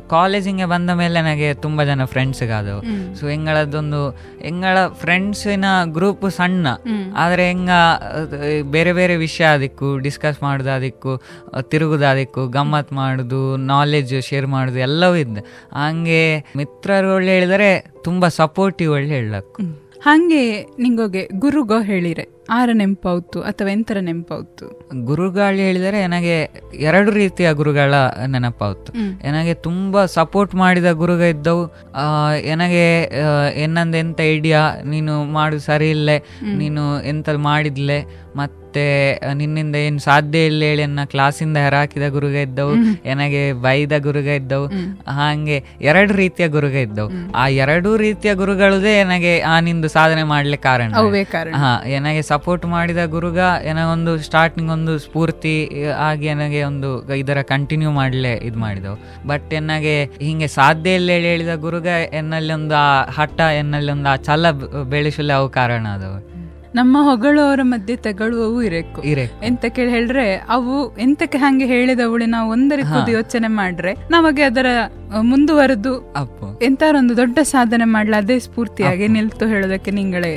ಕಾಲೇಜಿಗೆ 0.09 0.65
ಬಂದ 0.65 0.89
ಮೇಲೆ 0.89 1.21
ನನಗೆ 1.21 1.53
ತುಂಬಾ 1.53 1.83
ಜನ 1.83 2.05
ಫ್ರೆಂಡ್ಸ್ 2.05 2.43
ಆದವು 2.43 2.81
ಸೊ 3.15 3.29
ಎಂಗಳದೊಂದು 3.29 4.17
ಎಂಗಳ 4.41 4.87
ಫ್ರೆಂಡ್ಸಿನ 5.35 5.65
ಗ್ರೂಪ್ 5.93 6.25
ಸಣ್ಣ. 6.31 6.65
ಆದ್ರೆ 7.15 7.47
ಹೆಂಗ 7.47 7.71
ಬೇರೆ 8.71 8.93
ಬೇರೆ 8.93 9.15
ವಿಷಯ 9.17 9.45
ಅದಕ್ಕೂ 9.49 9.97
ಡಿಸ್ಕಸ್ 9.97 10.43
ಮಾಡುದು 10.43 10.71
ಅದಕ್ಕೂ 10.71 11.11
ಅಹ್, 11.53 11.63
ತಿರುಗುದು 11.63 12.05
ಅದಕ್ಕೂ 12.05 12.47
ಗಮ್ಮತ್ 12.47 12.91
ಮಾಡುದು 12.93 13.41
ನಾಲೆಜ್ 13.67 14.13
ಶೇರ್ 14.21 14.47
ಮಾಡುದು 14.47 14.79
ಎಲ್ಲವೂ 14.79 15.15
ಇದ್ದ. 15.15 15.37
ಹಂಗೆ 15.77 16.21
ಮಿತ್ರರು 16.57 17.09
ಒಳ್ಳೆ 17.15 17.31
ಹೇಳಿದರೆ 17.31 17.69
ತುಂಬಾ 18.03 18.27
ಸಪೋರ್ಟಿವ್ 18.33 18.91
ಒಳ್ಳೆ 18.93 19.15
ಹೇಳಕ್ಕು 19.15 19.61
ಹಂಗೆ 20.01 20.43
ನಿಂಗೋಗೆ 20.79 21.21
ಗುರುಗೋ 21.39 21.81
ಹೇಳಿರೆ. 21.83 22.25
ಆರ 22.49 22.69
ನೆಂಪಾವ್ತು 22.73 23.41
ಅಥವಾ 23.41 23.69
ಎಂತರ 23.69 23.97
ನೆಂಪಾವ್ತು 23.99 24.89
ಗುರುಗಳು 25.05 25.55
ಹೇಳಿದರೆ 25.55 26.07
ನನಗೆ 26.07 26.63
ಎರಡು 26.75 27.11
ರೀತಿಯ 27.11 27.53
ಗುರುಗಳ 27.53 27.93
ನೆನಪಾವ್ತು 28.27 28.93
ನನಗೆ 29.31 29.53
ತುಂಬಾ 29.53 30.05
ಸಪೋರ್ಟ್ 30.05 30.55
ಮಾಡಿದ 30.55 30.91
ಗುರುಗ 30.91 31.19
ಇದ್ದವು. 31.19 31.65
ನನಗೆ 32.55 33.03
ಏನಂದ 33.63 33.95
ಎಂತ 33.95 34.21
ಐಡಿಯಾ 34.21 34.75
ನೀನು 34.85 35.23
ಮಾಡು 35.23 35.59
ಸರಿ 35.59 35.89
ಇಲ್ಲೇ 35.89 36.23
ನೀನು 36.53 37.03
ಎಂತ 37.03 37.29
ಮಾಡಿದ್ಲೆ 37.29 38.23
ಮತ್ತೆ 38.35 39.19
ನಿನ್ನಿಂದ 39.33 39.75
ಏನು 39.75 39.99
ಸಾಧ್ಯ 39.99 40.45
ಇಲ್ಲ 40.45 40.63
ಹೇಳಿ 40.63 40.85
ನನ್ನ 40.85 41.03
ಕ್ಲಾಸಿಂದ 41.05 41.57
ಹೆರಾಕಿದ 41.57 42.09
ಗುರುಗ 42.09 42.31
ಇದ್ದವು. 42.31 42.75
ನನಗೆ 43.09 43.53
ಬೈದ 43.53 43.93
ಗುರುಗ 43.97 44.25
ಇದ್ದವು. 44.25 44.67
ಹಾಗೆ 45.09 45.63
ಎರಡು 45.81 46.13
ರೀತಿಯ 46.13 46.47
ಗುರುಗ 46.47 46.71
ಇದ್ದವು. 46.71 47.11
ಆ 47.35 47.47
ಎರಡೂ 47.47 47.97
ರೀತಿಯ 47.97 48.33
ಗುರುಗಳದೇ 48.33 49.03
ನನಗೆ 49.03 49.41
ಆ 49.41 49.59
ನಿಂದು 49.59 49.87
ಸಾಧನೆ 49.87 50.23
ಮಾಡ್ಲಿಕ್ಕೆ 50.23 50.69
ಕಾರಣ. 50.69 50.93
ಹಾ 51.55 51.83
ನನಗೆ 51.99 52.21
ಸಪೋರ್ಟ್ 52.33 52.65
ಮಾಡಿದ 52.75 53.01
ಗುರುಗ 53.15 53.39
ಒಂದು 53.93 54.11
ಸ್ಟಾರ್ಟಿಂಗ್ 54.27 54.71
ಒಂದು 54.71 54.93
ಸ್ಫೂರ್ತಿ 54.99 55.55
ಆಗಿ 56.09 56.33
ನನಗೆ 56.33 56.61
ಒಂದು 56.71 56.89
ಇದರ 57.13 57.39
ಕಂಟಿನ್ಯೂ 57.53 57.91
ಮಾಡಲೇ 57.91 58.33
ಇದು 58.49 58.59
ಮಾಡಿದವು. 58.59 58.97
ಬಟ್ 59.27 59.49
ಎನ್ನಾಗೆ 59.53 59.95
ಹಿಂಗೆ 60.21 60.49
ಸಾಧ್ಯ 60.57 60.97
ಇಲ್ಲ 60.99 61.09
ಹೇಳಿ 61.15 61.29
ಹೇಳಿದ 61.31 61.55
ಗುರುಗ 61.65 61.89
ಎನ್ನಲ್ಲಿ 62.19 62.53
ಒಂದು 62.53 62.77
ಆ 62.83 62.91
ಹಠ 63.17 63.39
ಎನ್ನಲ್ಲಿ 63.61 63.91
ಒಂದು 63.91 64.09
ಆ 64.09 64.17
ಛಲ 64.27 64.51
ಬೆಳೆಸಲು 64.89 65.33
ಅವು 65.39 65.49
ಕಾರಣ 65.59 65.85
ಆದವು. 65.95 66.19
ನಮ್ಮ 66.75 66.97
ಹೊಗಳುವವರ 67.07 67.63
ಮಧ್ಯೆ 67.63 67.95
ತೆಗಳುವವು 68.05 68.59
ಇರಬೇಕು 68.67 68.99
ಇರೆ 69.09 69.25
ಎಂತ 69.43 69.65
ಕೇಳಿ 69.75 69.91
ಹೇಳ್ರೆ 69.91 70.23
ಅವು 70.55 70.75
ಎಂತಕ್ಕೆ 70.97 71.37
ಹಂಗೆ 71.37 71.65
ಹೇಳಿದವಳು 71.65 72.25
ನಾವು 72.25 72.47
ಒಂದರಿ 72.51 72.83
ಕೂದು 72.83 73.11
ಯೋಚನೆ 73.11 73.49
ಮಾಡ್ರೆ 73.57 73.91
ನಮಗೆ 74.11 74.43
ಅದರ 74.43 74.69
ಮುಂದುವರೆದು 75.21 75.93
ಅಪ್ಪು. 76.21 76.47
ಎಂತಾರೊಂದು 76.65 77.13
ದೊಡ್ಡ 77.17 77.39
ಸಾಧನೆ 77.51 77.85
ಮಾಡ್ಲ 77.95 78.15
ಅದೇ 78.17 78.37
ಸ್ಫೂರ್ತಿಯಾಗಿ 78.45 79.07
ನಿಲ್ತು 79.17 79.47
ಹೇಳೋದಕ್ಕೆ 79.47 79.91
ನಿಂಗಳೇ 79.91 80.33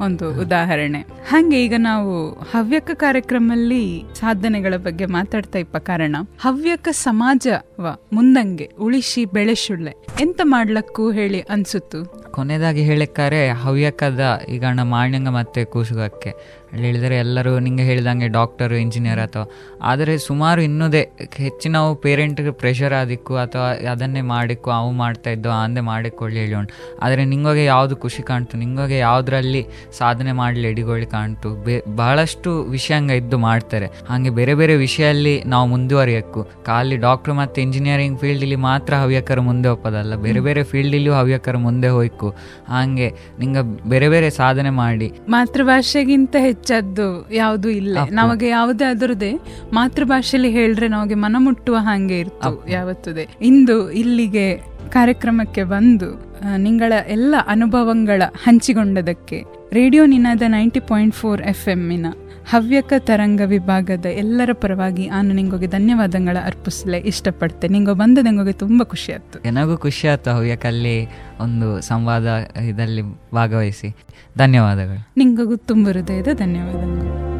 ಒಂದು 0.00 0.26
ಉದಾಹರಣೆ. 0.42 1.00
ಹಾಗೆ 1.30 1.64
ಈಗ 1.64 1.74
ನಾವು 1.78 2.30
ಹವ್ಯಕ 2.30 2.90
ಕಾರ್ಯಕ್ರಮದಲ್ಲಿ 2.94 4.04
ಸಾಧನೆಗಳ 4.14 4.76
ಬಗ್ಗೆ 4.76 5.06
ಮಾತಾಡ್ತಾ 5.06 5.58
ಇಪ್ಪ 5.58 5.76
ಕಾರಣ. 5.76 6.16
ಹವ್ಯಕ 6.40 6.88
ಸಮಾಜವ 6.90 7.96
ಮುಂದಂಗೆ 8.12 8.70
ಉಳಿಸಿ 8.80 9.24
ಬೆಳೆಸುಳ್ಳೆ 9.24 9.94
ಎಂತ 10.20 10.40
ಮಾಡ್ಲಕ್ಕೂ 10.44 11.10
ಹೇಳಿ 11.10 11.40
ಅನ್ಸುತ್ತು? 11.40 12.17
ಕೊನೆಯದಾಗಿ 12.38 12.82
ಹೇಳಕ್ಕಾರೆ 12.82 13.40
ಹವ್ಯಕದ 13.62 14.24
ಈಗ 14.48 14.64
ಮಾಣ್ಯಂಗ 14.82 15.28
ಮತ್ತೆ 15.28 15.62
ಕೂಸುಗಕ್ಕೆ. 15.64 16.32
ಹೇಳಿದರೆ 16.76 17.16
ಎಲ್ಲರೂ 17.16 17.52
ನಿಂಗೆ 17.58 17.82
ಹೇಳಿದಂಗೆ 17.82 18.28
ಡಾಕ್ಟರ್, 18.28 18.72
ಇಂಜಿನಿಯರ್ 18.72 19.20
ಅಥವಾ 19.20 19.44
ಆದರೆ 19.82 20.14
ಸುಮಾರು 20.18 20.60
ಇನ್ನೂದೇ 20.62 21.02
ಹೆಚ್ಚಿನವು 21.36 21.94
ಪೇರೆಂಟ್ಗೆ 21.94 22.50
ಪ್ರೆಷರ್ 22.50 22.94
ಆದಿಕ್ಕು 22.94 23.34
ಅಥವಾ 23.36 23.68
ಅದನ್ನೇ 23.92 24.22
ಮಾಡಿಕ್ಕು, 24.32 24.70
ಅವು 24.70 24.90
ಮಾಡ್ತಾ 24.92 25.30
ಇದ್ದೋ 25.30 25.50
ಅಂದೇ 25.50 25.80
ಮಾಡಿಕೊಳ್ಳಿ 25.80 26.40
ಹೇಳಿ 26.40 26.54
ಉಂಟು. 26.54 26.74
ಆದರೆ 27.02 27.24
ನಿಂಗೋಗೆ 27.24 27.64
ಯಾವುದು 27.64 27.96
ಖುಷಿ 27.96 28.22
ಕಾಣ್ತು? 28.22 28.56
ನಿಂಗೋಗೆ 28.58 28.98
ಯಾವುದರಲ್ಲಿ 28.98 29.62
ಸಾಧನೆ 29.98 30.32
ಮಾಡಲಿ, 30.32 30.66
ಎಡಿಗೊಳ್ಳಿ 30.68 31.06
ಕಾಣ್ತು? 31.06 31.50
ಬೇ, 31.64 31.76
ಬಹಳಷ್ಟು 31.96 32.50
ಹಂಗೆ 32.96 33.16
ಇದ್ದು 33.16 33.38
ಮಾಡ್ತಾರೆ. 33.38 33.88
ಹಾಗೆ 34.08 34.30
ಬೇರೆ 34.30 34.54
ಬೇರೆ 34.54 34.76
ವಿಷಯಲ್ಲಿ 34.76 35.34
ನಾವು 35.46 35.66
ಮುಂದುವರಿಯಕ್ಕೂ. 35.68 36.42
ಖಾಲಿ 36.66 36.96
ಡಾಕ್ಟ್ರು 36.96 37.34
ಮತ್ತು 37.34 37.58
ಇಂಜಿನಿಯರಿಂಗ್ 37.60 38.20
ಫೀಲ್ಡಲ್ಲಿ 38.20 38.58
ಮಾತ್ರ 38.68 38.94
ಹವ್ಯಕರು 38.94 39.42
ಮುಂದೆ 39.42 39.68
ಒಪ್ಪದಲ್ಲ. 39.68 40.14
ಬೇರೆ 40.26 40.40
ಬೇರೆ 40.40 40.62
ಫೀಲ್ಡಲ್ಲಿಯೂ 40.64 41.14
ಹವ್ಯಕರು 41.14 41.58
ಮುಂದೆ 41.58 41.88
ಹೋಯ್ಕು. 41.88 42.27
ಹಾಗೆ 42.68 43.08
ನಿಂಗೆ 43.38 43.62
ಬೇರೆ 43.88 44.08
ಬೇರೆ 44.08 44.30
ಸಾಧನೆ 44.30 44.70
ಮಾಡಿ. 44.70 45.08
ಮಾತೃಭಾಷೆಗಿಂತ 45.28 46.36
ಹೆಚ್ಚದ್ದು 46.38 47.08
ಯಾವುದು 47.34 47.68
ಇಲ್ಲ. 47.80 47.98
ನಮಗೆ 48.10 48.48
ಯಾವುದೇ 48.48 48.84
ಅದರದೇ 48.84 49.32
ಮಾತೃಭಾಷೆಯಲ್ಲಿ 49.72 50.50
ಹೇಳ್ರೆ 50.50 50.88
ನಮಗೆ 50.88 51.18
ಮನ 51.24 51.36
ಮುಟ್ಟುವ 51.38 51.76
ಹಾಗೆ 51.80 52.18
ಇರ್ತು 52.20 52.52
ಯಾವತ್ತದೆ. 52.70 53.26
ಇಂದು 53.42 53.78
ಇಲ್ಲಿಗೆ 53.90 54.46
ಕಾರ್ಯಕ್ರಮಕ್ಕೆ 54.90 55.62
ಬಂದು 55.74 56.08
ನಿಂಗಳ 56.56 56.92
ಎಲ್ಲ 57.08 57.34
ಅನುಭವಗಳ 57.46 58.22
ಹಂಚಿಕೊಂಡದಕ್ಕೆ 58.44 59.38
radio 59.72 60.02
Ninaada 60.06 60.44
ninety 60.48 60.80
point 60.80 61.14
four 61.14 61.40
F 61.42 61.68
ಎಮ್ಮಿನ 61.68 62.06
Havyaka 62.50 62.92
ತರಂಗ 62.98 63.40
ವಿಭಾಗದ 63.44 64.06
ಎಲ್ಲರ 64.06 64.50
ಪರವಾಗಿ 64.52 65.10
ನಾನು 65.10 65.34
ನಿಂಗೋಗೆ 65.34 65.66
ಧನ್ಯವಾದಗಳ 65.66 66.36
ಅರ್ಪಿಸಲೇ 66.44 66.98
ಇಷ್ಟಪಡ್ತೆ 66.98 67.68
ನಿಂಗೋ 67.68 67.94
ಬಂದ 67.94 68.18
ನಿಂಗೋಗೆ 68.22 68.52
ತುಂಬ 68.52 68.82
ಖುಷಿ 68.82 69.12
ಆಯ್ತು. 69.12 69.52
ನನಗೂ 69.52 69.76
ಖುಷಿ 69.76 70.08
ಆಯ್ತು 70.08 70.30
ಹವ್ಯಕಲ್ಲಿ 70.30 71.08
ಒಂದು 71.40 71.80
ಸಂವಾದ 71.80 72.26
ಇದರಲ್ಲಿ 72.64 73.02
ಭಾಗವಹಿಸಿ. 73.34 73.96
ಧನ್ಯವಾದಗಳು. 74.38 75.08
ನಿಂಗೂ 75.16 75.56
ತುಂಬ 75.56 75.88
ಹೃದಯದ 75.88 76.28
ಧನ್ಯವಾದಗಳು. 76.32 77.37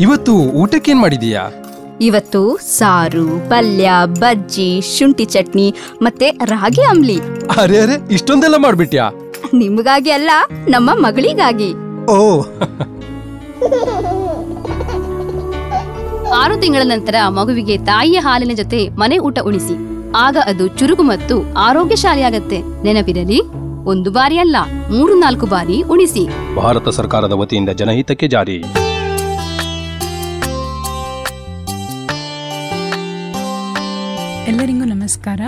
ಇವತ್ತು 0.00 0.32
ಊಟಕ್ಕೇನ್ 0.34 1.00
ಮಾಡಿದೀಯಾ? 1.00 1.48
ಇವತ್ತು 2.00 2.56
ಸಾರು 2.56 3.50
ಪಲ್ಯ 3.50 3.90
ಬಜ್ಜಿ 4.06 4.80
ಶುಂಠಿ 4.98 5.24
ಚಟ್ನಿ 5.24 5.74
ಮತ್ತೆ 6.02 6.30
ರಾಗಿ 6.30 6.82
ಅಂಬ್ಲಿ. 6.82 7.18
ಅರೆ 7.62 7.78
ಅರೆ 7.78 8.14
ಇಷ್ಟೊಂದೆಲ್ಲ 8.14 8.56
ಮಾಡ್ಬಿಟ್ಯಾ? 8.56 9.10
ನಿಮಗಾಗಿ 9.54 10.10
ಅಲ್ಲ 10.10 10.30
ನಮ್ಮ 10.68 10.90
ಮಗಳಿಗಾಗಿ. 10.94 11.72
ಓ. 12.06 12.40
ಆರು 16.34 16.60
ತಿಂಗಳ 16.60 16.82
ನಂತರ 16.84 17.14
ಮಗುವಿಗೆ 17.28 17.78
ತಾಯಿಯ 17.78 18.18
ಹಾಲಿನ 18.18 18.50
ಜೊತೆ 18.56 18.88
ಮನೆ 18.88 19.18
ಊಟ 19.18 19.38
ಉಣಿಸಿ. 19.38 19.74
ಆಗ 20.16 20.36
ಅದು 20.46 20.66
ಚುರುಕು 20.66 21.02
ಮತ್ತು 21.02 21.54
ಆರೋಗ್ಯಶಾಲಿಯಾಗತ್ತೆ. 21.54 22.82
ನೆನಪಿರಲಿ 22.82 23.40
ಒಂದು 23.84 24.10
ಬಾರಿ 24.10 24.38
ಅಲ್ಲ 24.38 24.56
ಮೂರು 24.90 25.14
ನಾಲ್ಕು 25.14 25.46
ಬಾರಿ 25.46 25.82
ಉಣಿಸಿ. 25.82 26.54
ಭಾರತ 26.56 26.88
ಸರ್ಕಾರದ 26.88 27.32
ವತಿಯಿಂದ 27.32 27.68
ಜನಹಿತಕ್ಕೆ 27.68 28.28
ಜಾರಿ. 28.28 28.62
ಎಲ್ಲರಿಗೂ 34.48 34.84
ನಮಸ್ಕಾರ. 34.84 35.40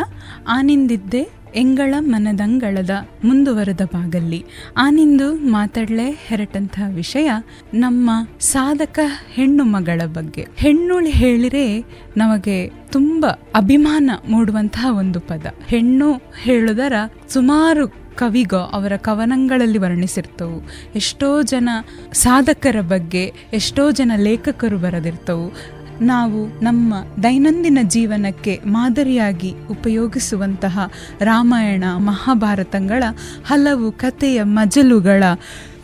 ಆನಿಂದಿದ್ದೆ 0.49 1.29
ಎಂಗಳ 1.55 1.95
ಮನದಂಗಳದ 2.01 2.91
ಮುಂದುವರೆದ 3.25 3.81
ಭಾಗಲ್ಲಿ. 3.93 4.45
ಆನಿಂದು 4.77 5.35
ಮಾತಾಡಲೇ 5.35 6.11
ಹೆರಟಂತಹ 6.11 6.95
ವಿಷಯ 6.95 7.31
ನಮ್ಮ 7.75 8.11
ಸಾಧಕ 8.41 8.99
ಹೆಣ್ಣು 9.29 9.65
ಮಗಳ 9.65 10.03
ಬಗ್ಗೆ. 10.07 10.47
ಹೆಣ್ಣುಳಿ 10.57 11.11
ಹೇಳಿರೆ 11.11 11.81
ನಮಗೆ 12.17 12.69
ತುಂಬ 12.69 13.27
ಅಭಿಮಾನ 13.55 14.11
ಮೂಡುವಂತಹ 14.29 14.97
ಒಂದು 14.99 15.21
ಪದ. 15.21 15.47
ಹೆಣ್ಣು 15.67 16.13
ಹೇಳುದರ 16.43 16.93
ಸುಮಾರು 17.29 17.89
ಕವಿಗೋ 17.89 18.59
ಅವರ 18.59 18.97
ಕವನಗಳಲ್ಲಿ 18.97 19.79
ವರ್ಣಿಸಿರ್ತವು. 19.79 20.69
ಎಷ್ಟೋ 20.95 21.43
ಜನ 21.43 21.69
ಸಾಧಕರ 22.13 22.77
ಬಗ್ಗೆ, 22.81 23.33
ಎಷ್ಟೋ 23.53 23.91
ಜನ 23.91 24.13
ಲೇಖಕರು 24.17 24.79
ಬರೆದಿರ್ತವು. 24.79 25.77
ನಾವು 26.01 26.65
ನಮ್ಮ 26.65 26.95
ದೈನಂದಿನ 27.23 27.79
ಜೀವನಕ್ಕೆ 27.83 28.61
ಮಾದರಿಯಾಗಿ 28.67 29.55
ಉಪಯೋಗಿಸುವಂತಹ 29.71 30.79
ರಾಮಾಯಣ 31.21 31.85
ಮಹಾಭಾರತಗಳ 31.99 33.05
ಹಲವು 33.47 33.93
ಕಥೆಯ 33.93 34.43
ಮಜಲುಗಳ 34.43 35.25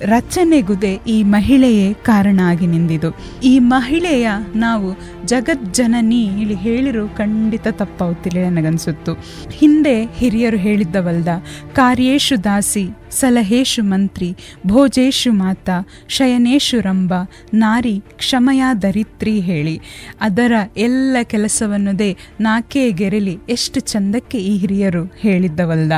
ರಚನೆಗುದೆ 0.04 1.00
ಈ 1.06 1.22
ಮಹಿಳೆಯೇ 1.22 1.92
ಕಾರಣ 1.92 2.40
ಆಗಿ 2.44 2.66
ನಿಂದಿದು. 2.66 3.16
ಈ 3.44 3.58
ಮಹಿಳೆಯ 3.58 4.28
ನಾವು 4.56 4.98
ಜಗಜ್ಜನನಿ 5.26 6.24
ಇಲ್ಲಿ 6.24 6.54
ಹೇಳಿರೋ 6.54 7.08
ಖಂಡಿತ 7.08 7.68
ತಪ್ಪಾಗುತ್ತಿಲ್ಲ 7.70 8.44
ನನಗನ್ಸುತ್ತು. 8.44 9.14
ಹಿಂದೆ 9.50 10.04
ಹಿರಿಯರು 10.04 10.56
ಹೇಳಿದ್ದವಲ್ದ, 10.56 11.28
ಕಾರ್ಯೇಶು 11.74 12.44
ದಾಸಿ, 12.44 12.88
ಸಲಹೇಶು 13.10 13.82
ಮಂತ್ರಿ, 13.82 14.36
ಭೋಜೇಶು 14.66 15.32
ಮಾತಾ, 15.32 15.88
ಶಯನೇಶು 16.08 16.80
ರಂಭ, 16.80 17.12
ನಾರಿ 17.54 18.02
ಕ್ಷಮಯ 18.16 18.62
ದರಿತ್ರಿ 18.82 19.40
ಹೇಳಿ. 19.40 19.80
ಅದರ 20.20 20.52
ಎಲ್ಲ 20.76 21.16
ಕೆಲಸವನ್ನುದೇ 21.22 22.16
ನಾಕೇ 22.40 22.90
ಗೆರೆಲಿ, 22.90 23.38
ಎಷ್ಟು 23.48 23.80
ಚಂದಕ್ಕೆ 23.80 24.38
ಈ 24.38 24.58
ಹಿರಿಯರು 24.58 25.04
ಹೇಳಿದ್ದವಲ್ದ. 25.04 25.92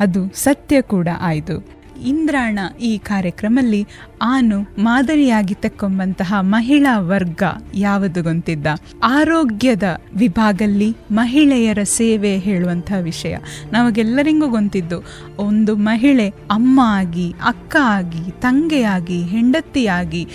ಅದು 0.00 0.28
ಸತ್ಯ 0.34 0.80
ಕೂಡ 0.80 1.08
ಆಯಿತು. 1.20 1.75
ಇಂದ್ರಾಣ 2.04 2.58
ಈ 2.80 2.98
ಕಾರ್ಯಕ್ರಮದಲ್ಲಿ 2.98 3.86
ಆನು 4.22 4.82
ಮಾದರಿಯಾಗಿ 4.82 5.54
ತಕ್ಕೊಂಬಂತಹ 5.54 6.34
ಮಹಿಳಾ 6.40 6.98
ವರ್ಗ 6.98 7.42
ಯಾವುದು 7.74 8.22
ಗೊತ್ತಿದ್ದ 8.22 8.66
ಆರೋಗ್ಯದ 9.02 9.82
ವಿಭಾಗಲ್ಲಿ 10.16 10.96
ಮಹಿಳೆಯರ 11.10 11.78
ಸೇವೆ 11.82 12.38
ಹೇಳುವಂತಹ 12.38 12.98
ವಿಷಯ 13.00 13.36
ನಮಗೆಲ್ಲರಿಗೂ 13.72 14.48
ಗೊತ್ತಿದ್ದು, 14.48 15.04
ಒಂದು 15.38 15.76
ಮಹಿಳೆ 15.76 16.28
ಅಮ್ಮ 16.28 16.80
ಆಗಿ, 16.84 17.34
ಅಕ್ಕ 17.44 17.76
ಆಗಿ, 17.82 18.30
ತಂಗೆಯಾಗಿ, 18.40 19.22
ಹೆಂಡತಿಯಾಗಿ 19.22 20.28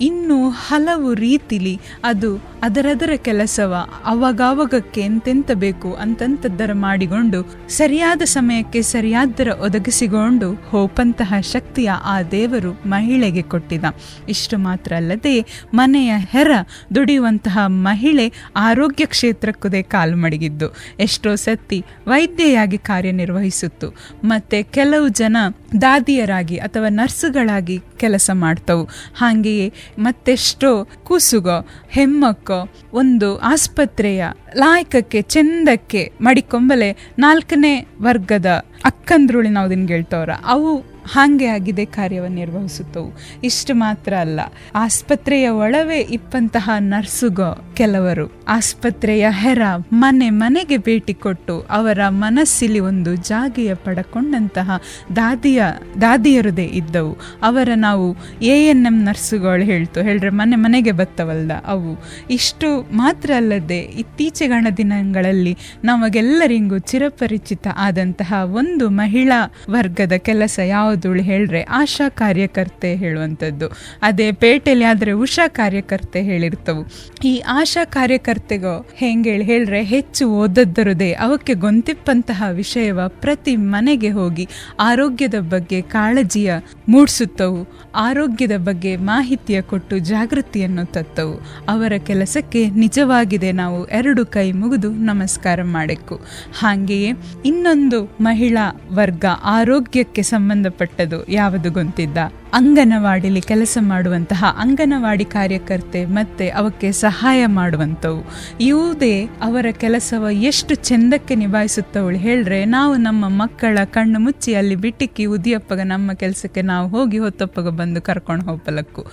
ಇನ್ನು 0.00 0.48
ಹಲವು 0.48 1.14
ರೀತಿಲಿ 1.14 1.80
ಅದು 2.04 2.36
ಅದರದರ 2.62 3.10
ಕೆಲಸವ 3.16 3.74
ಅವಾಗವಾಗಕ್ಕೆ 4.04 5.00
ಎಂತೆಂತ 5.00 5.50
ಬೇಕು 5.54 5.94
ಅಂತಂತದ್ದರ 5.94 6.70
ಮಾಡಿಕೊಂಡು 6.72 7.68
ಸರಿಯಾದ 7.68 8.22
ಸಮಯಕ್ಕೆ 8.22 8.82
ಸರಿಯಾದರ 8.82 9.48
ಒದಗಿಸಿಕೊಂಡು 9.48 10.54
ಹೋಪಂತಹ 10.54 11.34
ಶಕ್ತಿಯ 11.40 11.90
ಆ 12.04 12.22
ದೇವರು 12.22 12.80
ಮಹಿಳೆಗೆ 12.86 13.42
ಕೊಟ್ಟಿದ. 13.42 13.84
ಇಷ್ಟು 14.28 14.58
ಮಾತ್ರ 14.58 14.92
ಅಲ್ಲದೆ 14.96 15.64
ಮನೆಯ 15.74 16.12
ಹೆರ 16.16 16.50
ದುಡಿಯುವಂತಹ 16.94 17.58
ಮಹಿಳೆ 17.66 18.32
ಆರೋಗ್ಯ 18.56 19.06
ಕ್ಷೇತ್ರಕ್ಕುದೇ 19.06 19.82
ಕಾಲು 19.82 20.16
ಮಡಗಿದ್ದು. 20.16 20.76
ಎಷ್ಟೋ 20.98 21.34
ಸತ್ತಿ 21.34 21.84
ವೈದ್ಯೆಯಾಗಿ 22.06 22.78
ಕಾರ್ಯನಿರ್ವಹಿಸುತ್ತು. 22.78 23.94
ಮತ್ತು 24.24 24.72
ಕೆಲವು 24.72 25.08
ಜನ 25.08 25.36
ದಾದಿಯರಾಗಿ 25.82 26.56
ಅಥವಾ 26.56 26.88
ನರ್ಸುಗಳಾಗಿ 26.88 27.78
ಕೆಲಸ 27.96 28.30
ಮಾಡ್ತವು. 28.32 28.84
ಹಾಗೆಯೇ 29.16 29.72
ಮತ್ತೆಷ್ಟೋ 29.98 30.84
ಕೂಸುಗೋ, 30.84 31.68
ಹೆಮ್ಮಕ್ಕೋ, 31.88 32.72
ಒಂದು 32.92 33.38
ಆಸ್ಪತ್ರೆಯ 33.38 34.24
ಲಾಯಕಕ್ಕೆ, 34.56 35.22
ಚೆಂದಕ್ಕೆ 35.22 36.12
ಮಡಿಕೊಂಬಲೆ 36.20 37.10
ನಾಲ್ಕನೇ 37.18 37.86
ವರ್ಗದ 38.02 38.64
ಅಕ್ಕಂದ್ರುಳಿ 38.84 39.48
ನಾವು 39.48 39.70
ದಿನ 39.70 39.86
ಹೇಳ್ತವ್ರ 39.86 40.30
ಅವು 40.46 40.97
ಹಾಗೆ 41.12 41.46
ಆಗಿದೆ 41.46 41.84
ಕಾರ್ಯವನ್ನು 41.84 42.36
ನಿರ್ವಹಿಸುತ್ತವು. 42.36 43.18
ಇಷ್ಟು 43.44 43.74
ಮಾತ್ರ 43.74 44.14
ಅಲ್ಲ. 44.14 44.40
ಆಸ್ಪತ್ರೆಯ 44.74 45.48
ಒಳವೇ 45.48 45.98
ಇಪ್ಪಂತಹ 45.98 46.70
ನರ್ಸುಗೋ 46.78 47.70
ಕೆಲವರು. 47.74 48.32
ಆಸ್ಪತ್ರೆಯ 48.48 49.26
ಹೆರ 49.30 49.62
ಮನೆ 49.92 50.30
ಮನೆಗೆ 50.30 50.78
ಭೇಟಿ 50.78 51.14
ಕೊಟ್ಟು 51.14 51.66
ಅವರ 51.70 51.98
ಮನಸ್ಸಿಲಿ 52.08 52.80
ಒಂದು 52.80 53.14
ಜಾಗೆಯ 53.14 53.74
ಪಡಕೊಂಡಂತಹ 53.74 54.70
ದಾದಿಯ, 55.16 55.62
ದಾದಿಯರದೇ 56.00 56.64
ಇದ್ದವು. 56.64 57.16
ಅವರ 57.42 57.68
ನಾವು 57.76 58.16
ಎ 58.42 58.68
ಎನ್ 58.70 58.86
ಎಂ 58.86 59.04
ನರ್ಸುಗಳು 59.04 59.64
ಹೇಳ್ತು. 59.64 60.00
ಹೇಳ್ರೆ 60.00 60.30
ಮನೆ 60.30 60.56
ಮನೆಗೆ 60.56 60.92
ಬತ್ತವಲ್ದ 60.92 61.50
ಅವು. 61.66 62.04
ಇಷ್ಟು 62.30 62.96
ಮಾತ್ರ 62.96 63.30
ಅಲ್ಲದೆ 63.36 63.78
ಇತ್ತೀಚೆಗಣ 63.78 64.66
ದಿನಗಳಲ್ಲಿ 64.76 65.56
ನಮಗೆಲ್ಲರಿಗೂ 65.84 66.78
ಚಿರಪರಿಚಿತ 66.78 67.66
ಆದಂತಹ 67.76 68.34
ಒಂದು 68.44 68.90
ಮಹಿಳಾ 68.90 69.52
ವರ್ಗದ 69.70 70.12
ಕೆಲಸ 70.12 70.60
ಯಾವುದು? 70.64 70.97
ಹೇಳ್ರೆ 71.06 71.62
ಆಶಾ 71.62 72.08
ಕಾರ್ಯಕರ್ತೆ 72.08 72.96
ಹೇಳುವಂಥದ್ದು. 72.96 73.66
ಅದೇ 74.02 74.32
ಪೇಟೆಯಲ್ಲಿ 74.32 74.84
ಆದರೆ 74.84 75.12
ಉಷಾ 75.12 75.48
ಕಾರ್ಯಕರ್ತೆ 75.48 76.22
ಹೇಳಿರ್ತವು. 76.22 76.86
ಈ 77.24 77.38
ಆಶಾ 77.38 77.84
ಕಾರ್ಯಕರ್ತೆಗೋ 77.84 78.86
ಹೆಂಗೆ 78.94 79.42
ಹೇಳ್ರೆ 79.42 79.82
ಹೆಚ್ಚು 79.82 80.30
ಓದದ್ದರದೇ 80.30 81.12
ಅವಕ್ಕೆ 81.12 81.54
ಗೊಂತಿಪ್ಪಂತಹ 81.54 82.44
ವಿಷಯವ 82.52 83.00
ಪ್ರತಿ 83.08 83.56
ಮನೆಗೆ 83.56 84.10
ಹೋಗಿ 84.10 84.48
ಆರೋಗ್ಯದ 84.80 85.34
ಬಗ್ಗೆ 85.40 85.82
ಕಾಳಜಿಯ 85.82 86.54
ಮೂಡಿಸುತ್ತವು. 86.88 87.68
ಆರೋಗ್ಯದ 87.94 88.56
ಬಗ್ಗೆ 88.56 88.96
ಮಾಹಿತಿಯ 88.96 89.62
ಕೊಟ್ಟು 89.62 89.98
ಜಾಗೃತಿಯನ್ನು 89.98 90.86
ತತ್ತವು. 90.86 91.40
ಅವರ 91.68 91.92
ಕೆಲಸಕ್ಕೆ 92.06 92.70
ನಿಜವಾಗಿದೆ 92.70 93.52
ನಾವು 93.52 93.86
ಎರಡು 93.86 94.26
ಕೈ 94.26 94.52
ಮುಗಿದು 94.52 94.90
ನಮಸ್ಕಾರ 94.90 95.62
ಮಾಡಬೇಕು 95.62 96.20
ಹಾಗೆಯೇ 96.58 97.12
ಇನ್ನೊಂದು 97.44 98.04
ಮಹಿಳಾ 98.20 98.80
ವರ್ಗ 98.92 99.24
ಆರೋಗ್ಯಕ್ಕೆ 99.44 100.22
ಸಂಬಂಧಪಟ್ಟ 100.22 100.77
ಇಷ್ಟಪಟ್ಟದು 100.78 101.18
ಯಾವುದು 101.28 101.68
ಗೊಂತಿದ್ದ 101.72 102.18
ಅಂಗನವಾಡಿಲಿ 102.58 103.40
ಕೆಲಸ 103.40 103.78
ಮಾಡುವಂತಹ 103.80 104.50
ಅಂಗನವಾಡಿ 104.58 105.24
ಕಾರ್ಯಕರ್ತೆ 105.24 106.00
ಮತ್ತೆ 106.08 106.46
ಅವಕ್ಕೆ 106.50 106.88
ಸಹಾಯ 107.00 107.40
ಮಾಡುವಂಥವು. 107.56 108.20
ಇವುದೇ 108.60 109.12
ಅವರ 109.42 109.66
ಕೆಲಸವ 109.80 110.30
ಎಷ್ಟು 110.50 110.74
ಚೆಂದಕ್ಕೆ 110.88 111.34
ನಿಭಾಯಿಸುತ್ತವಳು 111.34 112.18
ಹೇಳ್ರೆ, 112.18 112.60
ನಾವು 112.64 112.94
ನಮ್ಮ 112.96 113.24
ಮಕ್ಕಳ 113.42 113.84
ಕಣ್ಣು 113.90 114.18
ಮುಚ್ಚಿ 114.18 114.54
ಅಲ್ಲಿ 114.54 114.76
ಬಿಟ್ಟಿಕ್ಕಿ 114.76 115.26
ಉದಿಯಪ್ಪಗ 115.26 115.80
ನಮ್ಮ 115.84 116.12
ಕೆಲಸಕ್ಕೆ 116.12 116.62
ನಾವು 116.62 116.88
ಹೋಗಿ 116.88 117.18
ಹೊತ್ತಪ್ಪಗ 117.18 117.68
ಬಂದು 117.80 118.02
ಕರ್ಕೊಂಡು 118.02 118.46
ಹೋಗಲಕ್ಕು 118.50 119.04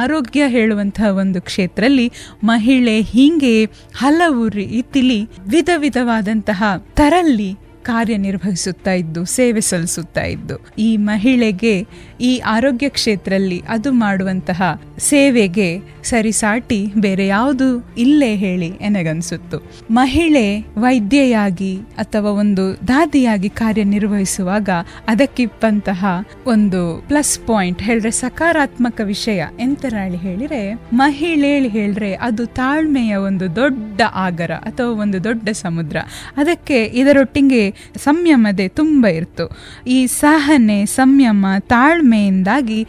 ಆರೋಗ್ಯ 0.00 0.48
ಹೇಳುವಂತಹ 0.48 1.10
ಒಂದು 1.22 1.42
ಕ್ಷೇತ್ರದಲ್ಲಿ 1.42 2.08
ಮಹಿಳೆ 2.44 3.00
ಹೀಗೆ 3.12 3.54
ಹಲವು 3.96 4.44
ರೀತಿಲಿ 4.60 5.20
ವಿಧ 5.48 5.70
ವಿಧವಾದಂತಹ 5.76 6.62
ತರಲ್ಲಿ 6.94 7.50
ಕಾರ್ಯನಿರ್ವಹಿಸುತ್ತಾ 7.86 8.92
ಇದ್ದು, 8.92 9.24
ಸೇವೆ 9.24 9.60
ಸಲ್ಲಿಸುತ್ತಾ 9.60 10.22
ಇದ್ದು, 10.22 10.56
ಈ 10.78 10.96
ಮಹಿಳೆಗೆ 10.96 11.86
ಈ 12.20 12.38
ಆರೋಗ್ಯ 12.38 12.88
ಕ್ಷೇತ್ರದಲ್ಲಿ 12.88 13.62
ಅದು 13.68 13.92
ಮಾಡುವಂತಹ 13.92 14.62
ಸೇವೆಗೆ 14.98 15.68
ಸರಿಸಾಟಿ 16.02 16.92
ಬೇರೆ 16.98 17.26
ಯಾವುದು 17.26 17.94
ಇಲ್ಲೇ 17.96 18.36
ಹೇಳಿ 18.36 18.66
ಎನಗನ್ಸುತ್ತು. 18.66 19.58
ಮಹಿಳೆ 19.90 20.44
ವೈದ್ಯೆಯಾಗಿ 20.76 21.76
ಅಥವಾ 21.76 22.30
ಒಂದು 22.30 22.88
ದಾದಿಯಾಗಿ 22.88 23.48
ಕಾರ್ಯನಿರ್ವಹಿಸುವಾಗ 23.48 24.70
ಅದಕ್ಕಿಪ್ಪಂತಹ 25.08 26.04
ಒಂದು 26.46 27.04
ಪ್ಲಸ್ 27.08 27.38
ಪಾಯಿಂಟ್ 27.38 27.82
ಹೇಳಿದ್ರೆ 27.82 28.10
ಸಕಾರಾತ್ಮಕ 28.10 29.00
ವಿಷಯ 29.04 29.40
ಎಂತರಾಳಿ 29.60 30.16
ಹೇಳಿದ್ರೆ 30.16 30.60
ಮಹಿಳೆ 30.92 31.68
ಹೇಳಿದ್ರೆ 31.68 32.14
ಅದು 32.14 32.46
ತಾಳ್ಮೆಯ 32.46 33.14
ಒಂದು 33.14 33.56
ದೊಡ್ಡ 33.56 34.00
ಆಗರ 34.14 34.52
ಅಥವಾ 34.52 34.86
ಒಂದು 34.86 35.24
ದೊಡ್ಡ 35.24 35.48
ಸಮುದ್ರ. 35.52 35.96
ಅದಕ್ಕೆ 36.36 36.84
ಇದರೊಟ್ಟಿಗೆ 36.84 37.69
ಸಂಯಮದೆ 37.96 38.68
ತುಂಬ 38.68 39.06
ಇರ್ತು. 39.06 39.46
ಈ 39.86 40.06
ಸಹನೆ, 40.06 40.78
ಸಂಯಮ, 40.86 41.46
ತಾಳ್ಮೆಯಿಂದಾಗಿ 41.58 42.80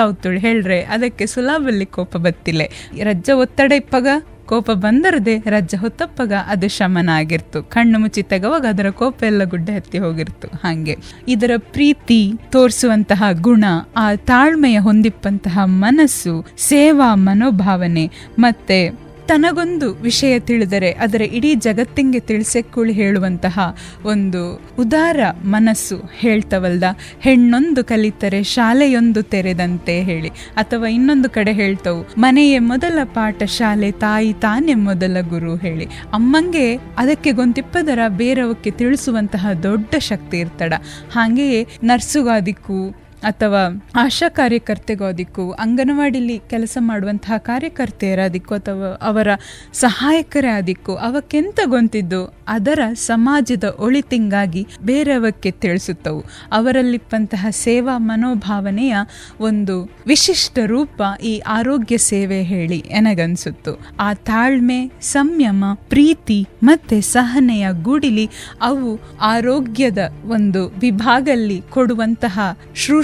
ಅವತ್ತುಳು 0.00 0.38
ಹೇಳ್ರೆ, 0.38 0.82
ಅದಕ್ಕೆ 0.84 1.26
ಸುಲಭಲ್ಲಿ 1.26 1.86
ಕೋಪ 1.86 2.16
ಬತ್ತಿಲೆ. 2.16 2.68
ರಜ್ಜ 3.02 3.30
ಒತ್ತಡ 3.34 3.72
ಇಪ್ಪಗ, 3.72 4.08
ಕೋಪ 4.46 4.70
ಬಂದರದೆ 4.70 5.34
ರಜ್ಜ 5.38 5.74
ಹೊತ್ತಪ್ಪಗ 5.78 6.32
ಅದು 6.46 6.68
ಶಮನ 6.68 7.08
ಆಗಿರ್ತು 7.08 7.62
ಕಣ್ಣು 7.62 7.98
ಮುಚ್ಚಿ 7.98 8.22
ತೆಗವಾಗ 8.22 8.64
ಅದರ 8.68 8.88
ಕೋಪ 8.90 9.22
ಎಲ್ಲ 9.22 9.44
ಗುಡ್ಡೆ 9.44 9.72
ಹತ್ತಿ 9.72 9.98
ಹೋಗಿರ್ತು, 9.98 10.48
ಹಾಗೆ. 10.64 10.96
ಇದರ 11.28 11.52
ಪ್ರೀತಿ 11.56 12.32
ತೋರಿಸುವಂತಹ 12.52 13.22
ಗುಣ, 13.40 13.64
ಆ 13.96 14.14
ತಾಳ್ಮೆಯ 14.14 14.78
ಹೊಂದಿಪ್ಪಂತಹ 14.78 15.58
ಮನಸ್ಸು 15.64 16.34
ಸೇವಾ 16.58 17.14
ಮನೋಭಾವನೆ, 17.14 18.06
ಮತ್ತೆ 18.38 19.09
ತನಗೊಂದು 19.30 19.94
ವಿಷಯ 19.94 20.40
ತಿಳಿದರೆ 20.40 20.92
ಅದರ 20.92 21.22
ಇಡೀ 21.22 21.54
ಜಗತ್ತಿಗೆ 21.54 22.20
ತಿಳಿಸೆಕ್ಕುಳಿ 22.20 22.92
ಹೇಳುವಂತಹ 22.92 23.76
ಒಂದು 24.04 24.62
ಉದಾರ 24.78 25.20
ಮನಸ್ಸು 25.44 25.96
ಹೇಳ್ತವಲ್ದ, 26.18 26.84
ಹೆಣ್ಣೊಂದು 27.20 27.84
ಕಲಿತರೆ 27.84 28.42
ಶಾಲೆಯೊಂದು 28.42 29.22
ತೆರೆದಂತೆ 29.22 30.02
ಹೇಳಿ. 30.02 30.28
ಅಥವಾ 30.56 30.88
ಇನ್ನೊಂದು 30.88 31.30
ಕಡೆ 31.30 31.52
ಹೇಳ್ತವು, 31.52 32.08
ಮನೆಯೇ 32.18 32.58
ಮೊದಲ 32.58 32.98
ಪಾಠ 33.04 33.42
ಶಾಲೆ 33.42 33.90
ತಾಯಿ 33.90 34.32
ತಾನೇ 34.32 34.74
ಮೊದಲ 34.74 35.16
ಗುರು 35.28 35.56
ಹೇಳಿ. 35.56 35.84
ಅಮ್ಮಂಗೆ 36.12 36.74
ಅದಕ್ಕೆ 36.74 37.32
ಗೊಂತಿಪ್ಪದರ 37.32 37.98
ಬೇರವಕ್ಕೆ 38.08 38.70
ತಿಳಿಸುವಂತಹ 38.70 39.52
ದೊಡ್ಡ 39.62 39.94
ಶಕ್ತಿ 39.98 40.38
ಇರ್ತಡ 40.38 40.74
ಹಾಗೆಯೇ 41.12 41.66
ನರ್ಸುಗಾದಿಕ್ಕೂ 41.84 42.99
ಅಥವಾ 43.22 43.82
ಆಶಾ 43.96 44.28
ಕಾರ್ಯಕರ್ತೆಗೋದಿಕ್ಕೂ 44.28 45.50
ಅಂಗನವಾಡಿಲಿ 45.50 46.38
ಕೆಲಸ 46.38 46.78
ಮಾಡುವಂತಹ 46.80 47.36
ಕಾರ್ಯಕರ್ತೆಯರಾದಿಕ್ಕೂ 47.36 48.54
ಅಥವಾ 48.54 48.94
ಅವರ 48.94 49.28
ಸಹಾಯಕರೇ 49.72 50.48
ಆದಿಕ್ಕೂ 50.48 50.94
ಅವಕ್ಕೆಂತ 50.94 51.60
ಗೊಂತಿದ್ದು 51.64 52.34
ಅದರ 52.48 52.78
ಸಮಾಜದ 52.94 53.76
ಒಳಿತಿಂಗಾಗಿ 53.78 54.66
ಬೇರೆಯವಕ್ಕೆ 54.82 55.50
ತಿಳಿಸುತ್ತವು. 55.50 56.24
ಅವರಲ್ಲಿಪ್ಪಂತಹ 56.52 57.46
ಸೇವಾ 57.50 57.98
ಮನೋಭಾವನೆಯ 57.98 58.96
ಒಂದು 59.40 59.90
ವಿಶಿಷ್ಟ 60.06 60.58
ರೂಪ 60.66 61.02
ಈ 61.22 61.38
ಆರೋಗ್ಯ 61.38 61.98
ಸೇವೆ 61.98 62.42
ಹೇಳಿ 62.42 62.78
ಎನಗನ್ಸುತ್ತು. 62.78 63.80
ಆ 64.00 64.14
ತಾಳ್ಮೆ, 64.14 64.92
ಸಂಯಮ, 65.00 65.64
ಪ್ರೀತಿ 65.88 66.46
ಮತ್ತೆ 66.62 67.00
ಸಹನೆಯ 67.00 67.68
ಗುಡಿಲಿ 67.82 68.30
ಅವು 68.62 69.00
ಆರೋಗ್ಯದ 69.20 69.98
ಒಂದು 70.24 70.68
ವಿಭಾಗಲ್ಲಿ 70.68 71.62
ಕೊಡುವಂತಹ 71.70 72.40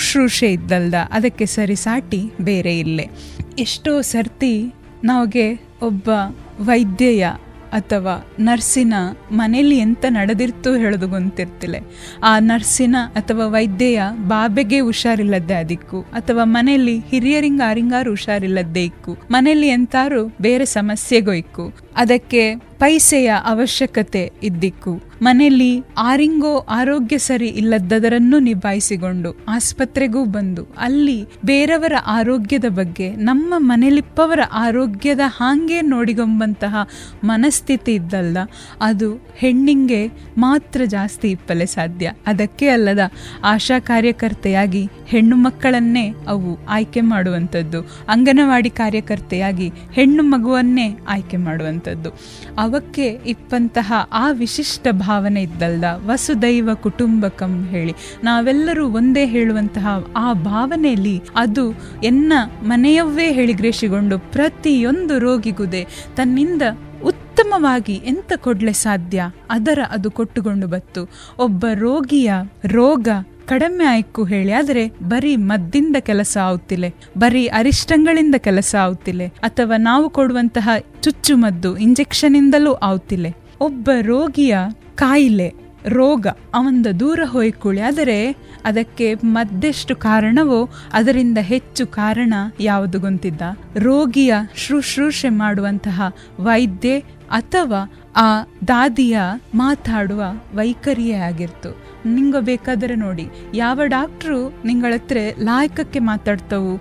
ಶುಶ್ರೂಷೆ 0.07 0.49
ಇದ್ದಲ್ದ, 0.53 0.97
ಅದಕ್ಕೆ 1.11 1.47
ಸರಿಸಾಟಿ 1.47 2.21
ಬೇರೆ 2.41 2.79
ಇಲ್ಲೇ. 2.79 3.07
ಎಷ್ಟೋ 3.59 4.01
ಸರ್ತಿ 4.01 4.55
ನಮಗೆ 5.05 5.47
ಒಬ್ಬ 5.83 6.09
ವೈದ್ಯೆಯ 6.61 7.25
ಅಥವಾ 7.73 8.15
ನರ್ಸಿನ 8.41 8.95
ಮನೆಯಲ್ಲಿ 9.31 9.79
ಎಂತ 9.79 10.05
ನಡೆದಿರ್ತು 10.09 10.71
ಹೇಳೋದು 10.75 11.07
ಗೊತ್ತಿರ್ತಿಲ್ಲ. 11.09 11.77
ಆ 12.25 12.33
ನರ್ಸಿನ 12.39 12.97
ಅಥವಾ 13.15 13.47
ವೈದ್ಯೆಯ 13.47 14.03
ಬಾಬೆಗೆ 14.29 14.79
ಹುಷಾರಿಲ್ಲದ್ದೇ 14.81 15.55
ಅದಕ್ಕೂ, 15.55 16.01
ಅಥವಾ 16.01 16.45
ಮನೆಯಲ್ಲಿ 16.45 16.97
ಹಿರಿಯರಿಂಗ 16.99 17.61
ಆರಿಂಗಾರು 17.67 18.11
ಹುಷಾರಿಲ್ಲದ್ದೇ 18.11 18.85
ಇಕ್ಕು 18.85 19.15
ಮನೆಯಲ್ಲಿ 19.31 19.69
ಎಂತಾರು 19.69 20.23
ಬೇರೆ 20.41 20.65
ಸಮಸ್ಯೆಗೋ 20.65 21.33
ಇಕ್ಕು. 21.33 21.67
ಅದಕ್ಕೆ 21.97 22.45
ಪೈಸೆಯ 22.79 23.33
ಅವಶ್ಯಕತೆ 23.45 24.33
ಇದ್ದಿಕ್ಕು. 24.43 25.03
ಮನೆಯಲ್ಲಿ 25.22 25.83
ಆರಿಂಗೋ 25.99 26.59
ಆರೋಗ್ಯ 26.59 27.18
ಸರಿ 27.18 27.49
ಇಲ್ಲದದರನ್ನು 27.49 28.39
ನಿಭಾಯಿಸಿಕೊಂಡು 28.39 29.31
ಆಸ್ಪತ್ರೆಗೂ 29.49 30.24
ಬಂದು. 30.24 30.64
ಅಲ್ಲಿ 30.79 31.24
ಬೇರೆಯವರ 31.45 31.93
ಆರೋಗ್ಯದ 32.07 32.64
ಬಗ್ಗೆ, 32.68 33.11
ನಮ್ಮ 33.11 33.55
ಮನೆಯಲ್ಲಿಪ್ಪವರ 33.57 34.41
ಆರೋಗ್ಯದ 34.53 35.20
ಹಾಗೆ 35.24 35.81
ನೋಡಿಗೊಂಬಂತಹ 35.81 36.77
ಮನಸ್ಥಿತಿ 37.24 37.95
ಇದ್ದಲ್ಲ, 37.95 38.39
ಅದು 38.81 39.14
ಹೆಣ್ಣಿಂಗೆ 39.37 40.07
ಮಾತ್ರ 40.39 40.81
ಜಾಸ್ತಿ 40.85 41.31
ಇಪ್ಪಲೆ 41.31 41.66
ಸಾಧ್ಯ. 41.66 42.12
ಅದಕ್ಕೆ 42.27 42.68
ಅಲ್ಲದ 42.68 42.99
ಆಶಾ 43.45 43.79
ಕಾರ್ಯಕರ್ತೆಯಾಗಿ 43.81 44.85
ಹೆಣ್ಣು 45.07 45.37
ಮಕ್ಕಳನ್ನೇ 45.37 46.15
ಅವು 46.29 46.59
ಆಯ್ಕೆ 46.69 47.01
ಮಾಡುವಂಥದ್ದು. 47.01 47.81
ಅಂಗನವಾಡಿ 48.09 48.71
ಕಾರ್ಯಕರ್ತೆಯಾಗಿ 48.71 49.73
ಹೆಣ್ಣು 49.93 50.23
ಮಗುವನ್ನೇ 50.23 50.99
ಆಯ್ಕೆ 51.09 51.37
ಮಾಡುವಂಥದ್ದು. 51.37 52.11
ಅವಕ್ಕೆ 52.59 53.07
ಇಪ್ಪಂತಹ 53.07 53.93
ಆ 54.13 54.31
ವಿಶಿಷ್ಟ 54.31 54.87
ಭಾವನೆ 54.91 55.43
ಇದ್ದಲ್ದ 55.43 55.85
ವಸುದೈವ 56.07 56.71
ಕುಟುಂಬಕಂ 56.75 57.65
ಹೇಳಿ. 57.65 57.95
ನಾವೆಲ್ಲರೂ 58.25 58.89
ಒಂದೇ 58.89 59.27
ಹೇಳುವಂತಹ 59.27 60.05
ಆ 60.17 60.33
ಭಾವನೆಯಲ್ಲಿ 60.33 61.23
ಅದು 61.37 61.71
ಎನ್ನ 62.05 62.33
ಮನೆಯವೇ 62.63 63.33
ಹೇಳಿಗ್ರೇಶಿಗೊಂಡು 63.33 64.19
ಪ್ರತಿಯೊಂದು 64.19 65.19
ರೋಗಿಗುದೆ 65.19 65.87
ತನ್ನಿಂದ 66.17 66.63
ಉತ್ತಮವಾಗಿ 67.05 67.93
ಎಂತ 67.93 68.33
ಕೊಡ್ಲೆ 68.37 68.73
ಸಾಧ್ಯ 68.73 69.23
ಅದರ 69.51 69.79
ಅದು 69.91 70.11
ಕೊಟ್ಟುಕೊಂಡು 70.11 70.67
ಬತ್ತು. 70.67 71.11
ಒಬ್ಬ 71.39 71.67
ರೋಗಿಯ 71.75 72.33
ರೋಗ 72.65 73.09
ಕಡಿಮೆ 73.51 73.84
ಆಯ್ಕು 73.84 74.22
ಹೇಳಿ, 74.24 74.53
ಆದರೆ 74.53 74.84
ಬರೀ 75.12 75.32
ಮದ್ದಿಂದ 75.51 75.97
ಕೆಲಸ 76.09 76.34
ಆಗುತ್ತಿಲ್ಲ, 76.47 76.86
ಬರೀ 77.18 77.42
ಅರಿಷ್ಟಗಳಿಂದ 77.59 78.36
ಕೆಲಸ 78.49 78.72
ಆಗುತ್ತಿಲ್ಲ, 78.84 79.22
ಅಥವಾ 79.42 79.76
ನಾವು 79.76 80.07
ಕೊಡುವಂತಹ 80.11 80.76
ಚುಚ್ಚುಮದ್ದು 81.05 81.70
ಇಂಜೆಕ್ಷನ್ 81.76 82.36
ಇಂದಲೂ 82.36 82.72
ಆಗುತ್ತಿಲ್ಲ. 82.88 83.26
ಒಬ್ಬ 83.61 83.90
ರೋಗಿಯ 84.11 84.57
ಕಾಯಿಲೆ, 84.94 85.49
ರೋಗ 85.88 86.26
ಅವಂದ 86.55 86.86
ದೂರ 87.01 87.20
ಹೋಯ್ಕೊಳ್ಳಿ 87.24 87.82
ಆದರೆ 87.88 88.16
ಅದಕ್ಕೆ 88.64 89.09
ಮದ್ದೆಷ್ಟು 89.34 89.94
ಕಾರಣವೋ 89.97 90.59
ಅದರಿಂದ 90.92 91.38
ಹೆಚ್ಚು 91.51 91.84
ಕಾರಣ 91.86 92.34
ಯಾವುದು 92.61 93.01
ಗೊತ್ತಿದ್ದ 93.01 93.42
ರೋಗಿಯ 93.78 94.34
ಶುಶ್ರೂಷೆ 94.64 95.30
ಮಾಡುವಂತಹ 95.42 96.09
ವೈದ್ಯೆ 96.40 96.97
ಅಥವಾ 97.38 97.80
ಆ 98.16 98.28
ದಾದಿಯ 98.68 99.18
ಮಾತಾಡುವ 99.55 100.22
ವೈಖರಿಯೇ 100.55 101.18
ಆಗಿರ್ತು. 101.28 101.70
ನಿಂಗ 102.07 102.37
ಬೇಕಾದರೆ 102.41 102.95
ನೋಡಿ. 102.95 103.29
ಯಾವ 103.55 103.81
ಡಾಕ್ಟ್ರು 103.85 104.63
ನಿಂಗಳತ್ರ 104.65 105.17
ಲಾಯಕಕ್ಕೆ 105.43 105.99
ಮಾತಾಡ್ತವು, 105.99 106.75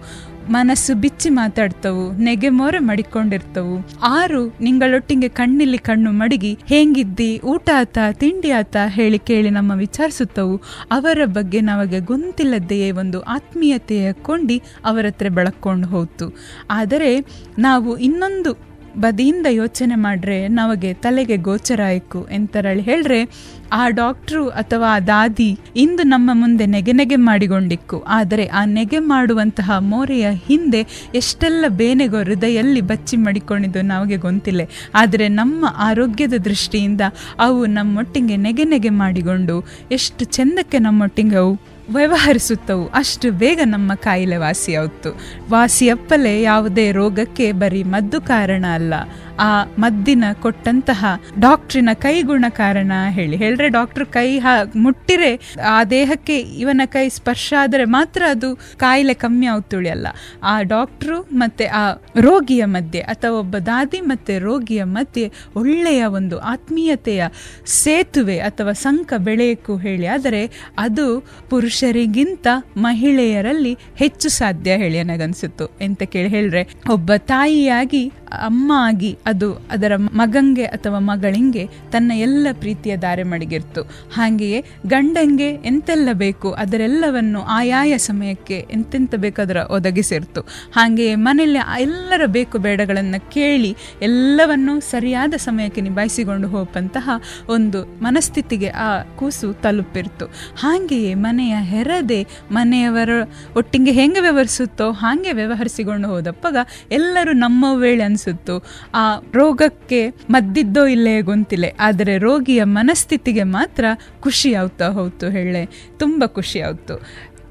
ಮನಸ್ಸು 0.49 0.95
ಬಿಚ್ಚಿ 0.95 1.29
ಮಾತಾಡ್ತವು, 1.29 2.11
ನೆಗೆ 2.11 2.49
ಮೊರೆ 2.49 2.79
ಮಡಿಕೊಂಡಿರ್ತವು. 2.79 3.87
ಆರು 4.01 4.55
ನಿಂಗಳೊಟ್ಟಿಗೆ 4.61 5.27
ಕಣ್ಣಿಲ್ಲಿ 5.27 5.77
ಕಣ್ಣು 5.77 6.11
ಮಡಗಿ, 6.11 6.57
ಹೇಗಿದ್ದಿ? 6.65 7.39
ಊಟ 7.39 7.69
ಆತ, 7.79 7.97
ತಿಂಡಿ 8.11 8.51
ಆತ? 8.51 8.75
ಹೇಳಿ 8.87 9.19
ಕೇಳಿ 9.19 9.49
ನಮ್ಮ 9.49 9.71
ವಿಚಾರಿಸುತ್ತವು. 9.71 10.61
ಅವರ 10.91 11.17
ಬಗ್ಗೆ 11.25 11.61
ನಮಗೆ 11.61 11.99
ಗೊಂತಿಲ್ಲದೆಯೇ 11.99 12.91
ಒಂದು 12.91 13.21
ಆತ್ಮೀಯತೆಯ 13.21 14.13
ಕೊಂಡಿ 14.13 14.61
ಅವರತ್ರ 14.85 15.29
ಬೆಳಕೊಂಡು 15.29 15.87
ಹೋಯ್ತು 15.87 16.35
ಆದರೆ 16.69 17.25
ನಾವು 17.59 17.97
ಇನ್ನೊಂದು 17.97 18.74
ಬದಿಯಿಂದ 18.99 19.45
ಯೋಚನೆ 19.49 19.95
ಮಾಡ್ರೆ 19.95 20.47
ನಮಗೆ 20.47 20.93
ತಲೆಗೆ 20.93 21.37
ಗೋಚರ 21.37 21.81
ಆಯ್ಕು 21.85 22.27
ಎಂತರಳಿ 22.31 22.81
ಹೇಳ್ರೆ, 22.81 23.25
ಆ 23.73 23.89
ಡಾಕ್ಟ್ರು 23.89 24.49
ಅಥವಾ 24.49 24.95
ಆ 24.95 24.99
ದಾದಿ 24.99 25.59
ಇಂದು 25.75 26.03
ನಮ್ಮ 26.03 26.29
ಮುಂದೆ 26.33 26.65
ನೆಗೆ 26.65 26.91
ನೆಗೆ 26.91 27.15
ಮಾಡಿಕೊಂಡಿಕ್ಕು 27.15 28.03
ಆದರೆ 28.07 28.47
ಆ 28.47 28.65
ನೆಗೆ 28.65 28.99
ಮಾಡುವಂತಹ 28.99 29.71
ಮೋರೆಯ 29.79 30.27
ಹಿಂದೆ 30.31 30.85
ಎಷ್ಟೆಲ್ಲ 31.15 31.65
ಬೇನೆಗೋ 31.67 32.17
ಹೃದಯಲ್ಲಿ 32.17 32.81
ಬಚ್ಚಿ 32.81 33.17
ಮಾಡಿಕೊಂಡಿದ್ದು 33.17 33.81
ನಮಗೆ 33.81 34.17
ಗೊತ್ತಿಲ್ಲ 34.17 34.61
ಆದರೆ 34.95 35.27
ನಮ್ಮ 35.27 35.65
ಆರೋಗ್ಯದ 35.77 36.33
ದೃಷ್ಟಿಯಿಂದ 36.33 37.01
ಅವು 37.39 37.65
ನಮ್ಮೊಟ್ಟಿಗೆ 37.65 38.37
ನೆಗೆ 38.37 38.63
ನೆಗೆ 38.63 38.89
ಮಾಡಿಕೊಂಡು 38.89 39.67
ಎಷ್ಟು 39.91 40.25
ಚೆಂದಕ್ಕೆ 40.25 40.79
ನಮ್ಮೊಟ್ಟಿಗೆ 40.79 41.35
ಅವು 41.35 41.74
ವ್ಯವಹರಿಸುತ್ತವು. 41.93 42.87
ಅಷ್ಟು 42.87 43.31
ಬೇಗ 43.31 43.59
ನಮ್ಮ 43.65 43.93
ಕಾಯಿಲೆ 43.95 44.37
ವಾಸಿಯಾಯಿತು 44.37 45.19
ವಾಸಿಯಪ್ಪಲೆ 45.49 46.41
ಯಾವುದೇ 46.41 46.91
ರೋಗಕ್ಕೆ 46.91 47.51
ಬರೀ 47.51 47.83
ಮದ್ದು 47.83 48.21
ಕಾರಣ 48.21 48.65
ಅಲ್ಲ. 48.73 48.93
ಆ 49.39 49.63
ಮದ್ದಿನ 49.79 50.23
ಕೊಟ್ಟಂತಹ 50.41 51.05
ಡಾಕ್ಟ್ರಿನ 51.39 51.89
ಕೈಗುಣ 51.93 52.45
ಕಾರಣ 52.49 52.91
ಹೇಳಿ. 53.09 53.37
ಹೇಳ್ರೆ 53.37 53.69
ಡಾಕ್ಟರ್ 53.69 54.05
ಕೈ 54.05 54.39
ಮುಟ್ಟಿರೆ 54.75 55.31
ಆ 55.69 55.83
ದೇಹಕ್ಕೆ 55.83 56.37
ಇವನ 56.39 56.81
ಕೈ 56.85 57.09
ಸ್ಪರ್ಶ 57.09 57.53
ಆದರೆ 57.59 57.85
ಮಾತ್ರ 57.85 58.23
ಅದು 58.29 58.55
ಕಾಯಿಲೆ 58.55 59.13
ಕಮ್ಮಿ 59.13 59.45
ಆಗ್ತುಳಿಯಲ್ಲ 59.45 60.07
ಆ 60.43 60.61
ಡಾಕ್ಟ್ರು 60.61 61.21
ಮತ್ತೆ 61.33 61.65
ಆ 61.65 61.93
ರೋಗಿಯ 62.21 62.65
ಮಧ್ಯೆ 62.65 63.01
ಅಥವಾ 63.01 63.39
ಒಬ್ಬ 63.39 63.57
ದಾದಿ 63.57 64.01
ಮತ್ತೆ 64.01 64.39
ರೋಗಿಯ 64.39 64.83
ಮಧ್ಯೆ 64.83 65.31
ಒಳ್ಳೆಯ 65.55 66.05
ಒಂದು 66.05 66.39
ಆತ್ಮೀಯತೆಯ 66.39 67.23
ಸೇತುವೆ 67.65 68.39
ಅಥವಾ 68.39 68.71
ಸಂಕ 68.71 69.13
ಬೆಳೆಯಕ್ಕೂ 69.17 69.77
ಹೇಳಿ. 69.77 70.07
ಆದರೆ 70.07 70.41
ಅದು 70.77 71.25
ಪುರುಷರಿಗಿಂತ 71.49 72.47
ಮಹಿಳೆಯರಲ್ಲಿ 72.77 73.77
ಹೆಚ್ಚು 73.95 74.29
ಸಾಧ್ಯ 74.29 74.71
ಹೇಳಿ 74.71 75.03
ನನಗನ್ಸಿತ್ತು. 75.03 75.65
ಎಂತ 75.81 76.03
ಕೇಳಿ 76.03 76.29
ಹೇಳ್ರೆ, 76.29 76.61
ಒಬ್ಬ 76.91 77.11
ತಾಯಿಯಾಗಿ 77.17 78.11
ಅಮ್ಮ 78.43 78.71
ಆಗಿ 78.75 79.17
ಅದು 79.25 79.53
ಅದರ 79.53 79.95
ಮಗಂಗೆ 79.95 80.65
ಅಥವಾ 80.65 80.99
ಮಗಳಿಂಗೆ 80.99 81.67
ತನ್ನ 81.91 82.11
ಎಲ್ಲ 82.11 82.47
ಪ್ರೀತಿಯ 82.53 82.97
ದಾರೆ 82.97 83.23
ಮಡಗಿರ್ತು. 83.23 83.81
ಹಾಗೆಯೇ 84.13 84.63
ಗಂಡಂಗೆ 84.87 85.49
ಎಂತೆಲ್ಲ 85.49 86.09
ಬೇಕು, 86.13 86.51
ಅದರೆಲ್ಲವನ್ನು 86.51 87.41
ಆಯಾಯ 87.41 87.97
ಸಮಯಕ್ಕೆ 87.97 88.67
ಎಂತೆಂತ 88.71 89.15
ಅದರ 89.39 89.57
ಒದಗಿಸಿರ್ತು. 89.57 90.41
ಹಾಗೆಯೇ 90.75 91.15
ಮನೆಯಲ್ಲಿ 91.15 91.81
ಎಲ್ಲರ 91.81 92.21
ಬೇಕು 92.25 92.57
ಬೇಡಗಳನ್ನು 92.57 93.31
ಕೇಳಿ 93.31 93.77
ಎಲ್ಲವನ್ನು 94.01 94.79
ಸರಿಯಾದ 94.79 95.33
ಸಮಯಕ್ಕೆ 95.33 95.81
ನಿಭಾಯಿಸಿಕೊಂಡು 95.81 96.47
ಹೋಗಂತಹ 96.47 97.09
ಒಂದು 97.49 97.85
ಮನಸ್ಥಿತಿಗೆ 98.01 98.69
ಆ 98.69 99.01
ಕೂಸು 99.01 99.53
ತಲುಪಿರ್ತು. 99.53 100.25
ಹಾಗೆಯೇ 100.59 101.13
ಮನೆಯ 101.13 101.55
ಹೆರದೆ 101.61 102.27
ಮನೆಯವರ 102.51 103.09
ಒಟ್ಟಿಗೆ 103.57 103.91
ಹೆಂಗೆ 103.91 104.19
ವ್ಯವಹರಿಸುತ್ತೋ 104.19 104.91
ಹಾಗೆ 104.91 105.31
ವ್ಯವಹರಿಸಿಕೊಂಡು 105.31 106.07
ಹೋದಪ್ಪಾಗ 106.07 106.57
ಎಲ್ಲರೂ 106.91 107.31
ನಮ್ಮ 107.33 107.65
ವೇಳೆ 107.75 108.03
ಅನಿಸುತ್ತು 108.27 108.55
ಆ 108.95 109.03
ರೋಗಕ್ಕೆ 109.33 109.99
ಮದ್ದಿದ್ದೋ 110.29 110.85
ಇಲ್ಲೇ 110.85 111.21
ಗೊಂತಿಲೆ 111.21 111.73
ಆದರೆ 111.79 112.17
ರೋಗಿಯ 112.17 112.63
ಮನಸ್ಥಿತಿಗೆ 112.63 113.43
ಮಾತ್ರ 113.43 113.85
ಖುಷಿ 114.19 114.53
ಆಗ್ತಾ 114.53 114.87
ಹೋಯ್ತು 114.87 115.29
ಹೇಳೆ. 115.29 115.65
ತುಂಬ 115.97 116.23
ಖುಷಿ 116.25 116.61
ಆಯ್ತು 116.61 116.95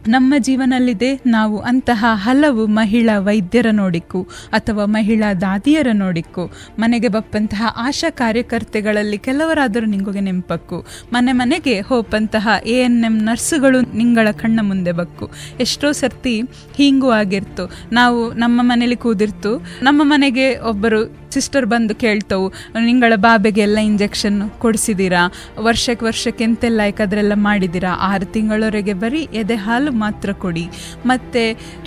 ನಮ್ಮ 0.09 0.35
ಜೀವನಲ್ಲಿದೆ, 0.39 1.21
ನಾವು 1.27 1.59
ಅಂತಹ 1.59 2.05
ಹಲವು 2.13 2.67
ಮಹಿಳಾ 2.67 3.19
ವೈದ್ಯರ 3.19 3.67
ನೋಡಿಕ್ಕು 3.73 4.29
ಅಥವಾ 4.49 4.85
ಮಹಿಳಾ 4.85 5.35
ದಾದಿಯರ 5.35 5.87
ನೋಡಿಕ್ಕು. 5.93 6.51
ಮನೆಗೆ 6.79 7.09
ಬಪ್ಪಂತಹ 7.09 7.75
ಆಶಾ 7.77 8.11
ಕಾರ್ಯಕರ್ತೆಗಳಲ್ಲಿ 8.11 9.19
ಕೆಲವರಾದರೂ 9.19 9.87
ನಿಂಗೊಗೆ 9.87 10.21
ನೆಂಪಕ್ಕು. 10.21 10.87
ಮನೆ 11.13 11.33
ಮನೆಗೆ 11.33 11.81
ಹೋಪಂತಹ 11.81 12.49
ಎ 12.67 12.73
ಎನ್ 12.73 13.05
ಎಂ 13.05 13.17
ನರ್ಸುಗಳು 13.17 13.97
ನಿಂಗಳ 13.97 14.29
ಕಣ್ಣ 14.31 14.61
ಮುಂದೆ 14.63 14.93
ಬಕ್ಕು. 14.93 15.31
ಎಷ್ಟೋ 15.61 15.93
ಸರ್ತಿ 15.93 16.43
ಹೀಗೂ 16.77 17.11
ಆಗಿರ್ತು. 17.11 17.73
ನಾವು 17.93 18.33
ನಮ್ಮ 18.33 18.61
ಮನೇಲಿ 18.63 18.97
ಕೂದಿರ್ತು. 18.97 19.67
ನಮ್ಮ 19.83 20.01
ಮನೆಗೆ 20.05 20.59
ಒಬ್ಬರು 20.59 21.24
ಸಿಸ್ಟರ್ 21.35 21.67
ಬಂದು 21.73 21.95
ಕೇಳ್ತವು, 22.05 22.47
ನಿಂಗಳ 22.89 23.13
ಬಾಬೆಗೆ 23.27 23.63
ಎಲ್ಲ 23.67 23.79
ಇಂಜೆಕ್ಷನ್ 23.91 24.39
ಕೊಡಿಸಿದ್ದೀರಾ 24.65 25.23
ವರ್ಷಕ್ಕೆ 25.69 26.05
ವರ್ಷಕ್ಕೆ 26.09 26.45
ಎಂತೆಲ್ಲ 26.49 26.81
ಅದರೆಲ್ಲ 27.05 27.35
ಮಾಡಿದ್ದೀರಾ 27.47 27.93
ಆರು 28.09 28.27
ತಿಂಗಳವರೆಗೆ 28.35 28.95
ಬರೀ 29.03 29.23
ಎದೆ 29.41 29.57
ಹಾಲು 29.65 29.91
ಮಾತ್ರ 30.03 30.31
ಕೊಡಿ. 30.45 30.65
ಮತ್ತು 31.11 31.43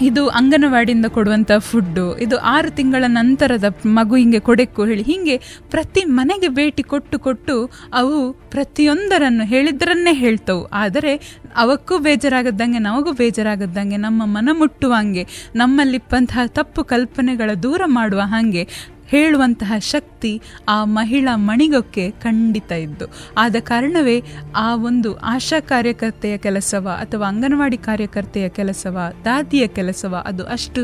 ಇದು 0.07 0.23
ಅಂಗನವಾಡಿಯಿಂದ 0.39 1.07
ಕೊಡುವಂಥ 1.17 1.51
ಫುಡ್ಡು 1.69 2.05
ಇದು 2.25 2.35
ಆರು 2.53 2.69
ತಿಂಗಳ 2.77 3.03
ನಂತರದ 3.19 3.67
ಮಗು 3.97 4.15
ಹಿಂಗೆ 4.21 4.41
ಕೊಡಕ್ಕು 4.47 4.81
ಹೇಳಿ, 4.89 5.03
ಹೀಗೆ 5.11 5.35
ಪ್ರತಿ 5.73 6.01
ಮನೆಗೆ 6.17 6.49
ಭೇಟಿ 6.59 6.83
ಕೊಟ್ಟು 6.93 7.17
ಕೊಟ್ಟು 7.27 7.55
ಅವು 7.99 8.17
ಪ್ರತಿಯೊಂದರನ್ನು 8.53 9.45
ಹೇಳಿದ್ರನ್ನೇ 9.53 10.13
ಹೇಳ್ತವು. 10.23 10.63
ಆದರೆ 10.83 11.13
ಅವಕ್ಕೂ 11.63 11.93
ಬೇಜಾರಾಗದ್ದಂಗೆ, 12.05 12.79
ನಮಗೂ 12.87 13.11
ಬೇಜಾರಾಗದ್ದಂಗೆ, 13.21 13.97
ನಮ್ಮ 14.05 14.21
ಮನ 14.35 14.49
ಮುಟ್ಟುವಂಗೆ 14.61 15.23
ನಮ್ಮಲ್ಲಿಪ್ಪಂತಹ 15.61 16.45
ತಪ್ಪು 16.59 16.83
ಕಲ್ಪನೆಗಳ 16.93 17.51
ದೂರ 17.65 17.81
ಮಾಡುವ 17.97 18.21
ಹಾಗೆ 18.33 18.63
ಹೇಳುವಂತಹ 19.07 19.73
ಶಕ್ತಿ 19.79 20.41
ಆ 20.69 20.83
ಮಹಿಳಾ 20.83 21.35
ಮಣಿಗೊಕ್ಕೆ 21.35 22.11
ಖಂಡಿತ 22.11 22.71
ಇದ್ದು. 22.71 23.05
ಆದ 23.37 23.55
ಕಾರಣವೇ 23.59 24.23
ಆ 24.55 24.75
ಒಂದು 24.75 25.17
ಆಶಾ 25.17 25.59
ಕಾರ್ಯಕರ್ತೆಯ 25.59 26.37
ಕೆಲಸವ 26.37 26.89
ಅಥವಾ 27.01 27.27
ಅಂಗನವಾಡಿ 27.27 27.77
ಕಾರ್ಯಕರ್ತೆಯ 27.77 28.49
ಕೆಲಸವ, 28.49 28.99
ದಾದಿಯ 29.25 29.67
ಕೆಲಸವ 29.67 30.23
ಅದು 30.25 30.47
ಅಷ್ಟು 30.47 30.81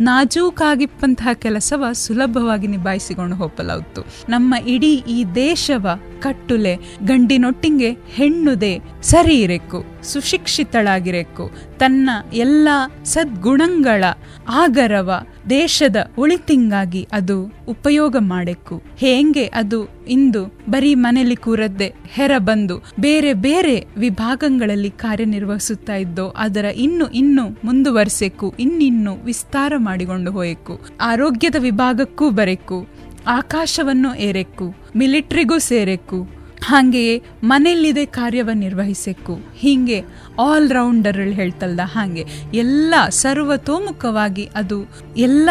ನಾಜೂಕಾಗಿಪ್ಪಂತಹ 0.00 1.28
ಕೆಲಸವ 1.32 1.92
ಸುಲಭವಾಗಿ 1.92 2.66
ನಿಭಾಯಿಸಿಕೊಂಡು 2.66 3.36
ಹೋಗಲಾಯಿತು 3.36 4.06
ನಮ್ಮ 4.28 4.54
ಇಡೀ 4.66 4.94
ಈ 4.94 5.24
ದೇಶವ 5.34 6.00
ಕಟ್ಟುಲೆ, 6.20 6.76
ಗಂಡಿನೊಟ್ಟಿಗೆ 7.04 7.90
ಹೆಣ್ಣುದೆ 7.90 8.78
ಸರಿ 9.02 9.40
ಇರಬೇಕು 9.40 9.84
ಸುಶಿಕ್ಷಿತಳಾಗಿರಬೇಕು 10.02 11.50
ತನ್ನ 11.78 12.10
ಎಲ್ಲ 12.32 12.68
ಸದ್ಗುಣಗಳ 13.04 14.04
ಆಗರವ 14.48 15.22
ದೇಶದ 15.50 15.96
ಉಳಿತಿಂಗಾಗಿ 16.18 17.08
ಅದು 17.12 17.52
ಉಪಯೋಗ 17.68 18.16
ಮಾಡಬೇಕು 18.18 18.82
ಹೇಗೆ 18.96 19.46
ಅದು 19.46 20.03
ಇಂದು 20.08 20.42
ಬರೀ 20.70 20.94
ಮನೆಯಲ್ಲಿ 20.94 21.36
ಕೂರದ್ದೆ 21.36 21.94
ಹೆರ 22.08 22.32
ಬಂದು 22.38 22.82
ಬೇರೆ 23.00 23.32
ಬೇರೆ 23.32 23.86
ವಿಭಾಗಗಳಲ್ಲಿ 23.96 24.90
ಕಾರ್ಯನಿರ್ವಹಿಸುತ್ತಾ 24.90 25.96
ಇದ್ದೋ, 25.96 26.34
ಅದರ 26.36 26.64
ಇನ್ನು 26.64 27.08
ಇನ್ನು 27.08 27.44
ಮುಂದುವರ್ಸೆಕ್ಕು 27.64 28.54
ಇನ್ನಿನ್ನು 28.60 29.14
ವಿಸ್ತಾರ 29.24 29.72
ಮಾಡಿಕೊಂಡು 29.76 30.30
ಹೋಯಕು, 30.30 30.80
ಆರೋಗ್ಯದ 31.00 31.54
ವಿಭಾಗಕ್ಕೂ 31.58 32.30
ಬರೆಕು, 32.30 32.88
ಆಕಾಶವನ್ನು 33.26 34.14
ಏರೆಕ್ಕು 34.14 34.74
ಮಿಲಿಟ್ರಿಗೂ 34.96 35.58
ಸೇರೆಕ್ಕು 35.58 36.44
ಹಾಗೆಯೇ 36.62 37.22
ಮನೆಯಲ್ಲಿದೆ 37.42 38.04
ಕಾರ್ಯವ 38.06 38.50
ನಿರ್ವಹಿಸೆಕ್ಕು 38.52 39.34
ಹೀಗೆ 39.56 39.98
ಆಲ್ 40.38 40.70
ರೌಂಡರ್ 40.70 41.18
ಹೇಳ್ತಲ್ದ 41.18 41.80
ಹಾಗೆ, 41.84 42.24
ಎಲ್ಲ 42.54 42.94
ಸರ್ವತೋಮುಖವಾಗಿ 43.08 44.48
ಅದು 44.54 44.78
ಎಲ್ಲ 45.16 45.50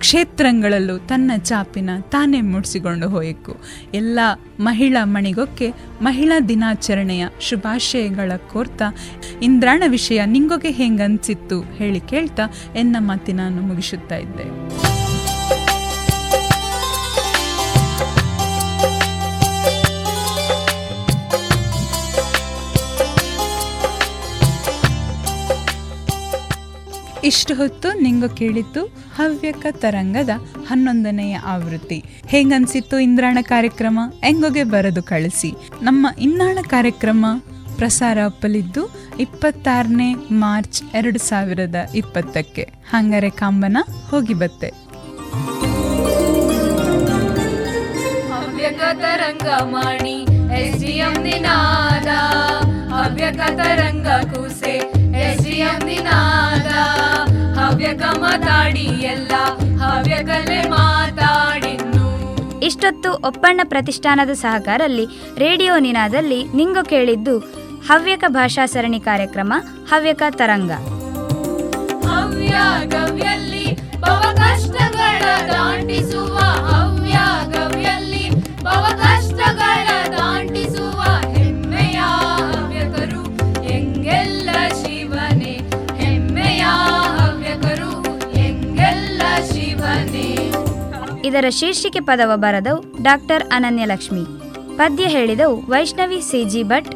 ಕ್ಷೇತ್ರಗಳಲ್ಲೂ 0.00 0.98
ತನ್ನ 0.98 1.30
ಚಾಪಿನ 1.38 1.90
ತಾನೇ 2.00 2.40
ಮೂಡಿಸಿಕೊಂಡು 2.40 3.08
ಹೋಯಿತು. 3.08 3.52
ಎಲ್ಲ 3.94 4.18
ಮಹಿಳಾ 4.60 5.04
ಮಣಿಗೊಕ್ಕೆ 5.04 5.68
ಮಹಿಳಾ 6.02 6.40
ದಿನಾಚರಣೆಯ 6.40 7.26
ಶುಭಾಶಯಗಳ 7.40 8.32
ಕೋರ್ತಾ, 8.52 8.84
ಇಂದ್ರಾಣ 9.42 9.82
ವಿಷಯ 9.88 10.20
ನಿಂಗೊಗೆ 10.26 10.70
ಹೆಂಗನ್ಸಿತ್ತು 10.70 11.60
ಹೇಳಿ 11.60 12.00
ಕೇಳ್ತಾ 12.00 12.42
ಎನ್ನ 12.76 12.96
ಮಾತಿನ 13.00 13.36
ನಾನು 13.36 13.62
ಮುಗಿಸುತ್ತಾ 13.62 14.16
ಇದ್ದೆ. 14.16 14.46
ಇಷ್ಟು 27.24 27.54
ಹೊತ್ತು 27.54 28.02
ನಿಂಗು 28.02 28.36
ಕೇಳಿದ್ದು 28.36 28.84
ಹವ್ಯಕ 29.16 29.66
ತರಂಗದ 29.70 30.30
ಹನ್ನೊಂದನೆಯ 30.68 31.38
ಆವೃತ್ತಿ. 31.38 32.04
ಹೇಗನ್ಸಿತ್ತು 32.26 32.98
ಇಂದ್ರಾಣ 32.98 33.38
ಕಾರ್ಯಕ್ರಮ? 33.42 33.98
ಹೆಂಗೋಗೆ 34.24 34.64
ಬರೆದು 34.64 35.02
ಕಳಿಸಿ. 35.02 35.52
ನಮ್ಮ 35.82 36.06
ಇಂದ್ರಾಣ 36.18 36.58
ಕಾರ್ಯಕ್ರಮ 36.68 37.26
ಪ್ರಸಾರ 37.76 38.18
ಒಪ್ಪಲಿದ್ದು 38.26 38.94
ಇಪ್ಪತ್ತಾರನೇ 39.20 40.14
ಮಾರ್ಚ್ 40.14 40.82
ಎರಡು 40.94 41.18
ಸಾವಿರದ 41.18 41.74
ಇಪ್ಪತ್ತಕ್ಕೆ. 41.94 42.62
ಹಂಗಾರೆ 42.90 43.30
ಕಾಂಬನ 43.30 43.76
ಹೋಗಿ 44.10 44.34
ಬತ್ತೆ. 44.34 44.68
ಹವ್ಯಕ 48.32 48.80
ತರಂಗ 48.92 49.48
ಮಾಡಿ 49.62 50.22
ಎಸ್ 50.60 51.18
ನಿನಾದ. 51.18 52.06
ಹವ್ಯಕ 52.92 53.40
ತರಂಗ 53.50 54.06
ಕೂಸೆ 54.06 54.99
ನಿನಾದ 55.78 56.70
ಹವ್ಯಕ 57.58 58.02
ಮಾತಾಡಿ 58.18 58.86
ಎಲ್ಲ 59.12 59.32
ಹವ್ಯಕಲೆ 59.82 60.68
ಮಾತಾಡಿನ್ನು. 60.68 62.06
ಇಷ್ಟೊತ್ತು 62.62 63.12
ಒಪ್ಪಣ್ಣ 63.12 63.60
ಪ್ರತಿಷ್ಠಾನದ 63.64 64.32
ಸಹಕಾರಲ್ಲಿ 64.32 65.04
ರೇಡಿಯೋ 65.38 65.78
ನಿನಾದಲ್ಲಿ 65.78 66.44
ನಿಂಗು 66.44 66.84
ಕೇಳಿದ್ದು 66.84 67.38
ಹವ್ಯಕ 67.88 68.24
ಭಾಷಾ 68.28 68.66
ಸರಣಿ 68.66 69.00
ಕಾರ್ಯಕ್ರಮ 69.00 69.52
ಹವ್ಯಕ 69.90 70.22
ತರಂಗ. 70.30 70.72
ಹವ್ಯ 72.06 72.54
ಗವ್ಯಲ್ಲಿ 72.86 73.66
ಭವ 74.00 74.22
ಕಷ್ಟಗಳ 74.36 75.22
ದಾಟಿಸುವ 75.52 76.36
ಹವ್ಯ 76.68 77.18
ಗವ್ಯಲ್ಲಿ 77.52 78.24
ಭವ 78.62 78.84
ಇದರ 91.30 91.48
ಶೀರ್ಷಿಕೆ 91.48 92.00
ಪದವ 92.00 92.32
ಬರೆದವು 92.34 93.02
ಡಾಕ್ಟರ್ 93.02 93.44
ಅನನ್ಯಲಕ್ಷ್ಮಿ. 93.52 94.24
ಪದ್ಯ 94.76 95.04
ಹೇಳಿದವು 95.04 95.70
Vaishnavi 95.70 96.20
C G 96.20 96.62
Bhat, 96.62 96.90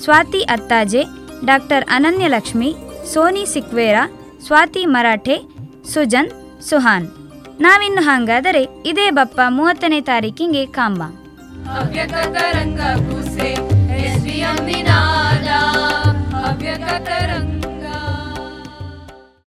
Swathi 0.00 0.42
Attaje, 0.42 1.02
doctor 1.44 1.84
Ananyalakshmi, 1.90 2.74
Soni 3.12 3.46
Sequeira, 3.46 3.96
Swathi 4.46 4.86
Marathe, 4.86 5.36
Sujan, 5.92 6.62
Suhan. 6.62 7.08
ನಾವಿನ್ನು 7.60 8.02
ಹಾಗಾದರೆ 8.02 8.62
ಇದೇ 8.62 9.10
ಬಪ್ಪ 9.10 9.40
ಮೂವತ್ತನೇ 9.48 10.00
ತಾರೀಕಿಗೆ 10.00 10.66
ಕಾಂಬ. 10.66 11.02
ಹವ್ಯಕ 11.70 12.14